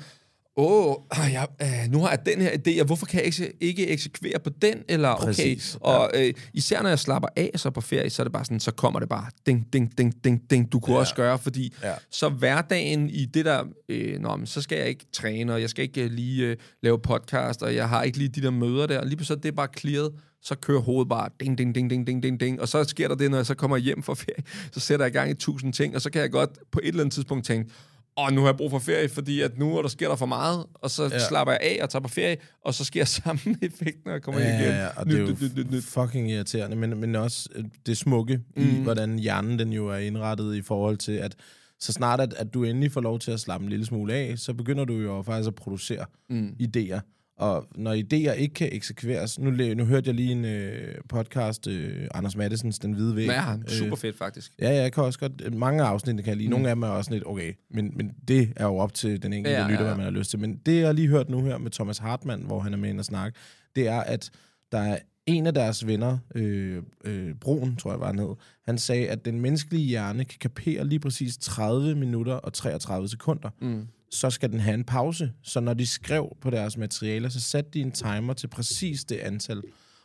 åh, 0.57 0.95
ah, 1.11 1.33
jeg, 1.33 1.47
øh, 1.61 1.91
nu 1.91 1.99
har 1.99 2.09
jeg 2.09 2.25
den 2.25 2.41
her 2.41 2.51
idé, 2.51 2.79
og 2.79 2.85
hvorfor 2.85 3.05
kan 3.05 3.17
jeg 3.19 3.25
ikke, 3.25 3.53
ikke 3.61 3.87
eksekvere 3.87 4.39
på 4.39 4.49
den? 4.61 4.83
Eller, 4.89 5.09
okay. 5.09 5.25
Præcis, 5.25 5.77
Og 5.81 6.11
øh, 6.13 6.33
især 6.53 6.81
når 6.81 6.89
jeg 6.89 6.99
slapper 6.99 7.29
af 7.35 7.51
så 7.55 7.69
på 7.69 7.81
ferie, 7.81 8.09
så 8.09 8.21
er 8.21 8.23
det 8.23 8.33
bare 8.33 8.45
sådan, 8.45 8.59
så 8.59 8.71
kommer 8.71 8.99
det 8.99 9.09
bare 9.09 9.25
ding, 9.45 9.73
ding, 9.73 9.97
ding, 9.97 10.23
ding, 10.23 10.49
ding, 10.49 10.71
du 10.71 10.79
kunne 10.79 10.95
ja. 10.95 10.99
også 10.99 11.15
gøre, 11.15 11.39
fordi 11.39 11.73
ja. 11.81 11.87
Ja. 11.87 11.95
så 12.11 12.29
hverdagen 12.29 13.09
i 13.09 13.25
det 13.25 13.45
der, 13.45 13.63
øh, 13.89 14.19
nå, 14.19 14.35
men 14.35 14.47
så 14.47 14.61
skal 14.61 14.77
jeg 14.77 14.87
ikke 14.87 15.05
træne, 15.13 15.53
og 15.53 15.61
jeg 15.61 15.69
skal 15.69 15.83
ikke 15.83 16.03
øh, 16.03 16.11
lige 16.11 16.45
øh, 16.45 16.57
lave 16.83 16.99
podcast, 16.99 17.63
og 17.63 17.75
jeg 17.75 17.89
har 17.89 18.03
ikke 18.03 18.17
lige 18.17 18.29
de 18.29 18.41
der 18.41 18.51
møder 18.51 18.87
der, 18.87 18.99
og 18.99 19.05
lige 19.05 19.17
pludselig 19.17 19.43
det 19.43 19.49
er 19.49 19.55
bare 19.55 19.69
clearet, 19.77 20.11
så 20.41 20.55
kører 20.55 20.79
hovedet 20.79 21.09
bare 21.09 21.29
ding, 21.39 21.57
ding, 21.57 21.75
ding, 21.75 21.89
ding, 21.89 22.07
ding, 22.07 22.23
ding, 22.23 22.39
ding, 22.39 22.61
og 22.61 22.67
så 22.67 22.83
sker 22.83 23.07
der 23.07 23.15
det, 23.15 23.31
når 23.31 23.37
jeg 23.37 23.45
så 23.45 23.55
kommer 23.55 23.77
hjem 23.77 24.03
fra 24.03 24.13
ferie, 24.13 24.43
så 24.71 24.79
sætter 24.79 25.05
jeg 25.05 25.15
i 25.15 25.17
gang 25.17 25.31
i 25.31 25.33
tusind 25.33 25.73
ting, 25.73 25.95
og 25.95 26.01
så 26.01 26.09
kan 26.09 26.21
jeg 26.21 26.31
godt 26.31 26.49
på 26.71 26.79
et 26.83 26.87
eller 26.87 27.01
andet 27.01 27.13
tidspunkt 27.13 27.45
tænke, 27.45 27.71
og 28.17 28.33
nu 28.33 28.41
har 28.41 28.47
jeg 28.47 28.57
brug 28.57 28.71
for 28.71 28.79
ferie, 28.79 29.09
fordi 29.09 29.41
at 29.41 29.57
nu 29.57 29.77
er 29.77 29.81
der 29.81 29.89
sker 29.89 30.07
der 30.09 30.15
for 30.15 30.25
meget, 30.25 30.65
og 30.73 30.91
så 30.91 31.03
ja. 31.03 31.27
Slapper 31.27 31.53
jeg 31.53 31.61
af 31.61 31.83
og 31.83 31.89
tager 31.89 32.01
på 32.01 32.09
ferie, 32.09 32.37
og 32.65 32.73
så 32.73 32.85
sker 32.85 33.05
samme 33.23 33.39
effekt, 33.61 34.05
når 34.05 34.11
jeg 34.11 34.21
kommer 34.21 34.41
Ja, 34.41 34.47
hjem 34.47 34.61
igen. 34.61 34.73
ja, 34.75 34.87
og 34.87 35.05
det 35.05 35.15
er 35.15 35.19
jo 35.19 35.27
Nyt, 35.27 35.41
nyt, 35.41 35.55
nyt, 35.55 35.71
nyt. 35.71 35.83
fucking 35.83 36.31
irriterende, 36.31 36.75
men, 36.77 36.97
men 36.99 37.15
også 37.15 37.49
øh, 37.55 37.63
det 37.85 37.97
smukke 37.97 38.39
mm. 38.57 38.63
i, 38.63 38.83
hvordan 38.83 39.19
hjernen 39.19 39.59
den 39.59 39.73
jo 39.73 39.87
er 39.87 39.97
indrettet 39.97 40.55
i 40.55 40.61
forhold 40.61 40.97
til, 40.97 41.11
at 41.11 41.35
så 41.79 41.91
snart 41.93 42.21
at, 42.21 42.33
at 42.33 42.53
du 42.53 42.63
endelig 42.63 42.91
får 42.91 43.01
lov 43.01 43.19
til 43.19 43.31
at 43.31 43.39
slappe 43.39 43.63
en 43.63 43.69
lille 43.69 43.85
smule 43.85 44.13
af, 44.13 44.33
så 44.39 44.53
begynder 44.53 44.85
du 44.85 44.93
jo 44.93 45.21
faktisk 45.21 45.47
at 45.47 45.55
producere 45.55 46.05
mm. 46.29 46.55
idéer. 46.61 46.99
Og 47.37 47.67
når 47.75 47.93
idéer 47.93 48.31
ikke 48.31 48.53
kan 48.53 48.69
eksekveres, 48.71 49.39
nu, 49.39 49.51
nu 49.51 49.85
hørte 49.85 50.07
jeg 50.07 50.15
lige 50.15 50.31
en 50.31 50.45
øh, 50.45 50.95
podcast, 51.09 51.67
øh, 51.67 52.07
Anders 52.13 52.35
Mattesens 52.35 52.79
Den 52.79 52.93
Hvide 52.93 53.15
Væg. 53.15 53.25
Ja, 53.25 53.55
super 53.67 53.95
fedt 53.95 54.17
faktisk. 54.17 54.51
Ja, 54.61 54.69
ja, 54.69 54.81
jeg 54.81 54.93
kan 54.93 55.03
også 55.03 55.19
godt... 55.19 55.53
Mange 55.53 55.83
af 55.83 55.87
afsnittene 55.87 56.23
kan 56.23 56.29
jeg 56.29 56.37
lide. 56.37 56.49
Nogle 56.49 56.69
af 56.69 56.75
dem 56.75 56.83
er 56.83 56.87
også 56.87 57.11
lidt, 57.11 57.23
okay, 57.25 57.53
men, 57.69 57.91
men 57.95 58.11
det 58.27 58.53
er 58.55 58.65
jo 58.65 58.77
op 58.77 58.93
til 58.93 59.23
den 59.23 59.33
enkelte 59.33 59.51
Ja, 59.51 59.59
ja, 59.59 59.65
ja, 59.65 59.71
lytter, 59.71 59.85
ja. 59.85 59.89
hvad 59.89 59.97
man 59.97 60.13
har 60.13 60.19
lyst 60.19 60.29
til. 60.29 60.39
Men 60.39 60.59
det, 60.65 60.81
jeg 60.81 60.93
lige 60.93 61.07
hørt 61.07 61.29
nu 61.29 61.41
her 61.41 61.57
med 61.57 61.71
Thomas 61.71 61.97
Hartmann, 61.97 62.43
hvor 62.43 62.59
han 62.59 62.73
er 62.73 62.77
med 62.77 62.89
ind 62.89 62.99
og 62.99 63.05
snakke, 63.05 63.39
det 63.75 63.87
er, 63.87 63.99
at 63.99 64.31
der 64.71 64.79
er 64.79 64.97
en 65.25 65.47
af 65.47 65.53
deres 65.53 65.87
venner, 65.87 66.17
øh, 66.35 66.83
øh, 67.05 67.35
Broen, 67.35 67.75
tror 67.75 67.91
jeg 67.91 67.99
var 67.99 68.07
han 68.07 68.19
hed, 68.19 68.35
han 68.65 68.77
sagde, 68.77 69.09
at 69.09 69.25
den 69.25 69.39
menneskelige 69.39 69.85
hjerne 69.85 70.25
kan 70.25 70.37
kapere 70.41 70.87
lige 70.87 70.99
præcis 70.99 71.37
30 71.37 71.95
minutter 71.95 72.33
og 72.33 72.53
33 72.53 73.07
sekunder. 73.07 73.49
Mm. 73.61 73.87
Så 74.11 74.29
skal 74.29 74.51
den 74.51 74.59
have 74.59 74.73
en 74.73 74.83
pause. 74.83 75.31
Så 75.41 75.59
når 75.59 75.73
de 75.73 75.87
skrev 75.87 76.37
på 76.41 76.49
deres 76.49 76.77
materialer, 76.77 77.29
så 77.29 77.39
satte 77.39 77.69
de 77.71 77.81
en 77.81 77.91
timer 77.91 78.33
til 78.33 78.47
præcis 78.47 79.05
det 79.05 79.17
antal. 79.17 79.61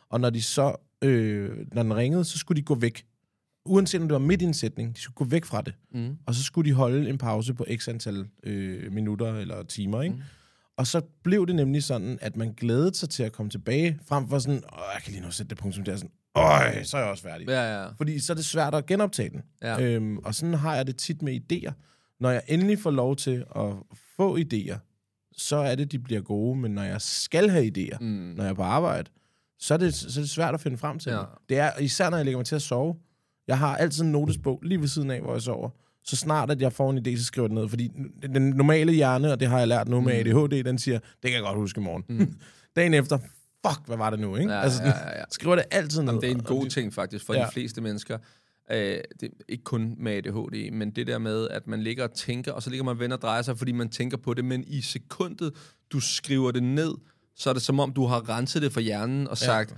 Og 0.09 0.19
når 0.21 0.29
de 0.29 0.41
så, 0.41 0.75
øh, 1.01 1.49
når 1.73 1.83
den 1.83 1.95
ringede, 1.95 2.25
så 2.25 2.37
skulle 2.37 2.61
de 2.61 2.65
gå 2.65 2.75
væk 2.75 3.05
uanset 3.65 4.01
om 4.01 4.07
det 4.07 4.13
var 4.13 4.19
midt 4.19 4.41
i 4.41 4.45
en 4.45 4.53
sætning, 4.53 4.95
de 4.95 5.01
skulle 5.01 5.15
gå 5.15 5.25
væk 5.25 5.45
fra 5.45 5.61
det. 5.61 5.73
Mm. 5.93 6.17
Og 6.25 6.35
så 6.35 6.43
skulle 6.43 6.69
de 6.69 6.75
holde 6.75 7.09
en 7.09 7.17
pause 7.17 7.53
på 7.53 7.65
x 7.75 7.87
antal 7.87 8.27
øh, 8.43 8.91
minutter 8.91 9.35
eller 9.35 9.63
timer, 9.63 10.01
ikke? 10.01 10.15
Mm. 10.15 10.21
Og 10.77 10.87
så 10.87 11.01
blev 11.23 11.47
det 11.47 11.55
nemlig 11.55 11.83
sådan, 11.83 12.17
at 12.21 12.35
man 12.35 12.53
glædede 12.53 12.95
sig 12.95 13.09
til 13.09 13.23
at 13.23 13.31
komme 13.31 13.49
tilbage, 13.49 13.99
frem 14.07 14.29
for 14.29 14.39
sådan, 14.39 14.63
åh, 14.73 14.83
jeg 14.95 15.03
kan 15.03 15.13
lige 15.13 15.23
nu 15.23 15.31
sætte 15.31 15.49
det 15.49 15.57
punktum 15.57 15.83
der, 15.83 15.95
sådan, 15.95 16.11
øj, 16.35 16.83
så 16.83 16.97
er 16.97 17.01
jeg 17.01 17.09
også 17.09 17.23
færdig. 17.23 17.47
Ja, 17.47 17.81
ja. 17.81 17.87
Fordi 17.97 18.19
så 18.19 18.33
er 18.33 18.35
det 18.35 18.45
svært 18.45 18.75
at 18.75 18.85
genoptage 18.85 19.29
den. 19.29 19.41
Ja. 19.61 19.81
Øhm, 19.81 20.17
og 20.17 20.35
sådan 20.35 20.53
har 20.53 20.75
jeg 20.75 20.87
det 20.87 20.97
tit 20.97 21.21
med 21.21 21.39
idéer. 21.39 21.71
Når 22.21 22.29
jeg 22.29 22.41
endelig 22.47 22.79
får 22.79 22.91
lov 22.91 23.15
til 23.15 23.45
at 23.55 23.73
få 24.17 24.37
idéer, 24.37 24.77
så 25.31 25.55
er 25.55 25.75
det, 25.75 25.91
de 25.91 25.99
bliver 25.99 26.21
gode. 26.21 26.59
Men 26.59 26.71
når 26.71 26.83
jeg 26.83 27.01
skal 27.01 27.49
have 27.49 27.71
idéer, 27.77 27.97
mm. 27.99 28.33
når 28.35 28.43
jeg 28.43 28.49
er 28.49 28.55
på 28.55 28.63
arbejde, 28.63 29.09
så 29.59 29.73
er, 29.73 29.77
det, 29.77 29.93
så 29.93 30.19
er 30.19 30.21
det 30.21 30.29
svært 30.29 30.53
at 30.53 30.61
finde 30.61 30.77
frem 30.77 30.99
til. 30.99 31.11
Ja. 31.11 31.23
Det 31.49 31.57
er 31.57 31.79
især, 31.79 32.09
når 32.09 32.17
jeg 32.17 32.25
lægger 32.25 32.37
mig 32.37 32.45
til 32.45 32.55
at 32.55 32.61
sove. 32.61 32.95
Jeg 33.47 33.57
har 33.57 33.77
altid 33.77 34.03
en 34.03 34.11
notesbog 34.11 34.59
lige 34.63 34.81
ved 34.81 34.87
siden 34.87 35.11
af, 35.11 35.21
hvor 35.21 35.33
jeg 35.33 35.41
sover. 35.41 35.69
Så 36.03 36.15
snart, 36.15 36.51
at 36.51 36.61
jeg 36.61 36.73
får 36.73 36.91
en 36.91 36.97
idé, 36.97 37.17
så 37.17 37.23
skriver 37.23 37.45
jeg 37.45 37.49
den 37.49 37.57
ned. 37.57 37.69
Fordi 37.69 37.91
den 38.33 38.49
normale 38.49 38.91
hjerne, 38.91 39.31
og 39.31 39.39
det 39.39 39.47
har 39.47 39.59
jeg 39.59 39.67
lært 39.67 39.87
nu 39.87 40.01
med 40.01 40.13
ADHD, 40.13 40.63
den 40.63 40.77
siger, 40.77 40.99
det 40.99 41.31
kan 41.31 41.33
jeg 41.33 41.41
godt 41.41 41.57
huske 41.57 41.81
i 41.81 41.83
morgen. 41.83 42.03
Mm. 42.09 42.35
Dagen 42.75 42.93
efter, 42.93 43.17
fuck, 43.67 43.87
hvad 43.87 43.97
var 43.97 44.09
det 44.09 44.19
nu, 44.19 44.35
ikke? 44.35 44.51
Ja, 44.51 44.61
altså, 44.61 44.83
ja, 44.83 44.89
ja, 44.89 45.17
ja. 45.19 45.23
skriver 45.31 45.55
det 45.55 45.65
altid 45.71 46.01
ned. 46.01 46.07
Jamen, 46.07 46.21
det 46.21 46.31
er 46.31 46.35
en 46.35 46.43
god 46.43 46.69
ting 46.69 46.93
faktisk 46.93 47.25
for 47.25 47.33
ja. 47.33 47.45
de 47.45 47.51
fleste 47.51 47.81
mennesker. 47.81 48.17
Øh, 48.73 48.97
det 49.19 49.31
ikke 49.49 49.63
kun 49.63 49.95
med 49.97 50.11
ADHD, 50.11 50.71
men 50.71 50.91
det 50.91 51.07
der 51.07 51.17
med, 51.17 51.47
at 51.47 51.67
man 51.67 51.81
ligger 51.81 52.03
og 52.03 52.13
tænker, 52.13 52.51
og 52.51 52.63
så 52.63 52.69
ligger 52.69 52.83
man 52.83 52.91
og 52.91 52.99
vender 52.99 53.17
og 53.17 53.21
drejer 53.21 53.41
sig, 53.41 53.57
fordi 53.57 53.71
man 53.71 53.89
tænker 53.89 54.17
på 54.17 54.33
det, 54.33 54.45
men 54.45 54.63
i 54.67 54.81
sekundet, 54.81 55.53
du 55.91 55.99
skriver 55.99 56.51
det 56.51 56.63
ned, 56.63 56.93
så 57.35 57.49
er 57.49 57.53
det 57.53 57.61
som 57.61 57.79
om, 57.79 57.93
du 57.93 58.05
har 58.05 58.29
renset 58.29 58.61
det 58.61 58.73
fra 58.73 58.81
hjernen 58.81 59.27
og 59.27 59.37
sagt, 59.37 59.75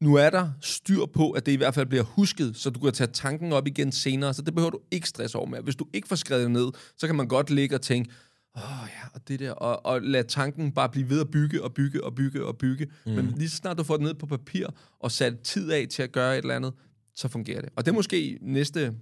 nu 0.00 0.14
er 0.14 0.30
der 0.30 0.50
styr 0.60 1.06
på, 1.14 1.30
at 1.30 1.46
det 1.46 1.52
i 1.52 1.56
hvert 1.56 1.74
fald 1.74 1.86
bliver 1.86 2.04
husket, 2.04 2.56
så 2.56 2.70
du 2.70 2.80
kan 2.80 2.92
tage 2.92 3.10
tanken 3.12 3.52
op 3.52 3.66
igen 3.66 3.92
senere, 3.92 4.34
så 4.34 4.42
det 4.42 4.54
behøver 4.54 4.70
du 4.70 4.80
ikke 4.90 5.08
stresse 5.08 5.38
over 5.38 5.46
med. 5.46 5.62
Hvis 5.62 5.76
du 5.76 5.86
ikke 5.92 6.08
får 6.08 6.16
skrevet 6.16 6.42
det 6.42 6.50
ned, 6.50 6.70
så 6.96 7.06
kan 7.06 7.16
man 7.16 7.28
godt 7.28 7.50
ligge 7.50 7.74
og 7.74 7.82
tænke, 7.82 8.10
åh 8.56 8.82
oh, 8.82 8.88
ja, 8.88 9.08
og 9.14 9.28
det 9.28 9.40
der, 9.40 9.52
og, 9.52 9.86
og 9.86 10.02
lade 10.02 10.28
tanken 10.28 10.72
bare 10.72 10.88
blive 10.88 11.10
ved 11.10 11.20
at 11.20 11.30
bygge 11.30 11.64
og 11.64 11.74
bygge 11.74 12.04
og 12.04 12.14
bygge 12.14 12.46
og 12.46 12.58
bygge. 12.58 12.86
Mm. 13.06 13.12
Men 13.12 13.34
lige 13.36 13.50
snart 13.50 13.78
du 13.78 13.82
får 13.82 13.96
det 13.96 14.04
ned 14.04 14.14
på 14.14 14.26
papir 14.26 14.66
og 15.00 15.12
sat 15.12 15.40
tid 15.40 15.70
af 15.70 15.86
til 15.90 16.02
at 16.02 16.12
gøre 16.12 16.38
et 16.38 16.42
eller 16.42 16.56
andet, 16.56 16.72
så 17.20 17.28
fungerer 17.28 17.60
det. 17.60 17.70
Og 17.76 17.84
det 17.84 17.90
er 17.90 17.94
måske 17.94 18.38
næste 18.40 18.80
Det 18.84 18.94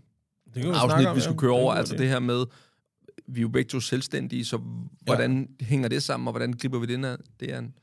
kan 0.63 0.65
afsnit, 0.75 1.07
om, 1.07 1.17
vi 1.17 1.21
skulle 1.21 1.39
køre 1.39 1.51
Det 1.51 1.59
er 1.59 1.63
over, 1.63 1.75
altså 1.75 1.95
idé. 1.95 1.99
det 1.99 2.09
her 2.09 2.19
med, 2.19 2.45
vi 3.27 3.41
er 3.41 3.43
jo 3.43 3.49
begge 3.49 3.69
to 3.69 3.81
selvstændige, 3.81 4.45
så 4.45 4.61
hvordan 5.01 5.49
ja. 5.61 5.65
hænger 5.67 5.89
det 5.89 6.03
sammen, 6.03 6.29
og 6.29 6.33
hvordan 6.33 6.53
griber 6.53 6.79
vi 6.79 6.87
det 6.87 6.95
an? 6.95 7.17
Det 7.41 7.53
er 7.55 7.59
en, 7.59 7.75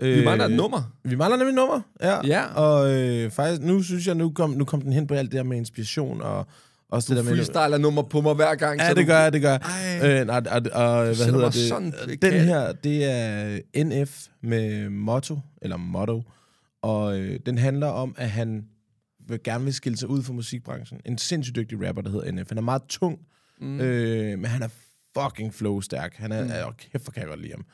vi 0.00 0.24
mangler 0.24 0.46
et 0.46 0.52
nummer. 0.52 0.82
Vi 1.04 1.16
mangler 1.16 1.36
nemlig 1.36 1.50
et 1.52 1.54
nummer, 1.54 1.80
ja. 2.02 2.26
Ja. 2.26 2.54
Og 2.54 2.94
øh, 2.94 3.30
faktisk, 3.30 3.62
nu 3.62 3.82
synes 3.82 4.06
jeg, 4.06 4.14
nu 4.14 4.30
kom, 4.30 4.50
nu 4.50 4.64
kom 4.64 4.82
den 4.82 4.92
hen 4.92 5.06
på 5.06 5.14
alt 5.14 5.30
det 5.32 5.36
der 5.38 5.42
med 5.44 5.56
inspiration, 5.56 6.22
og 6.22 6.46
også 6.88 7.14
det 7.14 7.22
Du 7.22 7.28
der 7.28 7.36
med... 7.36 7.44
freestyler 7.44 7.78
nummer 7.78 8.02
på 8.02 8.20
mig 8.20 8.34
hver 8.34 8.54
gang. 8.54 8.80
Ja, 8.80 8.88
så 8.88 8.94
det 8.94 9.02
du, 9.02 9.06
gør 9.06 9.18
jeg, 9.18 9.32
det 9.32 9.42
gør 9.42 9.58
jeg. 10.02 10.28
Øh, 10.28 10.36
og, 10.36 10.42
og, 10.50 10.62
og, 10.72 11.04
hvad 11.04 11.26
hedder 11.26 11.50
det? 11.50 11.68
sådan 11.68 11.94
en 12.08 12.18
Den 12.22 12.32
her, 12.32 12.72
det 12.72 13.04
er 13.04 13.58
NF 13.84 14.26
med 14.40 14.88
motto, 14.90 15.38
eller 15.62 15.76
motto, 15.76 16.22
og 16.82 17.18
øh, 17.18 17.40
den 17.46 17.58
handler 17.58 17.86
om, 17.86 18.14
at 18.18 18.30
han 18.30 18.64
vil 19.28 19.40
gerne 19.44 19.64
vil 19.64 19.74
skille 19.74 19.98
sig 19.98 20.08
ud 20.08 20.22
fra 20.22 20.32
musikbranchen. 20.32 21.00
En 21.04 21.18
sindssygt 21.18 21.56
dygtig 21.56 21.88
rapper, 21.88 22.02
der 22.02 22.10
hedder 22.10 22.32
NF. 22.32 22.48
Han 22.48 22.58
er 22.58 22.62
meget 22.62 22.82
tung, 22.88 23.18
mm. 23.60 23.80
øh, 23.80 24.38
men 24.38 24.44
han 24.44 24.62
er 24.62 24.68
fucking 25.18 25.54
flow-stærk. 25.54 26.14
Han 26.16 26.32
er, 26.32 26.44
mm. 26.44 26.50
er 26.50 26.74
kæft, 26.78 27.04
hvor 27.04 27.10
kan 27.10 27.20
jeg 27.20 27.28
godt 27.28 27.40
lide 27.40 27.52
ham. 27.52 27.64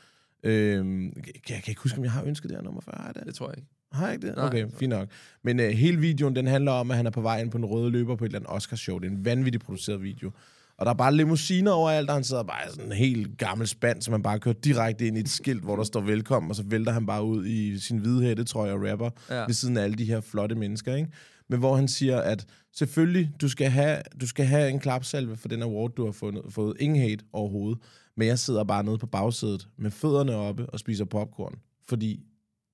Øh, 0.44 1.04
jeg, 1.16 1.50
jeg 1.50 1.62
kan 1.62 1.70
ikke 1.72 1.82
huske, 1.82 1.98
om 1.98 2.04
jeg 2.04 2.12
har 2.12 2.24
ønsket 2.24 2.50
det 2.50 2.56
her 2.56 2.62
nummer 2.62 2.80
før. 2.80 3.02
Har 3.04 3.12
det? 3.12 3.26
Det 3.26 3.34
tror 3.34 3.48
jeg 3.48 3.58
ikke. 3.58 3.68
Har 3.92 4.06
jeg 4.06 4.14
ikke 4.14 4.26
det? 4.26 4.36
Nej. 4.36 4.46
Okay, 4.46 4.66
fint 4.78 4.90
nok. 4.90 5.08
Men 5.44 5.60
øh, 5.60 5.70
hele 5.70 5.98
videoen, 5.98 6.36
den 6.36 6.46
handler 6.46 6.72
om, 6.72 6.90
at 6.90 6.96
han 6.96 7.06
er 7.06 7.10
på 7.10 7.20
vej 7.20 7.40
ind 7.40 7.50
på 7.50 7.58
en 7.58 7.64
røde 7.64 7.90
løber 7.90 8.16
på 8.16 8.24
et 8.24 8.28
eller 8.28 8.38
andet 8.38 8.50
Oscar-show. 8.50 8.98
Det 8.98 9.06
er 9.06 9.10
en 9.10 9.24
vanvittigt 9.24 9.64
produceret 9.64 10.02
video. 10.02 10.30
Og 10.78 10.86
der 10.86 10.92
er 10.92 10.96
bare 10.96 11.14
limousiner 11.14 11.70
overalt, 11.70 12.10
og 12.10 12.16
han 12.16 12.24
sidder 12.24 12.42
bare 12.42 12.66
i 12.66 12.70
sådan 12.70 12.84
en 12.84 12.92
helt 12.92 13.38
gammel 13.38 13.68
spand, 13.68 14.02
som 14.02 14.12
han 14.12 14.22
bare 14.22 14.38
kører 14.38 14.54
direkte 14.54 15.06
ind 15.06 15.16
i 15.16 15.20
et 15.20 15.28
skilt, 15.28 15.62
hvor 15.62 15.76
der 15.76 15.84
står 15.84 16.00
velkommen, 16.00 16.50
og 16.50 16.56
så 16.56 16.62
vælter 16.62 16.92
han 16.92 17.06
bare 17.06 17.24
ud 17.24 17.46
i 17.46 17.78
sin 17.78 17.98
hvide 17.98 18.22
hætte, 18.22 18.44
tror 18.44 18.66
jeg, 18.66 18.74
og 18.74 18.90
rapper. 18.90 19.10
Ja. 19.30 19.44
ved 19.44 19.54
siden 19.54 19.76
af 19.76 19.82
alle 19.82 19.96
de 19.96 20.04
her 20.04 20.20
flotte 20.20 20.54
mennesker, 20.54 20.94
ikke? 20.94 21.10
Men 21.48 21.59
hvor 21.59 21.76
han 21.76 21.88
siger, 21.88 22.18
at 22.20 22.46
selvfølgelig, 22.74 23.31
du 23.40 23.48
skal 23.48 23.70
have, 23.70 23.98
du 24.20 24.26
skal 24.26 24.44
have 24.46 24.70
en 24.70 24.78
klapsalve 24.81 25.37
for 25.37 25.48
den 25.48 25.62
award, 25.62 25.94
du 25.94 26.05
har 26.05 26.12
fundet, 26.12 26.42
fået. 26.48 26.76
Ingen 26.81 27.02
hate 27.02 27.24
overhovedet. 27.33 27.78
Men 28.16 28.28
jeg 28.28 28.38
sidder 28.38 28.64
bare 28.64 28.85
nede 28.85 28.98
på 28.98 29.07
bagsædet 29.07 29.68
med 29.78 29.90
fødderne 29.90 30.35
oppe 30.35 30.66
og 30.70 30.78
spiser 30.78 31.05
popcorn. 31.05 31.55
Fordi 31.88 32.20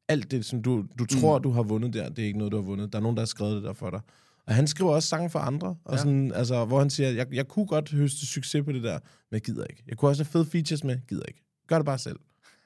alt 0.09 0.31
det, 0.31 0.45
som 0.45 0.63
du, 0.63 0.85
du 0.99 1.07
tror, 1.07 1.39
du 1.39 1.51
har 1.51 1.63
vundet 1.63 1.93
der, 1.95 2.09
det 2.09 2.23
er 2.23 2.27
ikke 2.27 2.39
noget, 2.39 2.53
du 2.53 2.57
har 2.57 2.65
vundet. 2.65 2.93
Der 2.93 2.99
er 2.99 3.03
nogen, 3.03 3.17
der 3.17 3.21
har 3.21 3.27
skrevet 3.27 3.55
det 3.57 3.63
der 3.63 3.73
for 3.73 3.91
dig. 3.91 4.01
Og 4.47 4.55
han 4.55 4.67
skriver 4.67 4.93
også 4.93 5.09
sange 5.09 5.31
for 5.31 5.39
andre, 5.39 5.77
og 5.85 5.93
Ja. 5.95 5.99
sådan, 5.99 6.33
altså, 6.35 6.65
hvor 6.65 6.79
han 6.79 6.91
siger, 6.91 7.11
jeg, 7.11 7.27
jeg 7.35 7.49
kunne 7.49 7.67
godt 7.67 7.91
høste 7.91 8.27
succes 8.27 8.65
på 8.65 8.73
det 8.73 8.83
der, 8.83 8.93
men 8.93 9.33
jeg 9.33 9.41
gider 9.41 9.65
ikke. 9.65 9.83
Jeg 9.89 9.97
kunne 9.97 10.09
også 10.11 10.23
have 10.25 10.31
fede 10.31 10.45
features 10.47 10.85
med, 10.85 10.99
gider 11.09 11.23
ikke. 11.29 11.43
Gør 11.67 11.77
det 11.79 11.87
bare 11.87 11.99
selv. 11.99 12.17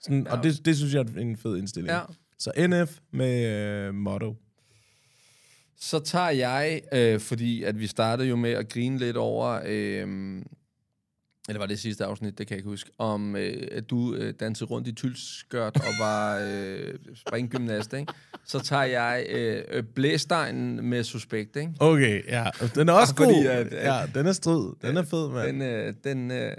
Sådan, 0.03 0.27
ja. 0.27 0.37
Og 0.37 0.45
det, 0.45 0.65
det 0.65 0.77
synes 0.77 0.95
jeg 0.95 1.01
er 1.17 1.21
en 1.21 1.37
fed 1.37 1.57
indstilling. 1.57 1.93
Ja. 1.95 2.01
Så 2.39 2.53
NF 2.69 2.99
med 3.13 3.47
øh, 3.47 3.95
motto. 3.95 4.37
Så 5.85 5.99
tager 5.99 6.31
jeg, 6.31 6.81
øh, 6.93 7.21
fordi 7.21 7.63
at 7.63 7.79
vi 7.79 7.87
startede 7.87 8.29
jo 8.29 8.37
med 8.37 8.51
at 8.51 8.69
grine 8.69 8.99
lidt 8.99 9.17
over, 9.17 9.61
øh, 9.67 10.43
eller 11.49 11.59
var 11.59 11.67
det 11.67 11.79
sidste 11.79 12.05
afsnit, 12.05 12.39
det 12.39 12.47
kan 12.47 12.55
jeg 12.55 12.59
ikke 12.59 12.69
huske, 12.69 12.91
om 12.99 13.37
øh, 13.37 13.69
at 13.73 13.91
du 13.91 14.15
øh, 14.15 14.35
dansede 14.41 14.71
rundt 14.71 14.89
i 14.89 14.93
tylskørt 14.93 15.77
og 15.77 15.93
var 16.01 16.39
øh, 16.53 16.95
springgymnast, 17.27 17.93
ikke? 17.93 18.13
Så 18.47 18.59
tager 18.61 18.83
jeg 18.85 19.27
øh, 19.29 19.63
øh, 19.73 19.83
blæstegnen 19.83 20.85
med 20.89 21.05
suspekt, 21.05 21.57
ikke? 21.57 21.73
Okay, 21.81 22.23
ja. 22.29 22.45
Den 22.75 22.89
er 22.89 22.93
også 22.93 23.13
Ah, 23.13 23.17
fordi 23.25 23.35
god. 23.35 23.47
at- 23.47 23.73
at- 23.73 23.87
ja, 24.15 24.19
den 24.21 24.27
er 24.27 24.33
strid. 24.33 24.73
Den 24.83 24.97
er 24.97 25.03
fed, 25.03 25.29
mand. 25.29 25.47
Den, 25.47 25.63
øh, 25.63 25.95
den, 26.05 26.31
øh, 26.31 26.53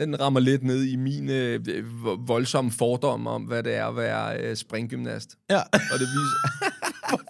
den 0.00 0.20
rammer 0.20 0.40
lidt 0.40 0.62
ned 0.62 0.82
i 0.84 0.96
min 0.96 1.30
øh, 1.30 1.60
vo- 2.04 2.24
voldsomme 2.26 2.70
fordom 2.70 3.26
om, 3.26 3.42
hvad 3.42 3.62
det 3.62 3.74
er 3.74 3.86
at 3.86 3.96
være 3.96 4.40
øh, 4.40 4.56
springgymnast. 4.56 5.36
Ja. 5.50 5.60
Og 5.72 5.98
det 5.98 6.06
viser... 6.16 6.70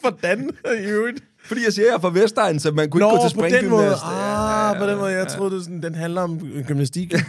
Hvordan 0.00 0.50
i 0.66 0.84
øvrigt? 0.84 1.24
Fordi 1.44 1.60
jeg 1.64 1.72
siger, 1.72 1.86
jeg 1.86 1.94
er 1.94 1.98
fra 2.00 2.10
Vestegn, 2.10 2.60
så 2.60 2.70
man 2.70 2.90
kunne 2.90 3.00
Nå, 3.00 3.10
ikke 3.12 3.22
gå 3.22 3.28
til 3.28 3.36
på 3.36 3.42
den 3.46 3.70
måde. 3.70 3.82
springgymnast. 3.82 4.02
Ah, 4.04 4.78
på 4.78 4.86
den 4.86 4.98
måde. 4.98 5.10
Jeg 5.12 5.28
troede, 5.28 5.54
det, 5.54 5.64
sådan, 5.64 5.82
den 5.82 5.94
handler 5.94 6.20
om 6.20 6.40
gymnastik. 6.66 7.12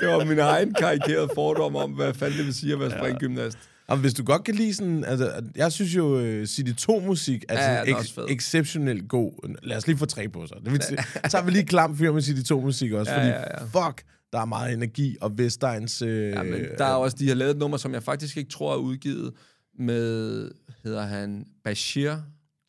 Det 0.00 0.08
var 0.08 0.24
min 0.24 0.38
egen 0.38 0.74
karikerede 0.74 1.28
fordom 1.34 1.76
om, 1.76 1.90
hvad 1.90 2.14
fanden 2.14 2.38
det 2.38 2.46
vil 2.46 2.54
sige 2.54 2.72
at 2.72 2.80
være 2.80 2.90
springgymnast. 2.90 3.58
Jamen, 3.90 4.00
hvis 4.00 4.14
du 4.14 4.24
godt 4.24 4.44
kan 4.44 4.54
lide 4.54 4.74
sådan... 4.74 5.04
Altså, 5.04 5.32
jeg 5.56 5.72
synes 5.72 5.96
jo, 5.96 6.18
uh, 6.40 6.44
City 6.44 6.72
2-musik 6.90 7.44
er, 7.48 7.74
Ja, 7.74 7.84
den 7.84 7.94
er 7.94 7.98
ek- 7.98 8.32
exceptionelt 8.32 9.08
god. 9.08 9.56
Lad 9.62 9.76
os 9.76 9.86
lige 9.86 9.98
få 9.98 10.06
tre 10.06 10.28
på 10.28 10.46
sig. 10.46 10.56
Det 10.64 10.72
vil 10.72 10.82
sige, 10.82 10.98
så 11.28 11.36
har 11.36 11.44
vi 11.44 11.50
lige 11.50 11.64
klam 11.66 11.96
fyr 11.96 12.12
med 12.12 12.22
City 12.22 12.52
2-musik 12.52 12.92
også, 12.92 13.12
Ja, 13.12 13.18
fordi 13.18 13.28
ja, 13.28 13.38
ja. 13.38 13.64
fuck, 13.88 14.02
der 14.32 14.40
er 14.40 14.44
meget 14.44 14.72
energi, 14.72 15.16
og 15.20 15.38
Vestegns... 15.38 16.02
Øh, 16.02 16.30
Ja, 16.30 16.42
men 16.42 16.60
der 16.78 16.84
er 16.84 16.94
også, 16.94 17.16
de 17.20 17.28
har 17.28 17.34
lavet 17.34 17.50
et 17.50 17.58
nummer, 17.58 17.76
som 17.76 17.94
jeg 17.94 18.02
faktisk 18.02 18.36
ikke 18.36 18.50
tror 18.50 18.72
er 18.72 18.76
udgivet 18.78 19.32
med, 19.78 20.50
hedder 20.84 21.02
han 21.02 21.46
Bashir, 21.64 22.10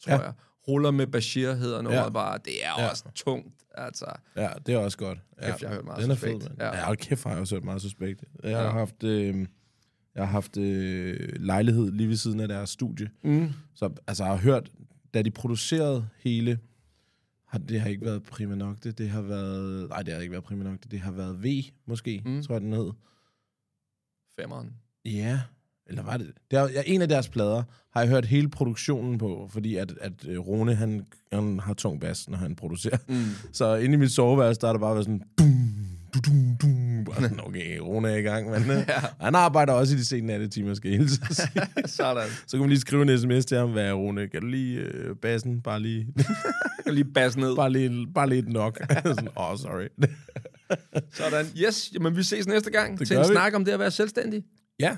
tror 0.03 0.13
Ja. 0.13 0.21
jeg. 0.21 0.33
Ruller 0.67 0.91
med 0.91 1.07
Bashir 1.07 1.53
hedder 1.53 1.81
nummeret 1.81 2.03
Ja. 2.03 2.09
bare. 2.09 2.37
Det 2.45 2.65
er 2.65 2.81
Ja. 2.81 2.89
også 2.89 3.03
tungt, 3.15 3.63
altså. 3.75 4.05
Ja, 4.35 4.49
det 4.65 4.73
er 4.73 4.77
også 4.77 4.97
godt. 4.97 5.19
Ja, 5.41 5.45
Kæft, 5.51 5.61
jeg 5.61 5.69
har 5.69 5.75
hørt 5.75 5.85
meget 5.85 6.03
den 6.03 6.11
er 6.11 6.15
Suspekt. 6.15 6.43
fed, 6.43 6.49
man. 6.49 6.57
Ja, 6.59 6.89
Ja. 6.89 6.95
kæft 6.95 7.23
har 7.23 7.31
jeg 7.31 7.39
også 7.39 7.55
hørt 7.55 7.63
meget 7.63 7.81
suspekt. 7.81 8.23
Jeg 8.43 8.57
har 8.57 8.63
Ja. 8.65 8.71
haft, 8.71 9.03
øh, 9.03 9.47
jeg 10.15 10.23
har 10.23 10.31
haft 10.31 10.57
øh, 10.57 11.29
lejlighed 11.39 11.91
lige 11.91 12.09
ved 12.09 12.15
siden 12.15 12.39
af 12.39 12.47
deres 12.47 12.69
studie. 12.69 13.09
Mm. 13.23 13.49
Så 13.75 13.89
altså, 14.07 14.23
jeg 14.23 14.31
har 14.33 14.39
hørt, 14.39 14.71
da 15.13 15.21
de 15.21 15.31
producerede 15.31 16.07
hele, 16.19 16.59
har, 17.47 17.59
det 17.59 17.81
har 17.81 17.89
ikke 17.89 18.05
været 18.05 18.23
Prima 18.23 18.55
Nocte, 18.55 18.91
det 18.91 19.09
har 19.09 19.21
været, 19.21 19.89
nej, 19.89 20.03
det 20.03 20.13
har 20.13 20.21
ikke 20.21 20.31
været 20.31 20.43
Prima 20.43 20.63
Nocte, 20.63 20.89
det 20.89 20.99
har 20.99 21.11
været 21.11 21.43
V, 21.43 21.63
måske. 21.85 22.21
Mm. 22.25 22.43
tror 22.43 22.55
jeg, 22.55 22.61
den 22.61 22.73
hed. 22.73 22.91
Femmeren. 24.39 24.73
Ja, 25.05 25.41
eller 25.89 26.03
var 26.03 26.17
det? 26.17 26.31
det 26.51 26.59
er, 26.59 26.67
en 26.85 27.01
af 27.01 27.09
deres 27.09 27.29
plader 27.29 27.63
har 27.93 28.01
jeg 28.01 28.09
hørt 28.09 28.25
hele 28.25 28.49
produktionen 28.49 29.17
på, 29.17 29.49
fordi 29.51 29.75
at, 29.75 29.93
at 30.01 30.11
øh, 30.27 30.39
Rune, 30.39 30.75
han, 30.75 31.05
han 31.33 31.59
har 31.59 31.73
tung 31.73 32.01
bas, 32.01 32.29
når 32.29 32.37
han 32.37 32.55
producerer. 32.55 32.97
Mm. 33.07 33.15
Så 33.53 33.75
inde 33.75 33.93
i 33.93 33.97
mit 33.97 34.11
soveværelse, 34.11 34.61
der 34.61 34.67
er 34.67 34.71
der 34.71 34.79
bare 34.79 35.03
sådan... 35.03 35.21
Dum, 35.39 35.51
du, 36.13 36.19
dum, 36.25 36.57
dum. 36.61 37.05
Bare 37.05 37.21
sådan, 37.21 37.39
okay, 37.47 37.77
Rune 37.79 38.09
er 38.09 38.15
i 38.15 38.21
gang, 38.21 38.49
men 38.49 38.61
ja. 38.87 39.01
han 39.21 39.35
arbejder 39.35 39.73
også 39.73 39.95
i 39.95 39.97
de 39.97 40.05
sene 40.05 40.27
nattetimer, 40.27 40.73
skal 40.73 40.89
jeg 40.89 40.97
hilse 40.99 41.21
sige. 41.31 41.47
Sådan. 41.85 42.27
Så 42.47 42.51
kan 42.51 42.59
man 42.59 42.69
lige 42.69 42.79
skrive 42.79 43.01
en 43.11 43.19
sms 43.19 43.45
til 43.45 43.57
ham, 43.57 43.71
hvad 43.71 43.83
er 43.85 43.93
Rune? 43.93 44.27
Kan 44.27 44.41
du 44.41 44.47
lige 44.47 44.79
øh, 44.79 45.15
bassen? 45.15 45.61
Bare 45.61 45.79
lige, 45.79 46.07
lige 46.87 47.05
basse 47.13 47.39
ned. 47.39 47.55
bare 47.55 47.71
lige, 47.71 48.07
bare 48.15 48.29
lidt 48.29 48.49
nok. 48.49 48.79
sådan, 49.03 49.27
oh, 49.35 49.57
sorry. 49.57 49.87
Sådan. 51.13 51.45
Yes, 51.57 51.91
jamen 51.93 52.15
vi 52.15 52.23
ses 52.23 52.47
næste 52.47 52.71
gang 52.71 52.99
Det 52.99 53.07
til 53.07 53.17
en 53.17 53.21
vi. 53.21 53.27
snak 53.27 53.55
om 53.55 53.65
det 53.65 53.71
at 53.71 53.79
være 53.79 53.91
selvstændig. 53.91 54.43
ja, 54.79 54.97